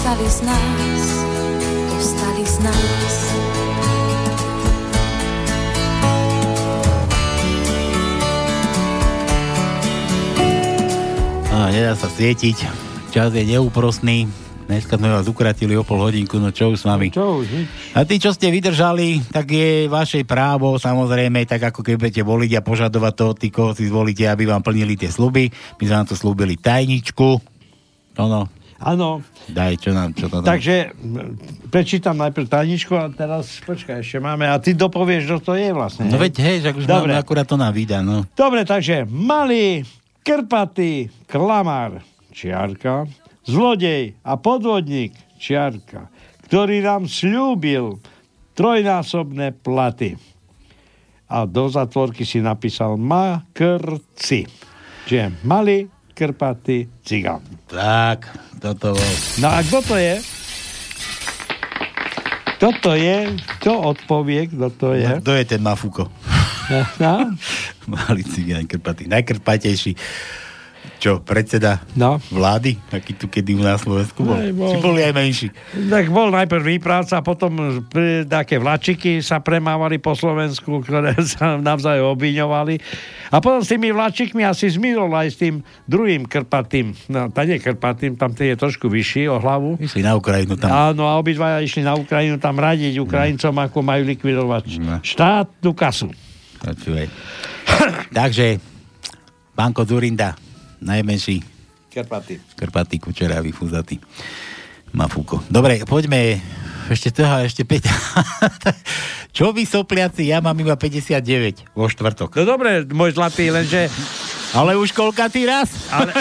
ostali 0.04 0.28
z 0.28 0.42
nás, 0.44 1.04
ostali 1.96 2.44
z 2.44 2.58
nás. 2.60 3.14
A 11.56 11.72
nedá 11.72 11.96
sa 11.96 12.12
svietiť. 12.12 12.68
Čas 13.16 13.32
je 13.32 13.48
neúprostný. 13.48 14.28
Dneska 14.68 15.00
sme 15.00 15.08
vás 15.08 15.24
ukratili 15.32 15.80
o 15.80 15.88
pol 15.88 16.04
hodinku, 16.04 16.36
no 16.36 16.52
čo 16.52 16.76
už 16.76 16.84
s 16.84 16.86
vami. 16.92 17.08
Čo 17.08 17.40
už. 17.40 17.64
A 17.96 18.04
tí, 18.04 18.20
čo 18.20 18.36
ste 18.36 18.52
vydržali, 18.52 19.24
tak 19.32 19.56
je 19.56 19.88
vaše 19.88 20.28
právo, 20.28 20.76
samozrejme, 20.84 21.48
tak 21.48 21.72
ako 21.72 21.80
keď 21.80 21.96
budete 21.96 22.22
voliť 22.28 22.52
a 22.60 22.66
požadovať 22.68 23.14
to, 23.16 23.28
tí, 23.40 23.48
koho 23.56 23.72
si 23.72 23.88
zvolíte, 23.88 24.28
aby 24.28 24.52
vám 24.52 24.68
plnili 24.68 25.00
tie 25.00 25.08
sluby. 25.08 25.48
My 25.80 25.84
sme 25.88 25.96
vám 25.96 26.08
to 26.12 26.20
slúbili 26.20 26.60
tajničku. 26.60 27.40
Ono, 28.20 28.63
Áno, 28.82 29.22
daj, 29.52 29.80
čo 29.80 29.92
nám, 29.94 30.16
čo 30.18 30.28
to 30.28 30.42
tam. 30.42 30.50
takže 30.50 30.92
prečítam 31.70 32.18
najprv 32.18 32.46
tajničku 32.50 32.94
a 32.98 33.08
teraz, 33.14 33.62
počkaj, 33.64 34.02
ešte 34.02 34.18
máme, 34.18 34.50
a 34.50 34.58
ty 34.58 34.74
dopovieš, 34.74 35.24
čo 35.30 35.38
to 35.40 35.54
je 35.54 35.70
vlastne. 35.72 36.10
No 36.10 36.18
veď, 36.18 36.34
hej, 36.42 36.58
že 36.66 36.70
už 36.74 36.86
Dobre. 36.90 37.14
máme, 37.14 37.22
akurát 37.22 37.48
to 37.48 37.56
nám 37.56 37.72
vydá, 37.72 38.02
no. 38.02 38.26
Dobre, 38.34 38.66
takže 38.66 39.06
malý, 39.08 39.86
krpatý, 40.26 41.14
klamár, 41.30 42.02
čiarka, 42.34 43.06
zlodej 43.46 44.18
a 44.26 44.36
podvodník, 44.40 45.14
čiarka, 45.38 46.10
ktorý 46.50 46.82
nám 46.82 47.06
slúbil 47.06 48.02
trojnásobné 48.58 49.54
platy. 49.54 50.18
A 51.30 51.50
do 51.50 51.66
zatvorky 51.66 52.26
si 52.26 52.42
napísal 52.42 52.94
makrci. 53.00 54.46
Čiže 55.10 55.42
malý, 55.44 55.90
krpatý 56.14 56.88
cigán. 57.02 57.42
Tak, 57.68 58.30
toto 58.62 58.94
bol. 58.94 59.14
No 59.42 59.50
a 59.50 59.60
kto 59.66 59.82
to 59.82 59.96
je? 59.98 60.16
Kto 62.58 62.68
to 62.80 62.92
je? 62.96 63.18
Kto 63.60 63.72
odpovie, 63.92 64.48
kto 64.48 64.68
to 64.72 64.88
je? 64.96 65.10
Kto 65.20 65.34
je 65.36 65.44
ten 65.44 65.60
Mafuko? 65.60 66.08
No? 67.02 67.34
Malý 67.92 68.24
cigán 68.24 68.64
krpatý. 68.70 69.10
Najkrpatejší. 69.12 70.00
Čo, 71.04 71.20
predseda 71.20 71.84
no. 72.00 72.16
vlády? 72.32 72.80
Taký 72.88 73.20
tu, 73.20 73.28
kedy 73.28 73.60
na 73.60 73.76
Slovensku 73.76 74.24
bol? 74.24 74.40
Aj, 74.40 74.56
bol. 74.56 74.72
Či 74.72 74.78
boli 74.80 75.04
aj 75.04 75.12
menší? 75.12 75.52
Tak 75.76 76.08
bol 76.08 76.32
najprv 76.32 76.64
výpravca, 76.64 77.20
potom 77.20 77.84
také 78.32 78.56
vlačiky 78.56 79.20
sa 79.20 79.44
premávali 79.44 80.00
po 80.00 80.16
Slovensku, 80.16 80.80
ktoré 80.80 81.12
sa 81.36 81.60
navzájom 81.60 82.16
obviňovali. 82.16 82.80
A 83.36 83.44
potom 83.44 83.60
s 83.60 83.76
tými 83.76 83.92
vlačikmi 83.92 84.48
asi 84.48 84.72
zmizol 84.72 85.12
aj 85.12 85.28
s 85.28 85.38
tým 85.44 85.60
druhým 85.84 86.24
krpatým. 86.24 86.96
No, 87.12 87.28
tá 87.36 87.44
nie 87.44 87.60
krpatým, 87.60 88.16
tam 88.16 88.32
ten 88.32 88.56
je 88.56 88.64
trošku 88.64 88.88
vyšší 88.88 89.28
o 89.28 89.44
hlavu. 89.44 89.76
Išli 89.84 90.08
na 90.08 90.16
Ukrajinu 90.16 90.56
tam. 90.56 90.72
Áno, 90.72 91.04
a 91.04 91.20
obidvaja 91.20 91.60
išli 91.60 91.84
na 91.84 92.00
Ukrajinu 92.00 92.40
tam 92.40 92.56
radiť 92.56 92.96
Ukrajincom, 93.04 93.52
ako 93.60 93.84
majú 93.84 94.08
likvidovať 94.08 94.80
štátnu 95.04 95.76
kasu. 95.76 96.08
Takže, 98.16 98.56
Banko 99.52 99.84
Zurinda, 99.84 100.53
najmenší 100.84 101.42
Krpatý. 101.90 102.42
krpatý, 102.56 102.98
kučeravý, 102.98 103.50
fúzatý. 103.50 104.02
Mafúko. 104.92 105.42
Dobre, 105.48 105.82
poďme 105.84 106.38
ešte 106.86 107.10
toho, 107.12 107.42
ešte 107.42 107.64
5. 107.64 107.86
Čo 109.38 109.50
vy 109.50 109.64
sopliaci, 109.64 110.26
ja 110.26 110.38
mám 110.38 110.54
iba 110.56 110.74
59 110.74 111.70
vo 111.72 111.86
štvrtok. 111.86 112.30
No 112.36 112.44
dobre, 112.48 112.86
môj 112.88 113.14
zlatý, 113.14 113.50
lenže... 113.50 113.90
Ale 114.54 114.74
už 114.74 114.92
koľkatý 114.92 115.46
raz? 115.46 115.70
Ale... 115.90 116.14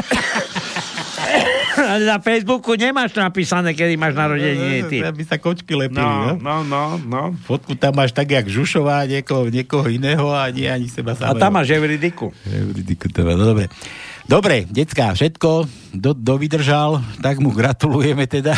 Ale 1.73 2.05
na 2.05 2.19
Facebooku 2.19 2.73
nemáš 2.75 3.13
napísané, 3.13 3.73
kedy 3.73 3.97
máš 3.97 4.13
narodeniny 4.13 4.85
ty. 4.87 5.01
Aby 5.01 5.23
sa 5.23 5.37
kočky 5.37 5.73
lepili, 5.73 6.01
No, 6.01 6.37
no? 6.37 6.61
no, 6.63 6.83
no. 6.99 7.23
Fotku 7.43 7.73
tam 7.75 7.93
máš 7.95 8.13
tak, 8.13 8.29
jak 8.29 8.45
Žušová, 8.45 9.05
niekoho, 9.05 9.49
niekoho 9.49 9.89
iného 9.89 10.29
a 10.29 10.49
nie 10.49 10.65
ani 10.65 10.87
seba 10.87 11.13
A 11.13 11.17
samého. 11.19 11.41
tam 11.41 11.53
máš 11.55 11.73
Evridiku. 11.73 12.29
Evridiku, 12.45 13.09
to 13.09 13.25
má, 13.25 13.33
no 13.33 13.45
dobre. 13.47 13.73
Dobre, 14.23 14.71
decka, 14.71 15.19
všetko, 15.19 15.67
do, 15.99 16.15
do 16.15 16.35
vydržal, 16.39 17.03
tak 17.19 17.43
mu 17.43 17.51
gratulujeme 17.51 18.31
teda. 18.31 18.55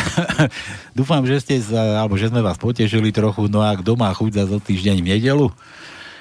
Dúfam, 0.97 1.25
že 1.25 1.41
ste, 1.41 1.55
sa, 1.57 2.05
alebo 2.05 2.13
že 2.15 2.29
sme 2.29 2.45
vás 2.45 2.61
potešili 2.61 3.09
trochu, 3.09 3.49
no 3.49 3.65
a 3.65 3.73
kto 3.73 3.97
má 3.97 4.13
chuť 4.13 4.31
za 4.39 4.43
zo 4.45 4.61
týždeň 4.61 5.01
v 5.01 5.09
nedelu? 5.17 5.47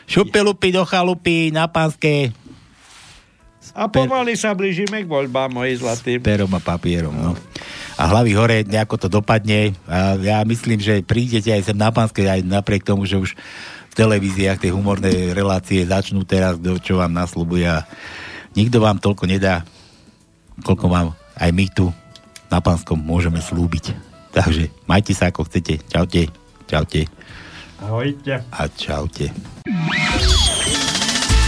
Šupelupy 0.08 0.72
do 0.72 0.84
chalupy 0.84 1.48
na 1.52 1.68
pánske 1.68 2.32
A 3.72 3.88
pomaly 3.88 4.36
sa 4.36 4.52
blížime 4.52 5.04
k 5.04 5.08
voľbám, 5.08 5.48
moji 5.48 5.80
zlatí. 5.80 6.20
perom 6.20 6.52
a 6.52 6.60
papierom, 6.60 7.12
no. 7.16 7.32
A 7.94 8.10
hlavy 8.10 8.32
hore, 8.36 8.58
nejako 8.66 9.06
to 9.06 9.08
dopadne. 9.08 9.72
A 9.86 10.18
ja 10.18 10.42
myslím, 10.44 10.82
že 10.82 11.00
prídete 11.00 11.52
aj 11.52 11.72
sem 11.72 11.78
na 11.78 11.88
pánske, 11.94 12.26
aj 12.26 12.42
napriek 12.44 12.84
tomu, 12.84 13.06
že 13.06 13.16
už 13.16 13.32
v 13.88 13.94
televíziách 13.94 14.58
tie 14.58 14.74
humorné 14.74 15.30
relácie 15.30 15.86
začnú 15.86 16.26
teraz, 16.26 16.58
čo 16.82 16.98
vám 16.98 17.14
naslubuje 17.14 17.70
a 17.70 17.86
nikto 18.54 18.80
vám 18.80 19.02
toľko 19.02 19.26
nedá, 19.26 19.66
koľko 20.62 20.86
vám 20.86 21.06
aj 21.38 21.50
my 21.50 21.66
tu 21.70 21.92
na 22.50 22.60
pánskom 22.62 22.98
môžeme 22.98 23.40
slúbiť. 23.42 23.94
Takže 24.34 24.70
majte 24.86 25.14
sa 25.14 25.26
ako 25.30 25.44
chcete. 25.46 25.78
Čaute. 25.86 26.26
Čaute. 26.66 27.06
Ahojte. 27.82 28.42
A 28.50 28.68
čaute. 28.70 29.30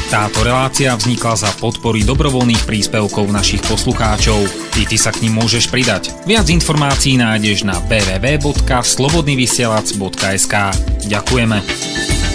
Táto 0.07 0.47
relácia 0.47 0.95
vznikla 0.95 1.35
za 1.35 1.51
podpory 1.59 2.07
dobrovoľných 2.07 2.63
príspevkov 2.63 3.27
našich 3.27 3.59
poslucháčov. 3.67 4.39
I 4.79 4.87
ty 4.87 4.95
sa 4.95 5.11
k 5.11 5.27
ním 5.27 5.43
môžeš 5.43 5.67
pridať. 5.67 6.15
Viac 6.31 6.47
informácií 6.47 7.19
nájdeš 7.19 7.67
na 7.67 7.75
www.slobodnyvysielac.sk 7.91 10.55
Ďakujeme. 11.11 12.26